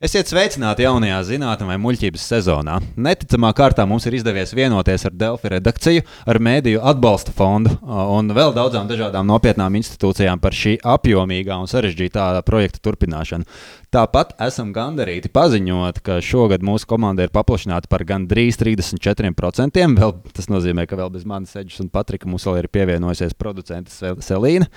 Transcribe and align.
Esiet 0.00 0.30
sveicināti 0.30 0.80
jaunajā 0.80 1.18
zinātnē 1.28 1.66
vai 1.68 1.74
muļķības 1.76 2.22
sezonā. 2.30 2.78
Neticamā 3.04 3.50
kārtā 3.52 3.84
mums 3.84 4.06
ir 4.08 4.14
izdevies 4.16 4.54
vienoties 4.56 5.02
ar 5.04 5.12
Delfi 5.12 5.50
redakciju, 5.52 6.04
ar 6.24 6.38
Mēdīju 6.40 6.80
atbalsta 6.88 7.34
fondu 7.36 7.74
un 7.84 8.32
vēl 8.32 8.54
daudzām 8.56 8.88
dažādām 8.88 9.28
nopietnām 9.28 9.76
institūcijām 9.76 10.40
par 10.40 10.56
šī 10.56 10.78
apjomīgā 10.88 11.58
un 11.60 11.68
sarežģītā 11.68 12.30
projekta 12.48 12.80
turpināšanu. 12.88 13.44
Tāpat 13.92 14.32
esam 14.46 14.70
gandarīti 14.72 15.28
paziņot, 15.36 16.00
ka 16.06 16.16
šogad 16.24 16.64
mūsu 16.64 16.88
komanda 16.88 17.28
ir 17.28 17.36
paplašināta 17.36 17.92
par 17.92 18.06
gandrīz 18.08 18.56
34%. 18.64 19.84
Vēl, 20.00 20.16
tas 20.32 20.48
nozīmē, 20.48 20.88
ka 20.88 20.96
vēl 20.96 21.12
bez 21.12 21.28
manis 21.28 21.52
Eģis 21.60 21.84
un 21.84 21.92
Patrika 21.92 22.24
mums 22.24 22.48
vēl 22.48 22.62
ir 22.62 22.72
pievienojusies 22.72 23.36
producents 23.36 24.00
Selīna. 24.24 24.72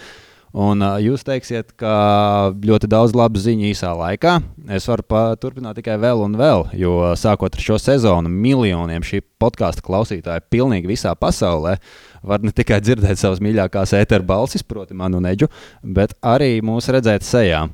Un 0.53 0.83
uh, 0.85 0.99
jūs 1.01 1.23
teiksiet, 1.25 1.71
ka 1.81 2.53
ļoti 2.61 2.85
daudz 2.91 3.15
labu 3.17 3.41
ziņu 3.41 3.71
īsā 3.71 3.89
laikā. 3.97 4.35
Es 4.77 4.85
varu 4.85 5.01
turpināt 5.41 5.79
tikai 5.79 5.95
vēl 5.97 6.21
un 6.27 6.35
vēl, 6.37 6.67
jo 6.77 7.15
sākot 7.17 7.57
ar 7.57 7.63
šo 7.63 7.79
sezonu, 7.81 8.29
miljoniem 8.29 9.01
šī 9.01 9.23
podkāstu 9.41 9.81
klausītāju 9.87 10.45
pilnīgi 10.53 10.91
visā 10.91 11.15
pasaulē 11.17 11.79
var 12.23 12.45
ne 12.45 12.53
tikai 12.53 12.79
dzirdēt 12.85 13.17
savas 13.17 13.41
mīļākās 13.43 13.95
ēteru 13.97 14.29
balsis, 14.29 14.61
proti, 14.61 14.93
manu 14.93 15.23
neģu, 15.25 15.49
bet 15.81 16.13
arī 16.21 16.59
mūs 16.61 16.91
redzēt 16.93 17.25
sejā. 17.25 17.65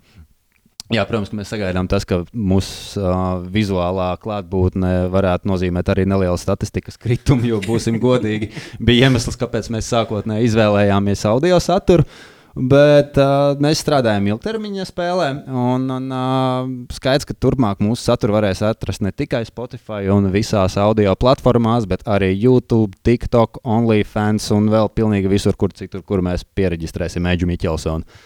Jā, 0.89 1.03
protams, 1.05 1.35
mēs 1.35 1.52
sagaidām, 1.52 1.85
tas, 1.91 2.07
ka 2.07 2.23
mūsu 2.31 3.03
uh, 3.03 3.43
vizuālā 3.53 4.13
klātbūtne 4.23 5.11
varētu 5.13 5.52
nozīmēt 5.52 5.91
arī 5.91 6.07
nelielu 6.09 6.39
statistikas 6.39 6.97
kritumu, 6.97 7.43
jo, 7.52 7.59
būsim 7.67 7.99
godīgi, 8.02 8.53
bija 8.80 9.11
iemesls, 9.11 9.38
kāpēc 9.38 9.67
mēs 9.75 9.91
sākotnēji 9.91 10.47
izvēlējāmies 10.47 11.27
audio 11.30 11.59
saturu. 11.61 12.07
Uh, 12.07 12.38
Bet 12.58 13.17
uh, 13.21 13.53
mēs 13.61 13.83
strādājam 13.83 14.25
ilgtermiņa 14.31 14.88
spēlē, 14.89 15.28
un, 15.53 15.86
un 15.94 16.08
uh, 16.09 16.72
skaidrs, 16.95 17.28
ka 17.30 17.36
turpmāk 17.38 17.83
mūsu 17.83 18.02
saturu 18.08 18.33
varēs 18.39 18.64
atrast 18.66 19.03
ne 19.05 19.14
tikai 19.14 19.44
Spotify 19.47 20.09
un 20.09 20.31
visās 20.33 20.80
audio 20.81 21.14
platformās, 21.20 21.86
bet 21.89 22.08
arī 22.09 22.31
YouTube, 22.33 22.97
TikTok, 23.05 23.61
OnlyFans 23.64 24.50
un 24.55 24.72
vēl 24.73 24.89
pilnīgi 24.97 25.30
visur, 25.30 25.55
kur 25.59 25.75
citur, 25.77 26.02
kur 26.02 26.25
mēs 26.25 26.47
pieregistrēsim 26.58 27.30
Eģu 27.30 27.52
Miķelsonu. 27.52 28.20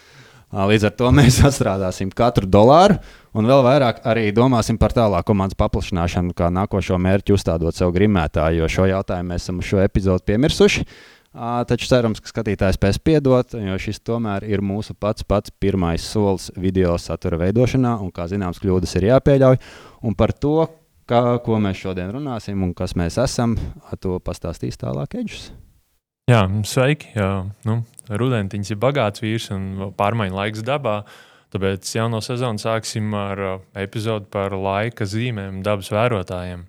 Uh, 0.53 0.63
līdz 0.69 0.87
ar 0.87 0.95
to 1.01 1.09
mēs 1.15 1.41
atstrādāsim 1.49 2.13
katru 2.15 2.47
dolāru, 2.47 2.99
un 3.35 3.49
vēl 3.49 3.63
vairāk 3.65 4.05
arī 4.07 4.29
domāsim 4.35 4.79
par 4.79 4.95
tālāku 4.95 5.33
komandas 5.33 5.59
paplašināšanu, 5.59 6.31
kā 6.37 6.47
nākošo 6.53 6.99
mērķu 7.01 7.35
uzstādot 7.35 7.75
sev 7.75 7.91
grimētāju, 7.95 8.63
jo 8.63 8.71
šo 8.71 8.87
jautājumu 8.87 9.33
mēs 9.33 9.49
esam 9.49 9.59
šo 9.65 9.83
epizodu 9.83 10.23
piemirsuši. 10.31 10.87
Taču 11.33 11.87
cerams, 11.89 12.19
ka 12.21 12.29
skatītājs 12.29 12.77
spēs 12.77 12.99
piedot, 13.01 13.55
jo 13.57 13.77
šis 13.81 14.03
tomēr 14.05 14.45
ir 14.45 14.61
mūsu 14.61 14.93
pats 14.93 15.25
pats 15.25 15.49
pirmais 15.57 16.05
solis 16.05 16.51
video 16.53 16.93
satura 17.01 17.39
veidošanā, 17.41 17.95
un, 18.05 18.11
kā 18.13 18.27
zināms, 18.29 18.61
kļūdas 18.61 18.93
ir 18.99 19.07
jāpieļauj. 19.09 19.57
Un 20.05 20.17
par 20.19 20.35
to, 20.37 20.67
kā, 21.09 21.23
ko 21.41 21.57
mēs 21.63 21.81
šodien 21.81 22.13
runāsim 22.13 22.61
un 22.61 22.75
kas 22.77 22.93
mēs 22.99 23.17
esam, 23.23 23.57
to 23.97 24.19
pastāstīs 24.21 24.77
tālāk 24.77 25.17
Eģis. 25.23 25.49
Jā, 26.29 26.45
sveiki! 26.69 27.15
Jā, 27.17 27.31
nu, 27.65 27.81
Rudentiņš 28.13 28.75
ir 28.75 28.83
bagāts 28.83 29.23
vīrs 29.23 29.49
un 29.55 29.89
pārmaiņu 29.97 30.37
laiks 30.37 30.61
dabā. 30.63 31.01
Tāpēc 31.53 31.89
jauno 31.97 32.21
sezonu 32.21 32.61
sāksim 32.61 33.09
ar 33.17 33.41
epizodu 33.77 34.29
par 34.33 34.53
laika 34.57 35.05
zīmēm 35.09 35.59
dabas 35.65 35.89
vērotājiem 35.93 36.63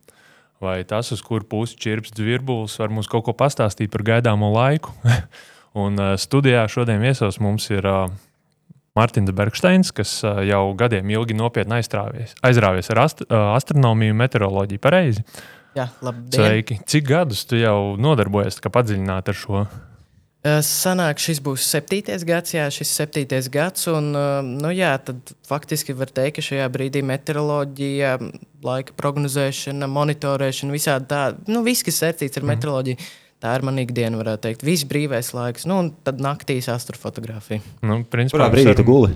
vai 0.64 0.78
tas, 0.88 1.12
uz 1.14 1.22
kuru 1.24 1.46
pusi 1.48 1.78
čirps 1.80 2.14
dzirbulis, 2.16 2.78
var 2.80 2.92
mums 2.92 3.10
kaut 3.10 3.26
ko 3.28 3.34
pastāstīt 3.36 3.92
par 3.92 4.04
gaidāmo 4.06 4.50
laiku. 4.54 4.94
un 5.84 5.98
uh, 6.00 6.14
studijā 6.20 6.64
šodien 6.70 7.02
viesos 7.04 7.40
mums 7.42 7.68
ir 7.72 7.86
uh, 7.88 8.06
Mārtiņš 8.94 9.34
Bergsteins, 9.34 9.90
kas 9.94 10.16
uh, 10.24 10.40
jau 10.46 10.68
gadiem 10.78 11.10
ilgi 11.12 11.36
nopietni 11.36 11.80
aizrāvies 11.80 12.91
ar 12.94 13.04
ast 13.06 13.24
astronomiju 13.28 14.14
un 14.14 14.22
meteoroloģiju. 14.22 14.82
Pareizi. 14.82 15.24
Jā. 15.74 15.88
Sveiki. 16.30 16.78
Cik 16.86 17.08
gadus 17.08 17.42
tu 17.50 17.58
jau 17.58 17.97
nodarbojies 17.98 18.62
padziļināti 18.62 19.34
ar 19.34 19.38
šo? 19.38 19.64
Sanāk, 20.44 21.22
šis 21.25 21.38
būs 21.41 21.65
septītais 21.65 22.21
gads, 22.28 22.53
jā, 22.53 22.66
šis 22.69 22.91
septītais 22.99 23.49
gads. 23.49 23.87
Un, 23.88 24.10
nu, 24.60 24.72
jā, 24.77 24.93
tad 25.00 25.32
faktiski 25.49 25.97
var 25.97 26.12
teikt, 26.12 26.37
ka 26.37 26.44
šajā 26.44 26.66
brīdī 26.75 27.00
meteoroloģija, 27.09 28.19
laika 28.65 28.97
prognozēšana, 29.00 29.88
monitorēšana, 29.88 30.75
visādi 30.77 31.09
tā, 31.09 31.22
nu, 31.49 31.65
viss, 31.65 31.87
kas 31.87 32.03
saistīts 32.03 32.37
ar 32.37 32.44
mm. 32.44 32.53
meteoroloģiju. 32.53 33.12
Tā 33.44 33.59
ir 33.59 33.65
mana 33.66 33.83
ikdiena, 33.84 34.16
varētu 34.16 34.47
teikt. 34.47 34.62
Viss 34.65 34.87
brīvais 34.88 35.28
laiks, 35.37 35.66
nu, 35.69 35.81
un 35.83 35.88
tad 36.04 36.21
naktīs 36.22 36.69
astrofotografija. 36.72 37.60
Nu, 37.84 37.99
principā, 38.09 38.38
Kurā 38.38 38.53
brīdī 38.53 38.72
tu 38.78 38.87
guli? 38.88 39.10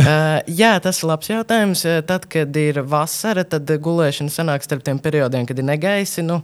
uh, 0.00 0.38
jā, 0.48 0.70
tas 0.84 1.02
ir 1.02 1.08
labs 1.10 1.28
jautājums. 1.28 1.82
Tad, 2.08 2.24
kad 2.32 2.56
ir 2.60 2.80
vasara, 2.88 3.44
tad 3.44 3.68
gulēšana 3.84 4.32
sanāk 4.32 4.64
starp 4.64 4.86
tiem 4.86 5.00
periodiem, 5.04 5.44
kad 5.48 5.60
ir 5.60 5.68
negaisi. 5.68 6.24
Nu, 6.24 6.40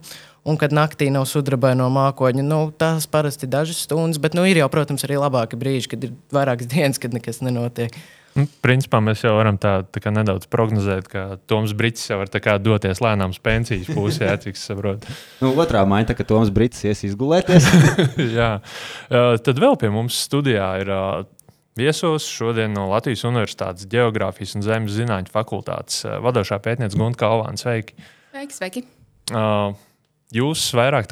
Un 0.48 0.56
kad 0.56 0.72
naktī 0.72 1.10
nav 1.12 1.26
sudrabaino 1.28 1.90
mākoņa, 1.92 2.44
nu, 2.46 2.62
tas 2.72 3.04
parasti 3.10 3.44
ir 3.44 3.52
dažas 3.52 3.82
stundas, 3.84 4.20
bet 4.22 4.32
nu, 4.36 4.46
ir 4.48 4.62
jau, 4.62 4.70
protams, 4.72 5.04
arī 5.04 5.18
labāki 5.20 5.58
brīži, 5.60 5.90
kad 5.92 6.06
ir 6.06 6.14
vairākas 6.32 6.70
dienas, 6.72 7.00
kad 7.02 7.16
nekas 7.16 7.42
nenotiek. 7.44 7.96
Nu, 8.38 8.44
principā 8.62 9.00
mēs 9.02 9.24
jau 9.24 9.32
varam 9.34 9.56
tā, 9.58 9.80
tā 9.90 10.12
nedaudz 10.14 10.46
prognozēt, 10.48 11.08
ka 11.10 11.24
Toms 11.50 11.74
Brīsīs 11.76 12.12
jau 12.12 12.20
var 12.20 12.30
doties 12.62 13.02
lēnām 13.02 13.34
uz 13.34 13.40
pensijas 13.42 13.90
pusē, 13.90 14.30
cik 14.44 14.54
es 14.54 14.62
saprotu. 14.70 15.10
nu, 15.42 15.50
otrā 15.58 15.82
maiņa, 15.90 16.14
ka 16.14 16.28
Toms 16.28 16.52
Brīsīs 16.54 16.86
ies 16.92 17.02
izgulēties. 17.10 17.66
Jā, 18.38 18.52
uh, 18.62 19.34
tad 19.42 19.60
vēl 19.60 19.74
pie 19.82 19.90
mums 19.90 20.22
studijā 20.28 20.70
ir 20.84 20.94
uh, 20.94 21.26
viesos 21.76 22.30
šodien 22.30 22.70
no 22.78 22.86
Latvijas 22.92 23.26
Universitātes 23.26 23.90
Geogrāfijas 23.90 24.54
un 24.56 24.64
Zemes 24.64 24.94
zinātņu 24.94 25.34
fakultātes 25.34 26.06
vadošā 26.22 26.62
pētniece 26.62 27.02
Gunta 27.02 27.24
Kalvāna. 27.26 27.58
Sveiki! 27.58 27.98
Sveiki! 28.30 28.60
sveiki. 28.60 28.86
Uh, 29.34 29.74
Jūs 30.30 30.68
vairāk 30.78 31.08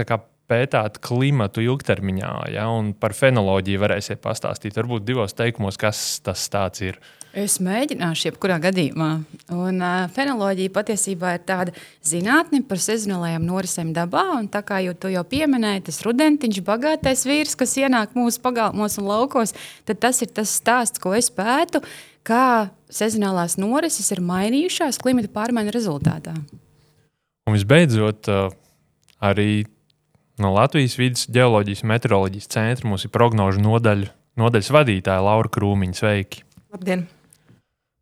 pētāt 0.48 1.00
klimatu 1.04 1.62
ilgtermiņā, 1.64 2.32
ja, 2.54 2.68
un 2.72 2.92
par 2.96 3.12
fenoloģiju 3.16 3.80
varēsiet 3.82 4.20
pastāstīt. 4.24 4.76
Varbūt 4.78 5.04
divos 5.04 5.34
teikumos, 5.36 5.78
kas 5.80 6.20
tas 6.24 6.48
ir. 6.84 7.00
Es 7.36 7.58
mēģināšu, 7.60 8.30
jebkurā 8.30 8.56
gadījumā. 8.62 9.08
Un, 9.52 9.82
uh, 9.84 10.06
fenoloģija 10.14 10.72
patiesībā 10.72 11.34
ir 11.36 11.42
tāda 11.46 11.74
zinātne 12.06 12.62
par 12.66 12.80
sezonālajām 12.80 13.44
norisēm 13.44 13.90
dabā. 13.96 14.22
Un, 14.38 14.48
tā 14.48 14.62
kā 14.66 14.78
jau 14.86 14.94
tu 14.96 15.10
jau 15.12 15.24
pieminēji, 15.28 15.84
tas 15.90 16.00
rudentiņš, 16.06 16.62
bagātais 16.66 17.26
vīrs, 17.28 17.58
kas 17.58 17.76
ienāk 17.82 18.14
mūsu 18.18 18.40
pagalmos 18.42 18.96
un 19.02 19.10
laukos, 19.10 19.52
tad 19.86 20.00
tas 20.06 20.22
ir 20.24 20.32
tas 20.32 20.54
stāsts, 20.62 21.02
ko 21.02 21.12
es 21.18 21.28
pētu, 21.34 21.82
kā 22.26 22.70
sezonālās 22.88 23.58
norises 23.60 24.08
ir 24.14 24.24
mainījušās 24.24 25.02
klimata 25.02 25.30
pārmaiņu 25.34 25.76
rezultātā. 25.76 26.32
Un 27.48 27.56
visbeidzot, 27.56 28.32
uh, 28.32 28.56
Arī 29.18 29.66
no 30.38 30.52
Latvijas 30.54 30.94
vidas 30.98 31.26
geoloģijas 31.34 31.82
un 31.82 31.90
meteoroloģijas 31.92 32.50
centra 32.52 32.90
mums 32.90 33.06
ir 33.06 33.12
prognožu 33.14 33.62
nodaļa, 33.64 34.12
nodaļas 34.38 34.70
vadītāja 34.74 35.24
Laura 35.26 35.50
Krūmiņa. 35.50 35.98
Sveiki! 35.98 36.44
Labdien! 36.74 37.08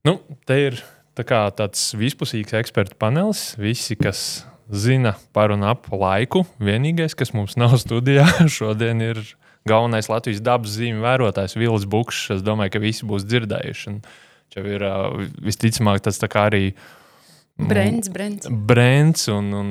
Nu, 0.07 0.19
te 0.47 0.59
ir 0.69 0.77
tā 1.17 1.25
kā, 1.27 1.41
tāds 1.57 1.89
vispusīgs 1.97 2.55
ekspertu 2.61 2.99
panelis. 3.01 3.55
Visi, 3.59 3.97
kas 3.97 4.45
zina 4.69 5.15
par 5.35 5.55
un 5.55 5.65
ap 5.67 5.89
laiku, 5.91 6.45
vienīgais, 6.61 7.17
kas 7.17 7.33
mums 7.35 7.57
nav 7.59 7.79
studijā 7.81 8.27
šodien, 8.59 9.01
ir 9.01 9.23
galvenais 9.67 10.11
Latvijas 10.13 10.45
dabas 10.45 10.77
zīmju 10.77 11.03
vērotājs 11.03 11.57
Vils 11.59 11.89
Bukšs. 11.89 12.37
Es 12.37 12.45
domāju, 12.47 12.77
ka 12.77 12.85
visi 12.85 13.09
būs 13.09 13.25
dzirdējuši. 13.27 13.97
Viņš 14.57 14.69
ir 14.77 14.87
visticamāk 15.49 16.05
tas 16.05 16.21
arī 16.23 16.69
Brends, 17.57 18.11
brends. 18.13 18.49
brends 18.51 19.29
un, 19.33 19.47
un 19.57 19.71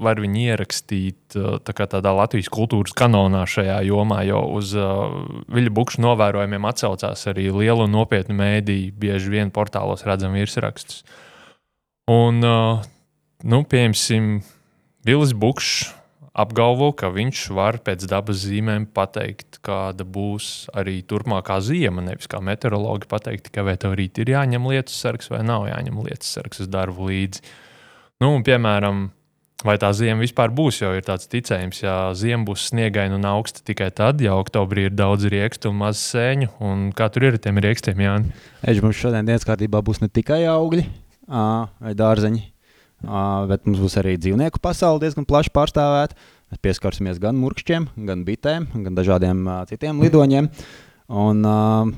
var 0.00 0.16
viņu 0.24 0.40
ierakstīt 0.40 1.36
tā 1.36 1.74
kā 1.76 1.84
tādā 1.92 2.14
Latvijas 2.16 2.48
kultūras 2.48 2.94
kanonā 2.96 3.42
šajā 3.44 3.76
jomā, 3.84 4.22
jo 4.24 4.40
uz 4.56 4.72
uh, 4.72 5.12
Viļa 5.52 5.74
Bukša 5.76 6.00
novērojumiem 6.00 6.68
atsaucās 6.70 7.26
arī 7.28 7.50
liela 7.52 7.84
un 7.84 7.92
nopietna 7.92 8.38
mēdīja. 8.38 8.94
Bieži 8.96 9.34
vien 9.36 9.52
portālos 9.52 10.06
redzam 10.08 10.32
virsrakstus. 10.32 11.04
Un, 12.08 12.40
uh, 12.40 12.88
nu, 13.44 13.62
piemēram, 13.68 14.40
Vilis 15.04 15.36
Bukšs 15.36 15.99
apgalvo, 16.32 16.90
ka 16.94 17.10
viņš 17.12 17.44
var 17.56 17.80
pēc 17.84 18.06
dabas 18.10 18.42
zīmēm 18.44 18.86
pateikt, 18.94 19.58
kāda 19.66 20.06
būs 20.06 20.70
arī 20.76 21.00
turpmākā 21.02 21.58
zima. 21.64 22.04
Nevis 22.06 22.30
kā 22.30 22.42
meteorologi 22.44 23.08
pateikt, 23.10 23.50
ka 23.54 23.64
vai 23.66 23.76
tev 23.80 23.96
rīt 23.98 24.20
ir 24.22 24.34
jāņem 24.36 24.68
lietus 24.70 24.98
sargs 25.02 25.30
vai 25.32 25.42
nav 25.46 25.66
jāņem 25.70 26.02
lietus 26.06 26.30
sargs 26.36 26.62
uz 26.62 26.70
darbu 26.70 27.10
līdzi. 27.10 27.42
Nu, 28.20 28.34
un, 28.36 28.44
piemēram, 28.46 29.08
vai 29.66 29.76
tā 29.80 29.90
zima 29.96 30.22
vispār 30.22 30.52
būs, 30.54 30.82
jo 30.82 30.92
ir 30.96 31.04
tāds 31.06 31.28
ticējums, 31.32 31.82
ja 31.82 31.96
zima 32.16 32.44
būs 32.48 32.68
sniegaina 32.70 33.16
un 33.16 33.26
augsta 33.28 33.64
tikai 33.66 33.90
tad, 33.96 34.22
ja 34.22 34.36
oktobrī 34.38 34.86
ir 34.88 34.94
daudz 34.94 35.26
riekstu 35.32 35.72
un 35.72 35.80
maz 35.82 36.02
sēņu. 36.12 36.52
Un 36.62 36.90
kā 36.96 37.10
tur 37.12 37.26
ir 37.26 37.38
ar 37.38 37.42
tiem 37.42 37.60
riekstiem, 37.64 38.06
Jāni? 38.06 38.38
Eģi, 38.62 38.84
mums 38.84 39.00
šodien 39.00 39.26
dienas 39.26 39.48
kārtībā 39.48 39.82
būs 39.84 40.04
ne 40.04 40.12
tikai 40.12 40.44
augļi 40.52 40.86
vai 41.30 41.96
dārzeņi 41.96 42.46
Uh, 43.00 43.46
bet 43.48 43.64
mums 43.64 43.80
būs 43.80 43.96
arī 44.00 44.18
dzīvnieku 44.20 44.60
pasaule 44.60 45.00
diezgan 45.00 45.24
plaši 45.28 45.52
pārstāvēta. 45.56 46.18
Mēs 46.50 46.60
pieskarsimies 46.66 47.20
gan 47.22 47.38
murkšķiem, 47.40 47.88
gan 48.08 48.24
bitēm, 48.26 48.68
gan 48.84 48.96
dažādiem 48.98 49.42
uh, 49.46 49.64
citiem 49.70 50.02
lidoņiem. 50.04 50.50
Un, 51.10 51.44
uh, 51.46 51.92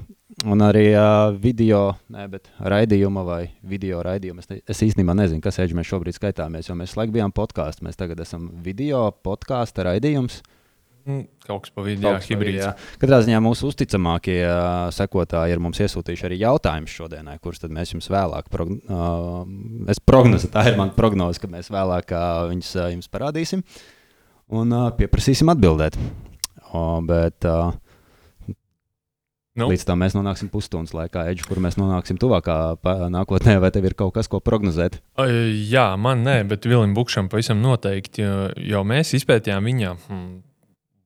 Un 0.48 0.62
arī 0.64 0.86
uh, 0.96 1.34
video, 1.36 1.92
ne, 2.10 2.24
bet 2.32 2.48
raidījuma 2.64 3.20
vai 3.22 3.42
video 3.68 4.00
raidījuma. 4.02 4.40
Es, 4.40 4.48
ne, 4.48 4.56
es 4.64 4.80
īstenībā 4.88 5.12
nezinu, 5.14 5.42
kas 5.44 5.60
mēs 5.60 5.90
šobrīd 5.90 6.16
skaitāmies, 6.16 6.70
jo 6.70 6.74
mēs 6.78 6.96
laikam 6.96 7.12
bijām 7.18 7.34
podkāstā. 7.36 7.84
Mēs 7.84 8.00
tagad 8.00 8.18
esam 8.24 8.48
video 8.64 9.04
podkāstu 9.22 9.84
raidījums. 9.86 10.40
Mm, 10.40 10.61
Kaut 11.02 11.18
kas 11.18 11.22
jā, 11.42 11.46
Kaut 11.46 11.64
kas 11.66 11.72
pa 11.74 11.84
vidu, 11.86 12.12
hibrīds. 12.28 12.88
Katrā 13.02 13.20
ziņā 13.26 13.40
mūsu 13.44 13.68
uzticamākie 13.70 14.38
uh, 14.46 14.88
sekotāji 14.94 15.56
ir 15.56 15.62
mums 15.62 15.80
iesūtījuši 15.82 16.28
arī 16.28 16.40
jautājumus 16.42 16.96
šodienai, 16.98 17.38
kurus 17.42 17.62
mēs 17.66 17.94
jums 17.94 18.10
vēlāk, 18.12 18.50
progn 18.52 18.78
uh, 18.86 19.42
es 19.92 20.02
prognozu, 20.02 20.50
tā 20.52 20.68
ir 20.70 20.78
mana 20.80 20.94
prognoze, 20.96 21.42
ka 21.42 21.50
mēs 21.50 21.72
vēlāk 21.74 22.14
uh, 22.14 22.46
viņus 22.52 22.74
uh, 22.78 22.90
jums 22.94 23.10
parādīsim 23.12 23.64
un 24.52 24.76
uh, 24.76 24.90
pieprasīsim 24.98 25.50
atbildēt. 25.52 25.98
O, 26.72 27.00
bet 27.04 27.44
uh, 27.48 27.74
Nu. 29.52 29.66
līdz 29.68 29.82
tam 29.84 30.00
mēs 30.00 30.14
nonāksim 30.16 30.48
pusstundas 30.48 30.94
laikā, 30.96 31.26
Edži, 31.28 31.44
kur 31.44 31.58
mēs 31.60 31.76
nonāksim 31.76 32.16
tuvākā 32.20 32.54
nākotnē, 33.12 33.58
vai 33.60 33.68
tev 33.74 33.84
ir 33.84 33.96
kaut 33.98 34.14
kas, 34.16 34.30
ko 34.32 34.40
prognozēt? 34.40 34.96
Ai, 35.20 35.28
Jā, 35.68 35.90
man 36.00 36.24
nē, 36.24 36.38
bet 36.48 36.64
Vilim 36.64 36.94
Bukšam 36.96 37.28
pavisam 37.28 37.60
noteikti, 37.60 38.24
jo, 38.24 38.38
jo 38.56 38.80
mēs 38.88 39.12
izpētījām 39.18 39.68
viņa 39.68 39.92
hmm, 40.06 40.30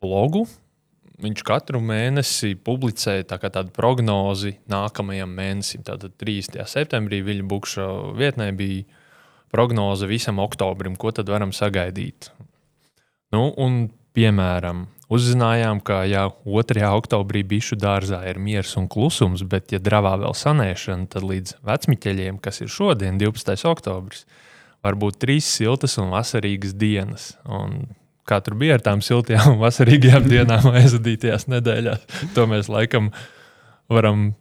blogu. 0.07 0.47
Viņš 1.17 1.43
katru 1.49 1.81
mēnesi 1.81 2.55
publicē 2.61 3.23
tā 3.25 3.39
tādu 3.41 3.73
prognozi 3.73 4.59
nākamajam 4.69 5.31
mēnesim. 5.33 5.85
Tātad 5.87 6.13
30. 6.21 6.61
septembrī 6.69 7.23
Viļņa 7.25 7.47
Bukša 7.49 7.87
vietnē 8.19 8.51
bija 8.57 8.85
prognoze 9.53 10.09
visam 10.11 10.43
oktobrim, 10.43 10.99
ko 11.01 11.15
tad 11.17 11.31
varam 11.33 11.55
sagaidīt. 11.57 12.29
Nu, 13.33 13.49
un, 13.57 13.87
piemēram, 14.17 14.85
uzzinājām, 15.13 15.81
ka 15.87 16.03
ja 16.09 16.27
2. 16.45 16.85
oktobrī 16.99 17.43
bišu 17.47 17.79
dārzā 17.81 18.21
ir 18.29 18.41
miers 18.43 18.75
un 18.77 18.89
klusums, 18.93 19.45
bet, 19.49 19.73
ja 19.73 19.81
dravā 19.83 20.17
vēl 20.21 20.37
sanēšana, 20.37 21.09
tad 21.17 21.27
līdz 21.27 21.57
vecmiķeļiem, 21.67 22.41
kas 22.45 22.61
ir 22.61 22.73
šodien, 22.73 23.21
12. 23.23 23.57
oktobris, 23.71 24.27
var 24.85 24.99
būt 25.01 25.21
trīs 25.25 25.49
siltas 25.49 25.97
un 26.03 26.13
vasarīgas 26.13 26.77
dienas. 26.77 27.33
Un 27.49 27.89
kā 28.29 28.41
tur 28.45 28.57
bija 28.59 28.77
ar 28.79 28.85
tām 28.85 29.03
siltajām 29.05 29.55
un 29.57 29.61
vasarīgajām 29.67 30.27
dienām 30.33 30.71
aizvadītajās 30.73 31.49
nedēļās, 31.53 32.07
to 32.37 32.47
mēs 32.51 32.71
laikam 32.73 33.13
varam 33.93 34.33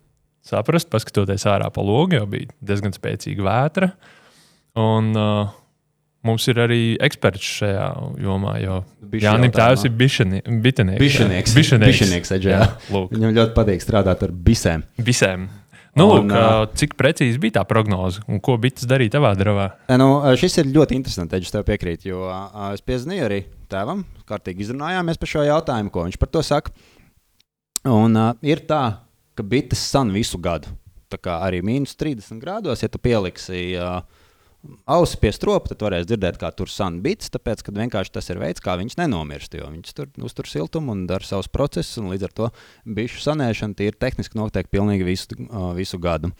saprast, 0.45 0.89
paskatoties 0.93 1.45
ārā 1.49 1.71
pa 1.73 1.81
logu, 1.85 2.17
jo 2.19 2.25
bija 2.29 2.51
diezgan 2.65 2.93
spēcīga 2.95 3.45
vētra. 3.45 3.91
Un, 4.81 5.13
uh, 5.17 5.53
Mums 6.25 6.47
ir 6.49 6.57
arī 6.57 6.77
eksperts 7.05 7.49
šajā 7.59 7.83
jomā, 8.17 8.55
jo 8.57 8.79
Jānis 9.21 9.51
Tēvs 9.53 9.83
ir. 9.85 9.91
Bišanieks. 9.93 10.47
Bišanieks. 10.97 11.53
Bišanieks, 11.53 12.31
jā. 12.41 12.63
lūk, 12.89 13.11
Viņam 13.13 13.35
ļoti 13.35 13.53
patīk 13.53 13.83
strādāt 13.85 14.23
ar 14.25 14.33
bisēm. 14.33 14.81
visiem. 14.97 15.43
Nu, 15.95 16.07
Un, 16.09 16.25
lūk, 16.25 16.33
ā, 16.33 16.47
cik 16.81 16.97
precīzi 16.97 17.37
bija 17.39 17.59
tā 17.59 17.63
prognoze 17.69 18.23
un 18.27 18.41
ko 18.43 18.57
bites 18.57 18.89
darīja 18.89 19.13
tavā 19.19 19.35
dravā? 19.37 19.67
E, 19.87 19.99
Nu, 20.01 20.17
šis 20.33 20.57
ir 20.63 20.73
ļoti 20.73 20.97
interesants, 20.97 21.31
Edžers, 21.37 21.53
tev 21.53 21.63
piekrīt, 21.69 22.09
jo 22.09 22.25
ā, 22.25 22.73
es 22.73 22.81
piezvanīju 22.81 23.27
arī 23.29 23.39
tēvam, 23.69 24.03
kārtīgi 24.29 24.65
izrunājāmies 24.65 25.21
par 25.21 25.31
šo 25.31 25.45
jautājumu, 25.47 25.93
ko 25.93 26.05
viņš 26.07 26.19
par 26.21 26.31
to 26.33 26.43
saka. 26.45 26.73
Un 27.85 28.17
uh, 28.17 28.33
ir 28.45 28.63
tā, 28.65 28.83
ka 29.37 29.45
bites 29.45 29.81
san 29.91 30.13
visu 30.15 30.39
gadu. 30.41 30.71
Tā 31.11 31.19
kā 31.21 31.39
arī 31.45 31.61
mīnus 31.65 31.93
30 31.99 32.41
grādos, 32.41 32.81
ja 32.81 32.89
tu 32.89 32.99
pieliksi 33.01 33.75
uh, 33.77 33.99
ausi 34.89 35.19
pie 35.21 35.31
stropa, 35.35 35.71
tad 35.71 35.83
varēs 35.85 36.07
dzirdēt, 36.09 36.39
kā 36.41 36.49
tur 36.55 36.71
san 36.71 36.99
bites, 37.03 37.29
tāpēc, 37.33 37.61
ka 37.65 37.73
vienkārši 37.75 38.13
tas 38.17 38.29
ir 38.31 38.41
veids, 38.41 38.63
kā 38.63 38.77
viņas 38.79 38.97
nenomirst, 39.01 39.57
jo 39.57 39.69
viņas 39.69 39.97
tur 39.97 40.09
uztur 40.25 40.49
siltumu 40.49 40.95
un 40.95 41.05
dara 41.09 41.25
savus 41.27 41.49
procesus, 41.51 41.99
un 42.01 42.09
līdz 42.13 42.27
ar 42.27 42.35
to 42.39 42.51
bišu 42.97 43.21
sanēšana 43.25 43.77
tīri 43.77 43.97
tehniski 44.01 44.39
notiek 44.39 44.69
pilnīgi 44.73 45.07
visu, 45.07 45.37
uh, 45.45 45.71
visu 45.77 46.01
gadu. 46.01 46.33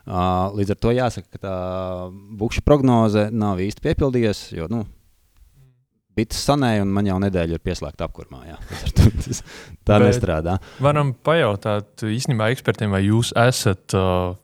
Uh, 0.00 0.50
līdz 0.56 0.74
ar 0.74 0.80
to 0.80 0.94
jāsaka, 0.96 1.28
ka 1.32 1.42
tā 1.42 1.56
bukša 2.40 2.64
prognoze 2.66 3.28
nav 3.32 3.60
īsti 3.62 3.84
piepildījusies, 3.84 4.56
jo 4.56 4.68
nu, 4.72 4.84
bites 6.20 6.44
sanēja, 6.46 6.84
un 6.84 6.92
man 6.94 7.08
jau 7.08 7.16
nedēļa 7.24 7.56
ir 7.58 7.64
pieslēgta 7.64 8.06
apkurmā. 8.10 8.44
jā. 8.52 8.60
Tā 9.88 9.96
Bet- 9.96 10.06
nestrādā. 10.06 10.58
Varam 10.84 11.14
pajautāt 11.26 12.04
īstenībā 12.06 12.52
ekspertiem, 12.54 12.92
vai 12.94 13.02
jūs 13.08 13.32
esat 13.40 13.96
uh, 13.98 14.36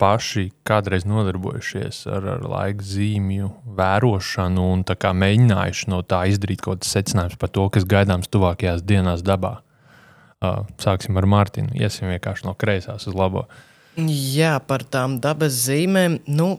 paši 0.00 0.48
kādreiz 0.66 1.04
nodarbojušies 1.06 2.00
ar, 2.10 2.24
ar 2.36 2.46
laika 2.50 2.82
zīmju 2.84 3.50
vērošanu 3.78 4.64
un 4.74 4.82
tā 4.88 4.96
kā 5.00 5.12
mēģinājuši 5.14 5.90
no 5.92 6.00
tā 6.02 6.24
izdarīt 6.32 6.64
kaut 6.64 6.80
kādas 6.80 6.94
secinājumus 6.96 7.38
par 7.40 7.52
to, 7.54 7.66
kas 7.76 7.86
gaidāms 7.88 8.30
tuvākajās 8.34 8.82
dienās 8.86 9.22
dabā. 9.26 9.58
Uh, 10.44 10.64
sāksim 10.82 11.16
ar 11.16 11.28
Mārtiņu. 11.30 11.76
Iesim 11.78 12.10
vienkārši 12.10 12.44
no 12.48 12.56
kreisās 12.58 13.06
uz 13.08 13.14
labo. 13.16 13.46
Jā, 13.96 14.56
par 14.66 14.82
tām 14.90 15.20
dabas 15.22 15.54
zīmēm. 15.68 16.18
Nu, 16.26 16.56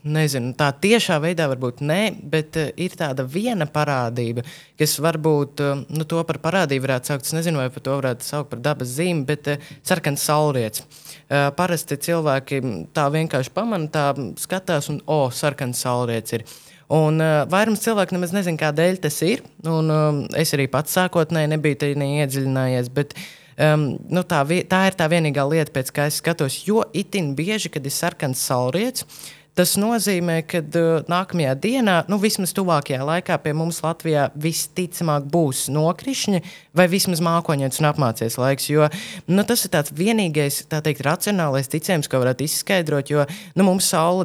Nezinu, 0.00 0.54
tā 0.56 0.70
tiešā 0.80 1.18
veidā 1.20 1.44
varbūt 1.50 1.82
nē, 1.84 1.98
bet 2.32 2.56
uh, 2.56 2.70
ir 2.80 2.94
tāda 2.96 3.26
viena 3.28 3.66
parādība, 3.68 4.46
kas 4.80 4.94
varbūt 5.02 5.60
uh, 5.60 5.82
nu, 5.92 6.06
to 6.08 6.22
par 6.24 6.38
parādību 6.40 6.86
varētu 6.86 7.10
saukt. 7.10 7.26
Es 7.28 7.34
nezinu, 7.36 7.60
vai 7.60 7.68
par 7.74 7.84
to 7.84 7.98
varētu 7.98 8.24
saukt 8.24 8.48
par 8.54 8.62
dabas 8.64 8.94
zīmi, 8.96 9.26
bet 9.28 9.50
uh, 9.52 9.66
sarkans 9.84 10.24
saulrietis. 10.24 10.86
Uh, 11.28 11.50
parasti 11.56 11.98
cilvēki 12.00 12.62
tā 12.96 13.04
vienkārši 13.12 13.52
pamana, 13.52 13.90
tā 13.92 14.06
skatās, 14.40 14.88
un, 14.88 15.02
o, 15.04 15.26
oh, 15.26 15.34
sarkans 15.36 15.82
saulrietis 15.84 16.38
ir. 16.38 16.46
Un 16.90 17.20
uh, 17.22 17.42
vairums 17.50 17.82
cilvēku 17.84 18.16
nemaz 18.16 18.32
nezina, 18.34 18.58
kādēļ 18.58 19.02
tas 19.04 19.20
ir. 19.22 19.44
Un, 19.68 19.92
um, 19.92 20.22
es 20.32 20.50
arī 20.56 20.64
pats 20.72 20.96
sākotnēji 20.96 21.52
nebiju 21.52 21.78
tajā 21.84 22.08
iedziļinājies. 22.24 22.88
Bet, 22.96 23.12
um, 23.60 23.84
nu, 24.10 24.24
tā, 24.26 24.40
tā 24.72 24.80
ir 24.88 24.96
tā 24.98 25.10
vienīgā 25.12 25.44
lieta, 25.52 25.76
pēc 25.76 25.92
kā 25.94 26.08
es 26.10 26.18
skatos. 26.24 26.56
Jo 26.66 26.82
itin 26.96 27.34
bieži, 27.38 27.70
kad 27.70 27.86
ir 27.86 27.94
sarkans 27.94 28.42
saulrietis, 28.48 29.06
tas 29.60 29.74
nozīmē, 29.76 30.38
ka 30.48 30.62
uh, 30.64 31.02
nākamajā 31.10 31.52
dienā, 31.60 31.96
nu, 32.08 32.16
vismaz 32.22 32.54
tuvākajā 32.56 33.04
laikā, 33.04 33.36
pie 33.44 33.52
mums 33.56 33.82
Latvijā 33.84 34.30
visticamāk 34.40 35.26
būs 35.28 35.66
nokrišņi 35.72 36.40
vai 36.76 36.86
vismaz 36.88 37.20
mākoņdienas 37.24 37.80
un 37.82 37.88
apmācies 37.90 38.38
laiks. 38.40 38.70
Jo 38.70 38.88
nu, 39.28 39.44
tas 39.44 39.66
ir 39.66 39.72
tāds 39.74 39.92
vienīgais, 39.96 40.62
tā 40.70 40.80
teikt, 40.84 41.02
racionālais 41.04 41.68
ticējums, 41.68 42.08
ko 42.08 42.22
varētu 42.22 42.46
izskaidrot. 42.46 43.12
Jo 43.12 43.26
nu, 43.58 43.66
mums 43.66 43.90
saule 43.92 44.24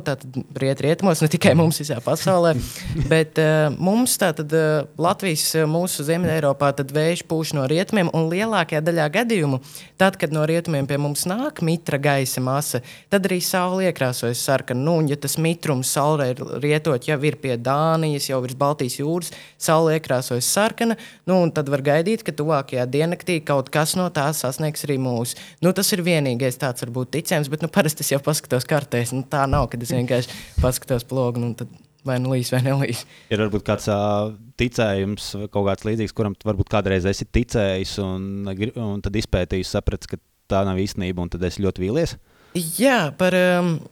riet 0.61 0.83
rietumos, 0.85 1.23
ne 1.23 1.29
tikai 1.31 1.55
mums 1.57 1.81
visā 1.83 1.97
pasaulē, 2.05 2.53
bet 3.11 3.41
uh, 3.41 3.67
mums 3.75 4.15
tātad 4.21 4.55
uh, 4.55 4.87
Latvijas, 5.01 5.47
uh, 5.57 5.67
mūsu 5.69 6.05
Ziemeļā 6.07 6.39
Eiropā, 6.39 6.71
tad 6.79 6.93
vējš 6.95 7.25
pūš 7.27 7.55
no 7.57 7.67
rietumiem 7.71 8.13
un 8.15 8.29
lielākajā 8.31 8.83
daļā 8.85 9.09
gadījumu, 9.19 9.59
tad, 9.99 10.19
kad 10.21 10.35
no 10.35 10.45
rietumiem 10.47 10.87
pie 10.87 11.01
mums 11.01 11.27
nāk 11.27 11.59
mitra 11.65 11.99
gaisa 11.99 12.44
masa, 12.45 12.83
tad 13.11 13.27
arī 13.27 13.42
saule 13.44 13.89
iekrāsojas 13.89 14.45
sarkanu. 14.45 14.85
Nu, 14.85 14.97
un, 15.01 15.09
ja 15.09 15.18
tas 15.25 15.37
mitrums 15.41 15.91
saulē 15.95 16.29
ir 16.33 16.41
rietot, 16.63 17.09
jau 17.09 17.17
ir 17.25 17.39
pie 17.41 17.55
Dānijas, 17.57 18.29
jau 18.29 18.39
virs 18.44 18.57
Baltijas 18.59 18.99
jūras, 18.99 19.31
saule 19.61 19.97
iekrāsojas 19.97 20.49
sarkana, 20.55 20.97
nu, 21.29 21.41
tad 21.55 21.71
var 21.73 21.83
gaidīt, 21.85 22.23
ka 22.25 22.35
tuvākajā 22.35 22.85
diennaktī 22.94 23.39
kaut 23.45 23.71
kas 23.73 23.97
no 23.99 24.07
tā 24.13 24.27
sasniegs 24.37 24.85
arī 24.87 24.99
mūsu. 25.01 25.39
Nu, 25.65 25.73
tas 25.75 25.89
ir 25.95 26.05
vienīgais 26.05 26.61
tāds 26.61 26.85
varbūt 26.85 27.15
ticams, 27.17 27.49
bet 27.51 27.65
nu, 27.65 27.71
parasti 27.73 28.05
es 28.05 28.13
jau 28.13 28.21
paskatos 28.23 28.69
kartēs. 28.69 29.15
Nu, 29.15 29.25
tā 29.27 29.44
nav, 29.49 29.67
kad 29.73 29.83
es 29.83 29.94
vienkārši 29.95 30.61
paskatos 30.61 31.07
plogu. 31.09 31.41
Nu, 31.41 31.55
tad 31.57 31.73
Vai 32.05 32.19
nu 32.21 32.35
līs, 32.35 32.51
vai 32.53 32.59
nelīs. 32.61 32.99
Ir 33.33 33.41
varbūt 33.41 33.63
kāds 33.65 33.87
uh, 33.89 34.27
ticējums, 34.61 35.31
kaut 35.49 35.65
kāds 35.65 35.87
līdzīgs, 35.87 36.13
kuram 36.13 36.35
varbūt 36.45 36.69
kādreiz 36.69 37.07
esi 37.09 37.25
ticējis, 37.25 37.95
un, 38.03 38.45
un 38.45 39.01
tad 39.01 39.17
izpētījis, 39.17 39.71
sapratis, 39.73 40.11
ka 40.11 40.19
tā 40.51 40.61
nav 40.67 40.77
īstenība, 40.83 41.25
un 41.25 41.33
tad 41.33 41.47
esi 41.49 41.65
ļoti 41.65 41.81
vīlies. 41.81 42.13
Jā, 42.56 43.09
par, 43.19 43.35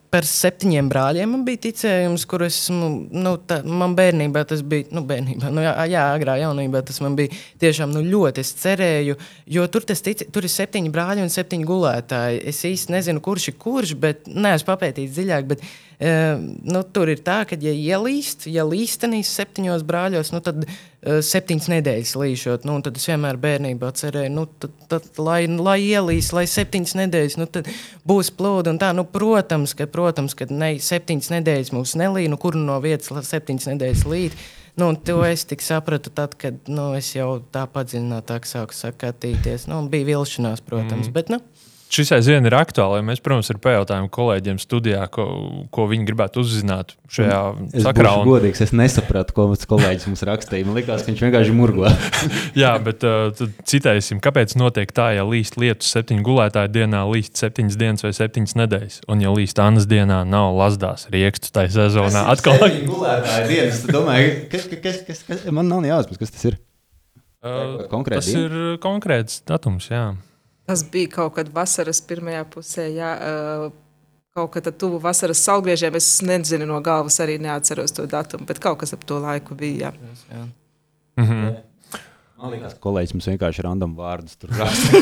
par 0.07 0.23
septiņiem 0.23 0.87
brāļiem 0.87 1.33
man 1.35 1.41
bija 1.43 1.59
ticējums, 1.65 2.23
kurus 2.31 2.57
nu, 2.71 3.33
tā, 3.43 3.57
man 3.67 3.91
bērnībā 3.97 4.45
tas 4.47 4.61
bija. 4.63 4.87
Nu, 4.95 5.03
bērnībā, 5.07 5.49
nu, 5.51 5.65
jā, 5.65 5.73
jā, 5.91 6.05
agrā 6.15 6.37
jaunībā 6.39 6.79
tas 6.87 7.01
man 7.03 7.17
bija 7.19 7.35
tiešām 7.59 7.91
nu, 7.91 8.05
ļoti. 8.07 8.39
Es 8.39 8.53
cerēju, 8.61 9.17
jo 9.57 9.67
tur, 9.67 9.83
tic, 9.83 10.23
tur 10.31 10.47
ir 10.47 10.53
septiņi 10.53 10.93
brāļi 10.95 11.25
un 11.25 11.33
septiņi 11.33 11.67
gulētāji. 11.67 12.39
Es 12.53 12.63
īsti 12.69 12.95
nezinu, 12.95 13.23
kurš 13.25 13.49
ir 13.51 13.59
kurš, 13.59 13.97
bet 13.99 14.31
neesmu 14.31 14.71
papētījis 14.71 15.17
dziļāk. 15.17 15.51
Bet, 15.51 15.67
uh, 15.67 15.92
nu, 15.99 16.81
tur 16.93 17.11
ir 17.13 17.21
tā, 17.23 17.43
ka, 17.47 17.57
ja 17.61 17.73
ielīst, 17.73 18.47
ja 18.51 18.65
līstenīs 18.67 19.29
septiņos 19.37 19.85
brāļos, 19.87 20.31
nu, 20.33 20.41
tad 20.43 20.63
uh, 20.65 21.19
septiņas 21.23 21.69
nedēļas 21.75 22.15
līšot. 22.19 22.65
Nu, 22.67 22.79
tad 22.85 22.97
es 22.99 23.07
vienmēr 23.09 23.39
bērnībā 23.43 23.91
cerēju, 23.99 24.33
nu, 24.33 24.47
tad, 24.61 24.73
tad, 24.91 25.07
lai, 25.21 25.43
lai 25.47 25.77
ielīs, 25.83 26.33
lai 26.35 26.45
septiņas 26.49 26.97
nedēļas, 27.03 27.37
nu, 27.41 27.47
tad 27.51 27.69
būs 28.09 28.33
plūdi. 28.37 28.75
Tā, 28.81 28.93
nu, 28.97 29.05
protams, 29.09 29.75
ka, 29.77 29.87
protams, 29.91 30.35
ka 30.39 30.49
ne, 30.51 30.75
septiņas 30.83 31.31
nedēļas 31.37 31.71
mums 31.75 31.95
nelīd, 31.99 32.31
nu, 32.33 32.41
kur 32.41 32.57
no 32.59 32.79
vietas 32.83 33.13
septiņas 33.29 33.71
nedēļas 33.73 34.05
līd. 34.09 34.43
Nu, 34.75 34.87
to 34.97 35.19
es 35.21 35.43
tik 35.45 35.61
sapratu, 35.61 36.09
tad, 36.09 36.33
kad 36.41 36.65
nu, 36.65 36.87
es 36.97 37.11
jau 37.13 37.37
tā 37.53 37.67
padziļinātāk 37.69 38.47
sāku 38.49 38.73
skatīties. 38.73 39.67
Nu, 39.69 39.83
bija 39.91 40.07
vilšanās, 40.07 40.63
protams, 40.65 41.11
mm. 41.11 41.13
bet 41.13 41.29
nu, 41.29 41.37
šis 41.93 42.11
aizvien 42.17 42.47
ir 42.47 42.55
aktuāli. 42.57 43.03
Mēs, 43.05 43.21
protams, 43.23 43.49
ir 43.53 43.59
pajautājumi 43.63 44.09
kolēģiem 44.13 44.59
studijā, 44.61 45.05
ko, 45.13 45.25
ko 45.73 45.85
viņi 45.91 46.07
gribētu 46.07 46.41
uzzināt 46.43 46.95
šajā 47.13 47.39
es 47.69 47.85
sakarā. 47.85 48.15
Un... 48.21 48.29
Godīgs, 48.31 48.63
es 48.65 48.73
nesapratu, 48.75 49.35
ko 49.37 49.45
kolēģis 49.53 50.07
mums 50.09 50.25
rakstīja. 50.29 50.67
Man 50.67 50.77
liekas, 50.79 51.05
ka 51.05 51.11
viņš 51.11 51.23
vienkārši 51.27 51.55
murgo. 51.57 51.91
Jā, 52.63 52.73
bet 52.83 53.05
uh, 53.07 53.45
citēsim, 53.69 54.21
kāpēc 54.23 54.57
notiek 54.59 54.91
tā, 54.95 55.11
ja 55.17 55.27
līst 55.27 55.59
lietus 55.61 55.93
septiņu 55.93 56.25
gulētāju 56.25 56.73
dienā, 56.73 57.05
līst 57.11 57.39
septiņas 57.41 57.79
dienas 57.79 58.05
vai 58.05 58.13
septiņas 58.17 58.57
nedēļas, 58.63 58.99
un 59.13 59.23
ja 59.23 59.33
līst 59.35 59.61
Annas 59.63 59.87
dienā, 59.89 60.23
nav 60.27 60.57
lasdās 60.57 61.07
riekstu 61.13 61.53
tajā 61.53 61.73
sezonā. 61.77 62.27
Atkal 62.33 62.59
gulētāju 62.89 63.49
dienas. 63.51 63.85
Domāju, 63.93 64.35
kas, 64.51 64.69
kas, 64.73 65.01
kas, 65.07 65.25
kas, 65.29 65.47
man 65.53 65.69
nav 65.69 65.85
jāuzmanās, 65.87 66.21
kas 66.21 66.35
tas 66.35 66.51
ir. 66.51 66.61
Uh, 67.43 67.89
tas 68.07 68.29
ir 68.31 68.53
konkrēts 68.83 69.41
datums. 69.49 69.89
Jā. 69.91 70.13
Tas 70.65 70.83
bija 70.91 71.09
kaut 71.11 71.35
kad 71.35 71.49
vasaras 71.53 71.99
pirmajā 72.07 72.43
pusē. 72.53 72.87
Jā, 72.95 73.11
kaut 74.33 74.53
kad 74.55 74.69
tuvu 74.79 74.99
vasaras 75.03 75.41
saulgriežiem. 75.43 75.95
Es 75.99 76.21
nezinu 76.25 76.67
no 76.69 76.79
galvas, 76.81 77.19
arī 77.23 77.37
neatceros 77.41 77.91
to 77.95 78.07
datumu, 78.09 78.47
bet 78.49 78.61
kaut 78.63 78.79
kas 78.83 78.95
ap 78.95 79.03
to 79.05 79.19
laiku 79.19 79.57
bija. 79.59 79.91
Jā. 79.91 80.15
Jā. 80.31 80.47
Mhm. 81.23 81.72
Liekas, 82.43 82.73
kolēģis 82.83 83.13
mums 83.15 83.27
vienkārši 83.31 83.63
random 83.63 83.93
vārdus 83.95 84.35
tur 84.39 84.51
raksta. 84.59 84.99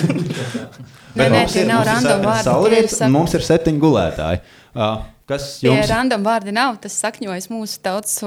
Nē, 1.17 1.25
nē, 1.33 1.39
tie 1.49 1.63
nav 1.65 1.81
random 1.87 2.21
vārdi, 2.27 2.77
ir 2.77 2.91
sap- 2.91 3.07
un 3.07 3.15
mums 3.15 3.33
ir 3.37 3.45
septiņi 3.47 3.81
gulētāji. 3.81 4.41
Uh, 4.71 5.01
kas 5.31 5.47
jums? 5.63 5.89
random 5.89 6.21
vārdi 6.27 6.53
nav. 6.53 6.77
Tas 6.83 6.99
sakņojas 7.01 7.49
mūsu 7.49 7.81
tautas 7.81 8.19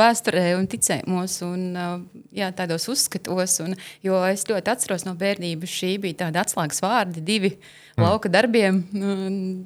vēsturē 0.00 0.44
un 0.60 0.70
ticējumos 0.70 1.36
un 1.48 1.66
uh, 1.74 1.92
jā, 2.36 2.52
tādos 2.54 2.86
uzskatos. 2.92 3.58
Un, 3.66 3.74
jo 4.06 4.22
es 4.28 4.46
ļoti 4.46 4.74
atceros 4.76 5.06
no 5.08 5.16
bērnības, 5.18 5.76
šī 5.82 5.94
bija 6.06 6.22
tāda 6.26 6.44
atslēgas 6.44 6.84
vārdi, 6.86 7.24
divi 7.26 7.56
mm. 7.56 8.04
lauka 8.04 8.30
darbiem. 8.30 8.84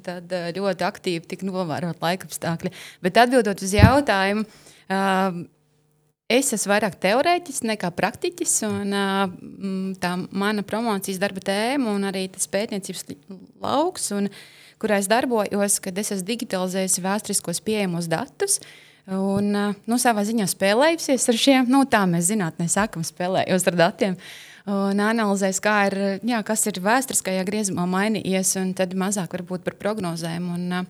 Tad 0.05 0.33
uh, 0.33 0.49
ļoti 0.57 0.89
aktīvi 0.89 1.35
tika 1.35 1.49
novērot 1.51 2.01
laikapstākļi. 2.01 2.73
Bet 3.05 3.21
atbildot 3.27 3.61
uz 3.61 3.77
jautājumu. 3.77 4.49
Uh, 4.85 5.45
Es 6.25 6.47
esmu 6.55 6.71
vairāk 6.71 6.95
teorētiķis 7.03 7.61
nekā 7.69 7.91
praktiķis. 7.93 8.53
Un, 8.65 8.95
tā 10.01 10.13
mana 10.33 10.63
promocijas 10.65 11.19
darba 11.21 11.43
tēma 11.45 11.91
un 11.93 12.07
arī 12.09 12.25
tas 12.33 12.49
pētniecības 12.49 13.05
lauks, 13.61 14.09
un, 14.15 14.31
kurā 14.81 14.97
es 15.01 15.09
darbojos, 15.11 15.77
kad 15.85 16.01
es 16.01 16.09
esmu 16.15 16.25
digitalizējis 16.31 16.97
vēsturiskos 17.05 17.61
pieejamos 17.65 18.09
datus. 18.09 18.57
Un, 19.05 19.51
nu, 19.85 19.99
savā 20.01 20.23
ziņā 20.25 20.49
spēlējusies 20.49 21.29
ar 21.29 21.37
šiem, 21.37 21.69
nu, 21.69 21.83
tā 21.85 22.01
mēs 22.09 22.31
zinātnē 22.31 22.65
sakām, 22.73 23.05
spēlējos 23.05 23.69
ar 23.69 23.77
datiem. 23.83 24.17
Un 24.65 24.97
analizējis, 24.97 25.61
kā 25.61 25.75
ir, 25.91 25.97
jā, 26.25 26.41
kas 26.41 26.65
ir 26.65 26.81
vēsturiskajā 26.81 27.45
griezumā 27.45 27.85
mainījies, 27.85 28.55
un 28.57 28.73
tad 28.73 28.97
mazāk 28.97 29.37
varbūt 29.37 29.61
par 29.67 29.77
prognozēm. 29.77 30.49
Un, 30.57 30.65
ā, 30.73 30.81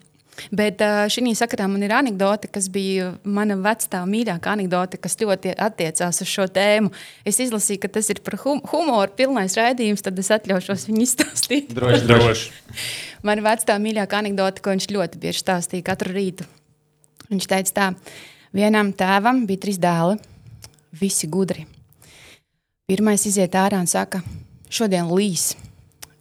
Bet 0.56 0.82
šī 1.12 1.32
sakarā 1.38 1.68
man 1.72 1.84
ir 1.86 1.94
anekdote, 1.96 2.50
kas 2.52 2.68
bija 2.72 3.14
mana 3.24 3.56
vecā 3.60 4.02
mīļākā 4.10 4.56
anekdote, 4.56 5.00
kas 5.02 5.18
ļoti 5.22 5.56
attiecās 5.56 6.22
uz 6.22 6.30
šo 6.30 6.48
tēmu. 6.52 6.92
Es 7.28 7.40
izlasīju, 7.44 7.82
ka 7.86 7.92
tas 7.98 8.10
ir 8.12 8.22
par 8.26 8.38
hum 8.44 8.62
humoru 8.72 9.16
pilnais 9.16 9.56
raidījums, 9.58 10.04
tad 10.06 10.20
es 10.20 10.32
atļaušos 10.36 10.88
viņu 10.90 11.04
izstāstīt. 11.06 11.74
Droši, 11.76 12.06
Droši. 12.10 12.52
Mana 13.26 13.46
vecā 13.48 13.80
mīļākā 13.82 14.22
anekdote, 14.22 14.62
ko 14.62 14.76
viņš 14.76 14.90
ļoti 14.94 15.22
bieži 15.24 15.42
stāstīja 15.42 15.88
katru 15.88 16.14
rītu. 16.16 16.48
Viņš 17.32 17.48
teica, 17.50 17.74
tā, 17.74 17.88
vienam 18.54 18.92
tēvam 18.94 19.46
bija 19.50 19.64
trīs 19.66 19.80
dēli, 19.82 20.20
visi 21.00 21.30
gudri. 21.32 21.66
Pirmais 22.86 23.24
iziet 23.26 23.56
ārā 23.58 23.80
un 23.82 23.90
saka, 23.90 24.22
šodien 24.70 25.10
līs. 25.10 25.56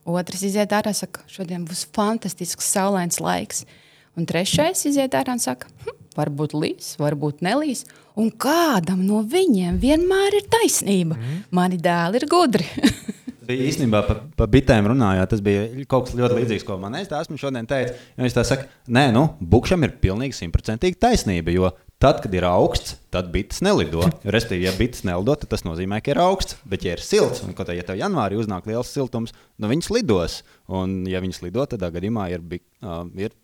Otrs 0.08 0.46
iziet 0.48 0.72
ārā 0.72 0.94
un 0.94 0.96
saka, 0.96 1.24
šodien 1.28 1.66
būs 1.68 1.84
fantastisks 1.92 2.70
saulains 2.72 3.20
laiks. 3.20 3.66
Un 4.14 4.28
trešais 4.30 4.84
iziet 4.90 5.16
ārā 5.18 5.34
un 5.34 5.42
saka, 5.42 5.70
hm, 5.84 5.98
varbūt 6.18 6.54
līs, 6.54 6.94
varbūt 7.00 7.42
nelīs. 7.44 7.84
Un 8.20 8.30
kādam 8.30 9.02
no 9.02 9.24
viņiem 9.26 9.80
vienmēr 9.82 10.38
ir 10.38 10.46
taisnība. 10.52 11.18
Mm. 11.18 11.44
Mani 11.58 11.80
dēli 11.82 12.20
ir 12.20 12.28
gudri. 12.30 12.68
bija 13.48 13.68
īstenībā 13.68 14.02
par 14.06 14.20
pa 14.38 14.46
bitēm 14.50 14.88
runājot. 14.90 15.30
Tas 15.32 15.42
bija 15.44 15.86
kaut 15.90 16.08
kas 16.08 16.18
ļoti 16.18 16.40
līdzīgs, 16.40 16.66
ko 16.66 16.78
man 16.80 16.96
esmu 16.98 17.38
šodien 17.40 17.68
teicis. 17.70 18.00
Viņš 18.20 18.36
tā 18.36 18.44
saka, 18.46 18.68
nē, 18.86 19.08
nu, 19.14 19.26
bukšam 19.40 19.84
ir 19.86 19.96
pilnīgi 20.02 20.36
simtprocentīgi 20.38 21.00
taisnība. 21.00 21.54
Jo 21.54 21.72
tad, 22.02 22.20
kad 22.24 22.34
ir 22.36 22.46
augsts, 22.48 22.96
tad 23.14 23.30
bites 23.34 23.62
nelido. 23.64 24.06
Respektīvi, 24.24 24.68
ja 24.68 24.74
bites 24.78 25.04
nelido, 25.06 25.36
tad 25.40 25.52
tas 25.54 25.64
nozīmē, 25.66 26.00
ka 26.04 26.14
ir 26.14 26.20
augsts. 26.24 26.58
Bet, 26.68 26.86
ja 26.86 26.96
ir 26.96 27.04
silts, 27.04 27.44
un 27.44 27.56
kaut 27.56 27.70
kā, 27.70 27.76
ja 27.76 27.86
tev 27.86 28.00
janvārī 28.00 28.38
uznāk 28.40 28.68
liels 28.70 28.92
siltums, 28.92 29.34
nu 29.60 29.70
viņas 29.70 29.92
lidos. 29.94 30.42
Un, 30.70 31.02
ja 31.10 31.22
viņas 31.24 31.44
lido, 31.46 31.64
tad 31.64 31.80
tādā 31.80 31.94
gadījumā 31.98 32.28
ir, 32.34 32.44
uh, 32.84 33.02
ir 33.20 33.36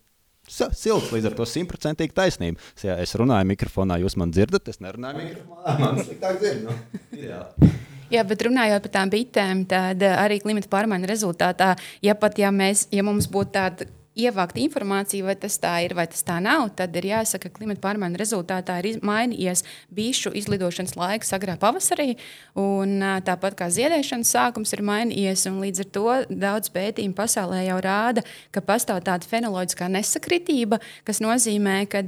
silts. 0.51 1.11
Līdz 1.13 1.31
ar 1.31 1.37
to 1.37 1.47
simtprocentīgi 1.47 2.15
taisnība. 2.17 2.61
Ja 2.83 2.97
es 3.01 3.15
runāju 3.19 3.49
mikrofonā, 3.53 3.99
jūs 4.03 4.17
man 4.19 4.33
dzirdat, 4.35 4.67
es 4.71 4.81
nerunāju 4.83 5.23
mikrofonā. 5.23 5.77
Man 5.79 6.03
sliktāk 6.03 6.41
dzird. 6.41 6.67
Nu, 6.67 6.99
ideāli. 7.15 7.71
Jā, 8.11 8.25
bet 8.27 8.43
runājot 8.43 8.83
par 8.83 8.91
tām 8.91 9.11
bitēm, 9.11 9.63
tad 9.71 10.01
eh, 10.03 10.17
arī 10.19 10.41
klimata 10.43 10.67
pārmaiņu 10.71 11.07
rezultātā, 11.07 11.69
ja 12.03 12.15
pat 12.19 12.41
ja, 12.41 12.49
mēs, 12.51 12.89
ja 12.91 13.05
mums 13.07 13.29
būtu 13.31 13.53
tāda 13.55 13.87
ievākta 14.21 14.61
informācija, 14.61 15.25
vai 15.25 15.35
tas 15.39 15.57
tā 15.61 15.73
ir 15.85 15.95
vai 15.97 16.05
tas 16.11 16.23
tā 16.27 16.37
nav, 16.43 16.69
tad 16.77 16.95
ir 16.99 17.09
jāsaka, 17.11 17.49
ka 17.49 17.59
klimata 17.59 17.83
pārmaiņu 17.83 18.21
rezultātā 18.21 18.77
ir 18.81 19.01
mainījies 19.05 19.65
bišu 19.93 20.33
izlidošanas 20.41 20.95
laiks 20.99 21.33
agrā 21.37 21.57
pavasarī, 21.61 22.15
un 22.59 23.01
tāpat 23.27 23.57
kā 23.59 23.71
ziedēšanas 23.73 24.35
sākums 24.35 24.75
ir 24.75 24.85
mainījies, 24.87 25.47
līdz 25.61 25.83
ar 25.85 25.91
to 25.97 26.05
daudz 26.29 26.71
pētījumu 26.73 27.17
pasaulē 27.17 27.65
jau 27.65 27.81
rāda, 27.83 28.25
ka 28.53 28.63
pastāv 28.65 29.03
tāda 29.07 29.27
fenoloģiskā 29.27 29.89
nesakritība, 29.91 30.81
kas 31.07 31.21
nozīmē, 31.23 31.83
ka 31.91 32.05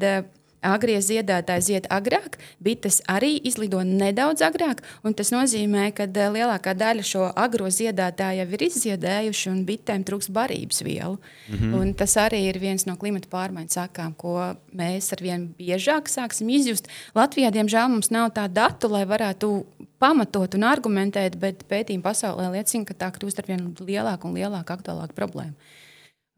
Agrie 0.63 0.97
ziedētāji 1.03 1.65
zied 1.67 1.87
agrāk, 1.93 2.37
bites 2.63 3.01
arī 3.11 3.35
izlido 3.43 3.81
nedaudz 3.83 4.41
agrāk. 4.45 4.83
un 5.03 5.13
Tas 5.13 5.31
nozīmē, 5.31 5.91
ka 5.93 6.03
eh, 6.03 6.29
lielākā 6.33 6.73
daļa 6.73 7.03
šo 7.03 7.29
agro 7.35 7.69
ziedētāju 7.69 8.41
jau 8.41 8.47
ir 8.57 8.65
izziedējuši, 8.67 9.49
un 9.49 9.65
bitēm 9.65 10.03
trūks 10.07 10.31
barības 10.31 10.83
vielu. 10.83 11.19
Mm 11.49 11.55
-hmm. 11.55 11.79
Un 11.79 11.93
tas 11.93 12.15
arī 12.17 12.41
ir 12.49 12.59
viens 12.59 12.85
no 12.85 12.95
klimata 12.95 13.27
pārmaiņu 13.29 13.69
sakām, 13.69 14.13
ko 14.17 14.55
mēs 14.73 15.13
ar 15.13 15.21
vien 15.21 15.53
biežāk 15.59 16.09
sāksim 16.09 16.49
izjust. 16.49 16.87
Latvijā, 17.15 17.51
diemžēl, 17.51 17.87
mums 17.89 18.09
nav 18.09 18.31
tādu 18.31 18.53
datu, 18.53 18.87
lai 18.87 19.05
varētu 19.05 19.63
pamatot 19.99 20.55
un 20.55 20.63
argumentēt, 20.63 21.37
bet 21.39 21.63
pētījumi 21.69 22.03
pasaulē 22.03 22.51
liecina, 22.51 22.85
ka 22.85 22.93
tā 22.93 23.11
kļūst 23.11 23.39
ar 23.39 23.45
vien 23.47 23.75
lielāku 23.79 24.27
un 24.27 24.33
lielāku 24.33 24.75
aktuālāku 24.75 25.13
problēmu. 25.13 25.53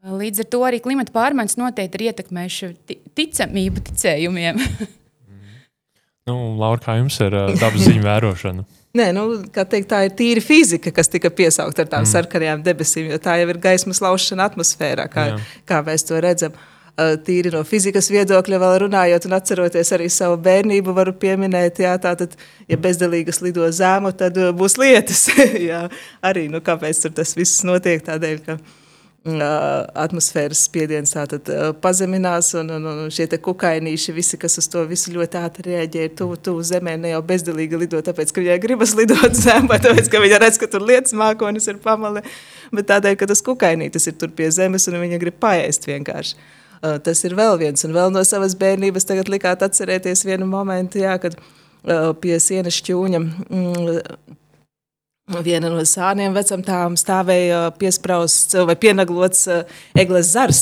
Līdz 0.04 0.44
ar 0.44 0.48
to 0.52 0.60
arī 0.66 0.78
klimata 0.84 1.14
pārmaiņas 1.14 1.56
noteikti 1.58 1.98
ir 1.98 2.10
ietekmējušas 2.10 2.74
ti- 2.86 3.00
ticamību 3.16 3.82
ticējumiem. 3.88 4.60
Nu, 6.26 6.56
Laura, 6.58 6.80
kā 6.82 6.96
jums 6.98 7.16
ir 7.22 7.34
dabas 7.54 7.84
zīmju 7.86 8.02
vērošana? 8.02 8.64
Nē, 8.96 9.10
nu, 9.14 9.26
kā 9.54 9.62
teikt, 9.68 9.90
tā 9.92 10.00
ir 10.06 10.14
tīra 10.18 10.42
fizika, 10.42 10.90
kas 10.94 11.10
tika 11.12 11.30
piesaukta 11.30 11.84
ar 11.84 11.90
tām 11.92 12.02
mm. 12.02 12.10
sarkanajām 12.10 12.64
debesīm, 12.66 13.10
jo 13.12 13.18
tā 13.22 13.36
jau 13.38 13.50
ir 13.52 13.60
gaismas 13.62 14.00
laušana 14.02 14.48
atmosfērā, 14.50 15.04
kā, 15.12 15.26
Jā. 15.30 15.36
kā 15.68 15.82
mēs 15.86 16.06
to 16.08 16.18
redzam. 16.22 16.56
Tīri 16.96 17.52
no 17.52 17.60
fizikas 17.68 18.08
viedokļa, 18.08 18.58
vēl 18.62 18.74
runājot, 18.86 19.26
un 19.28 19.36
atceroties 19.36 19.90
arī 19.92 20.06
savu 20.10 20.38
bērnību, 20.46 20.94
varu 20.96 21.12
pieminēt, 21.12 21.82
jā, 21.84 21.92
tātad, 22.00 22.38
ja 22.66 22.78
bezdelīgas 22.80 23.42
lido 23.44 23.68
zēmu, 23.68 24.14
tad 24.16 24.40
būs 24.56 24.78
lietas. 24.80 25.26
jā, 25.70 25.82
arī, 26.24 26.46
nu, 26.48 26.62
kāpēc 26.64 27.04
tur 27.04 27.12
tas 27.20 27.36
viss 27.36 27.66
notiek? 27.68 28.00
Tādēļ, 28.06 28.40
ka 28.48 28.56
uh, 28.56 28.85
atmosfēras 29.26 30.60
spiediens 30.68 31.14
tātad 31.16 31.48
pazeminās, 31.82 32.52
un, 32.60 32.70
un, 32.76 32.84
un 32.92 33.10
šie 33.12 33.26
te 33.30 33.38
kukainīši, 33.42 34.14
visi, 34.14 34.38
kas 34.38 34.58
uz 34.60 34.68
to 34.70 34.84
visu 34.86 35.10
ļoti 35.14 35.40
ātri 35.40 35.72
reaģē, 35.72 36.04
ir 36.06 36.14
tuvu, 36.18 36.36
tuvu 36.38 36.62
zemē, 36.66 36.94
ne 37.02 37.10
jau 37.10 37.22
bezdelīgi 37.26 37.80
lido, 37.80 38.02
tāpēc, 38.06 38.30
ka 38.30 38.44
viņai 38.44 38.58
gribas 38.62 38.94
lidot 38.98 39.34
zem, 39.44 39.66
vai 39.70 39.80
tāpēc, 39.82 40.10
ka 40.12 40.22
viņa 40.22 40.40
redz, 40.44 40.60
ka 40.62 40.70
tur 40.70 40.86
lietas 40.86 41.16
mākonis 41.18 41.66
ir 41.72 41.80
pamale, 41.82 42.22
bet 42.70 42.88
tādēļ, 42.92 43.18
ka 43.18 43.30
tas 43.32 43.42
kukainītis 43.46 44.06
ir 44.06 44.16
tur 44.20 44.30
pie 44.36 44.50
zemes, 44.54 44.86
un 44.90 45.00
viņa 45.02 45.20
grib 45.22 45.42
paēst 45.42 45.90
vienkārši. 45.90 46.38
Tas 47.02 47.24
ir 47.24 47.34
vēl 47.34 47.56
viens, 47.58 47.82
un 47.88 47.94
vēl 47.96 48.12
no 48.14 48.22
savas 48.28 48.54
bērnības 48.58 49.08
tagad 49.08 49.30
likāt 49.32 49.64
atcerēties 49.64 50.26
vienu 50.28 50.46
momentu, 50.46 51.00
jā, 51.02 51.16
kad 51.18 51.34
pie 52.22 52.36
sienas 52.42 52.78
šķūņa 52.78 53.22
mm, 53.22 54.36
Viena 55.26 55.66
no 55.66 55.80
sāniem 55.82 56.30
vecam 56.36 56.60
tām 56.62 56.94
stāvēja 56.94 57.72
piesprāstīts 57.80 58.60
vai 58.68 58.76
pienaglots 58.78 59.40
uh, 59.50 59.64
eglis 59.98 60.28
zars. 60.30 60.60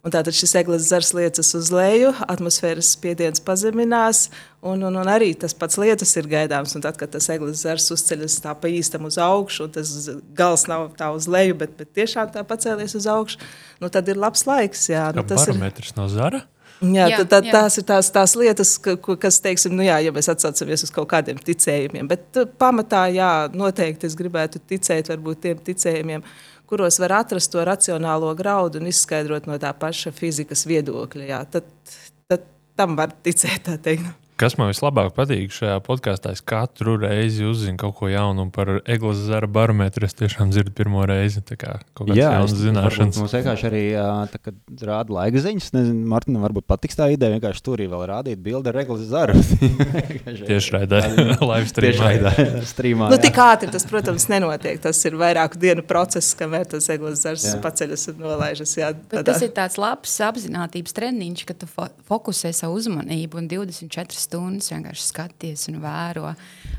Un 0.00 0.10
tātad 0.14 0.32
šis 0.32 0.54
eglis 0.58 0.86
zars 0.88 1.10
liecas 1.12 1.52
uz 1.54 1.68
leju, 1.70 2.14
atmosfēras 2.24 2.88
spiediens 2.96 3.42
pazeminās, 3.44 4.30
un, 4.64 4.80
un, 4.88 4.96
un 4.96 5.10
arī 5.12 5.28
tas 5.38 5.52
pats 5.52 5.76
lietus 5.76 6.16
ir 6.16 6.26
gaidāms. 6.32 6.72
Un 6.72 6.82
tad, 6.82 6.96
kad 6.96 7.12
tas 7.12 7.28
eglis 7.36 7.66
zars 7.66 7.90
uzceļas 7.92 8.38
tā 8.42 8.56
pa 8.56 8.72
īstam 8.72 9.04
uz 9.10 9.20
augšu, 9.20 9.68
un 9.68 9.76
tas 9.76 9.92
gals 10.40 10.64
nav 10.72 10.88
tā 10.96 11.12
uz 11.12 11.28
leju, 11.28 11.60
bet, 11.60 11.76
bet 11.76 11.92
tiešām 12.00 12.32
tā 12.32 12.46
pacēlies 12.48 12.96
uz 12.96 13.06
augšu, 13.12 13.44
nu 13.84 13.92
tad 13.92 14.08
ir 14.08 14.16
labs 14.24 14.48
laiks. 14.48 14.88
Jā, 14.88 15.10
nu, 15.12 15.20
Kā 15.20 15.36
tas 15.36 15.44
ir. 15.44 15.52
barometrs 15.52 15.92
no 16.00 16.08
zara? 16.08 16.46
Jā, 16.82 17.08
Jā, 17.12 17.18
tā, 17.30 17.38
jā. 17.46 17.52
tās 17.54 17.78
ir 17.78 17.84
tās, 17.86 18.08
tās 18.10 18.32
lietas, 18.38 18.72
kas, 18.78 19.38
teiksim, 19.44 19.74
nu 19.78 19.84
jā, 19.86 20.00
ja 20.02 20.12
mēs 20.14 20.28
atsaucamies 20.32 20.82
uz 20.82 20.90
kaut 20.94 21.06
kādiem 21.12 21.38
ticējumiem, 21.38 22.08
bet 22.10 22.40
uh, 22.40 22.48
pamatā, 22.58 23.04
jā, 23.14 23.28
noteikti 23.54 24.08
es 24.08 24.16
gribētu 24.18 24.58
ticēt 24.66 25.12
varbūt 25.12 25.44
tiem 25.46 25.60
ticējumiem, 25.62 26.24
kuros 26.66 26.98
var 27.02 27.14
atrast 27.20 27.52
to 27.52 27.62
racionālo 27.68 28.32
graudu 28.34 28.80
un 28.82 28.90
izskaidrot 28.90 29.46
no 29.46 29.60
tā 29.62 29.70
paša 29.78 30.10
fizikas 30.16 30.66
viedokļa. 30.66 31.28
Jā, 31.28 31.44
tad, 31.54 31.70
tad 32.26 32.48
tam 32.78 32.98
var 32.98 33.14
ticēt, 33.22 33.62
tā 33.68 33.78
teikt. 33.78 34.10
Kas 34.42 34.56
man 34.58 34.72
vislabāk 34.72 35.12
patīk 35.14 35.52
šajā 35.54 35.76
podkāstā, 35.86 36.32
es 36.34 36.40
katru 36.42 36.96
reizi 36.98 37.44
uzzinu 37.46 37.78
kaut 37.78 37.94
ko 38.00 38.08
jaunu 38.10 38.42
un 38.42 38.48
par 38.50 38.80
Eglas 38.90 39.20
zara 39.28 39.46
barometru. 39.46 40.08
Es 40.08 40.16
tiešām 40.18 40.50
dzirdu 40.50 40.72
pirmo 40.74 41.04
reizi. 41.06 41.44
Tā 41.46 41.54
kā 41.54 41.76
kaut 41.94 42.08
kādas 42.08 42.18
jaunas 42.18 42.54
zināšanas. 42.58 43.20
Mums 43.22 43.34
vienkārši 43.36 43.68
arī 43.68 43.82
tā, 44.32 44.40
kad 44.42 44.82
rāda 44.82 45.14
laika 45.14 45.42
ziņas. 45.44 45.68
Nezinu, 45.76 46.08
Martina, 46.10 46.40
varbūt 46.42 46.66
patiks 46.72 46.98
tā 46.98 47.06
ideja. 47.14 47.36
Vienkārši 47.36 47.62
tur 47.68 47.84
vēl 47.84 48.02
rādīt 48.10 48.42
bildi 48.42 48.72
ar 48.72 48.78
reglas 48.80 49.04
zaru. 49.12 49.38
Tieši 50.50 50.74
raidē, 50.74 51.04
live 51.52 51.70
streamā. 51.70 52.34
Streamā. 52.72 53.12
Nu, 53.14 53.20
tik 53.22 53.38
ātri 53.46 53.70
tas, 53.70 53.86
protams, 53.86 54.26
nenotiek. 54.32 54.82
Tas 54.82 55.04
ir 55.06 55.20
vairāku 55.22 55.62
dienu 55.62 55.86
process, 55.86 56.34
kamēr 56.38 56.66
tas 56.74 56.90
eglis 56.90 57.22
zars 57.22 57.46
Jā. 57.46 57.62
paceļas 57.62 58.08
un 58.10 58.26
nolaižas. 58.26 58.74
Jā, 58.80 58.90
tas 59.14 59.46
ir 59.46 59.54
tāds 59.54 59.78
labs 59.78 60.18
apziņotības 60.32 60.98
treniņš, 60.98 61.46
ka 61.46 61.58
tu 61.62 61.70
fo 61.70 61.86
fokusē 62.10 62.50
savu 62.56 62.82
uzmanību 62.82 63.38
un 63.38 63.50
24 63.54 64.18
stundas 64.18 64.31
vienkārši 64.40 65.04
skaties 65.04 65.68
un 65.68 65.80
vēro. 65.82 66.32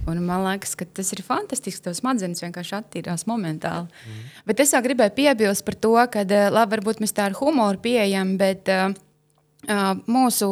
Un 0.10 0.22
man 0.26 0.44
liekas, 0.48 0.76
ka 0.80 0.86
tas 0.86 1.14
ir 1.16 1.24
fantastiski. 1.26 1.84
Tavs 1.86 2.02
smadzenes 2.02 2.44
vienkārši 2.44 2.78
attīrās 2.80 3.28
momentāli. 3.30 3.88
Mm. 3.88 4.30
Bet 4.50 4.64
es 4.64 4.74
vēl 4.74 4.86
gribēju 4.90 5.16
piebilst 5.18 5.66
par 5.66 5.76
to, 5.76 5.96
ka, 6.12 6.26
eh, 6.26 6.50
labi, 6.50 6.78
varbūt 6.78 7.04
mēs 7.04 7.16
tā 7.16 7.30
ar 7.30 7.38
humoru 7.40 7.80
pieejam, 7.84 8.38
bet 8.38 8.72
uh, 8.72 8.94
mūsu 10.08 10.50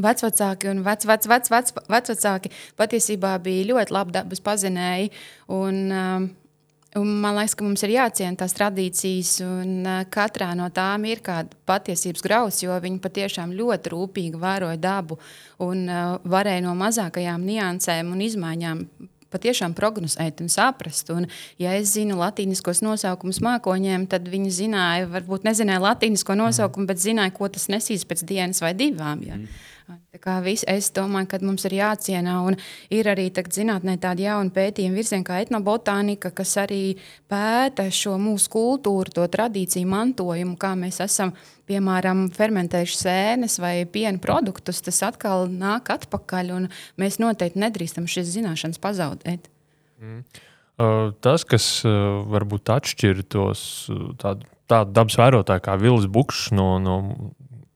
vecāki 0.00 0.70
un 0.70 0.82
vec, 0.82 1.04
vec, 1.06 1.26
vec, 1.30 1.50
vec, 1.50 1.74
vecāki 1.88 2.50
patiesībā 2.76 3.36
bija 3.42 3.68
ļoti 3.72 3.94
labi 3.94 4.16
dabas 4.16 4.42
pazinēji. 4.42 5.12
Un, 5.54 5.84
um, 5.92 6.30
Un 6.94 7.08
man 7.18 7.34
liekas, 7.34 7.56
ka 7.58 7.64
mums 7.66 7.82
ir 7.82 7.96
jāciena 7.96 8.38
tās 8.38 8.52
tradīcijas, 8.54 9.32
un 9.42 9.80
uh, 9.82 10.04
katrā 10.14 10.52
no 10.54 10.68
tām 10.70 11.08
ir 11.10 11.24
kāda 11.26 11.50
patiesības 11.66 12.22
grauds, 12.22 12.60
jo 12.62 12.76
viņi 12.84 13.00
patiešām 13.02 13.54
ļoti 13.58 13.90
rūpīgi 13.90 14.38
vēroja 14.38 14.78
dabu 14.78 15.18
un 15.64 15.88
uh, 15.88 16.14
varēja 16.22 16.62
no 16.62 16.76
mazākajām 16.78 17.42
niansēm 17.50 18.14
un 18.14 18.22
izmaiņām 18.22 18.84
patiešām 19.34 19.74
prognozēt 19.74 20.42
un 20.44 20.50
saprast. 20.52 21.10
Un, 21.10 21.26
ja 21.58 21.74
es 21.74 21.96
zinu 21.96 22.20
latīniskos 22.20 22.84
nosaukumus 22.86 23.42
mākoņiem, 23.44 24.06
tad 24.10 24.30
viņi 24.30 24.54
zināja, 24.62 25.10
varbūt 25.10 25.46
nezināja 25.48 25.82
latīnisko 25.82 26.38
nosaukumu, 26.38 26.86
bet 26.90 27.02
zināja, 27.02 27.34
ko 27.34 27.50
tas 27.50 27.66
nesīs 27.72 28.06
pēc 28.06 28.22
dienas 28.28 28.62
vai 28.62 28.74
divām. 28.78 29.24
Ja. 29.26 29.40
Kā 29.40 29.73
vis, 30.44 30.64
es 30.70 30.90
domāju, 30.94 31.28
ka 31.30 31.40
mums 31.44 31.64
ir 31.68 31.76
jāciena, 31.78 32.38
un 32.46 32.56
ir 32.94 33.08
arī 33.10 33.26
tagad 33.34 33.56
zinātnē 33.56 33.96
tāda 34.00 34.24
jauna 34.24 34.54
pētījuma 34.54 34.96
virziena 34.96 35.26
kā 35.26 35.40
etnobotānika, 35.44 36.30
kas 36.36 36.54
arī 36.62 36.96
pēta 37.30 37.86
šo 37.92 38.16
mūsu 38.20 38.50
kultūru, 38.54 39.12
to 39.12 39.26
tradīciju 39.28 39.90
mantojumu, 39.90 40.56
kā 40.60 40.72
mēs 40.78 41.02
esam, 41.04 41.34
piemēram, 41.68 42.26
fermentējuši 42.34 42.98
sēnes 43.00 43.58
vai 43.60 43.76
piena 43.84 44.20
produktus, 44.22 44.82
tas 44.84 45.02
atkal 45.06 45.48
nāk 45.52 45.92
atpakaļ, 45.94 46.56
un 46.56 46.72
mēs 47.00 47.20
noteikti 47.22 47.60
nedrīkstam 47.60 48.08
šīs 48.10 48.34
zināšanas 48.38 48.82
pazaudēt. 48.82 49.48
Uh, 50.00 50.24
Tas, 51.22 51.44
kas 51.46 51.68
varbūt 51.86 52.72
atšķir 52.74 53.20
tos 53.30 53.60
tādu, 54.18 54.48
tādu 54.66 54.90
dabas 54.96 55.14
vērotāju 55.20 55.62
kā 55.62 55.76
Vils 55.78 56.08
Bukšs 56.10 56.48
no, 56.56 56.80
no 56.82 56.96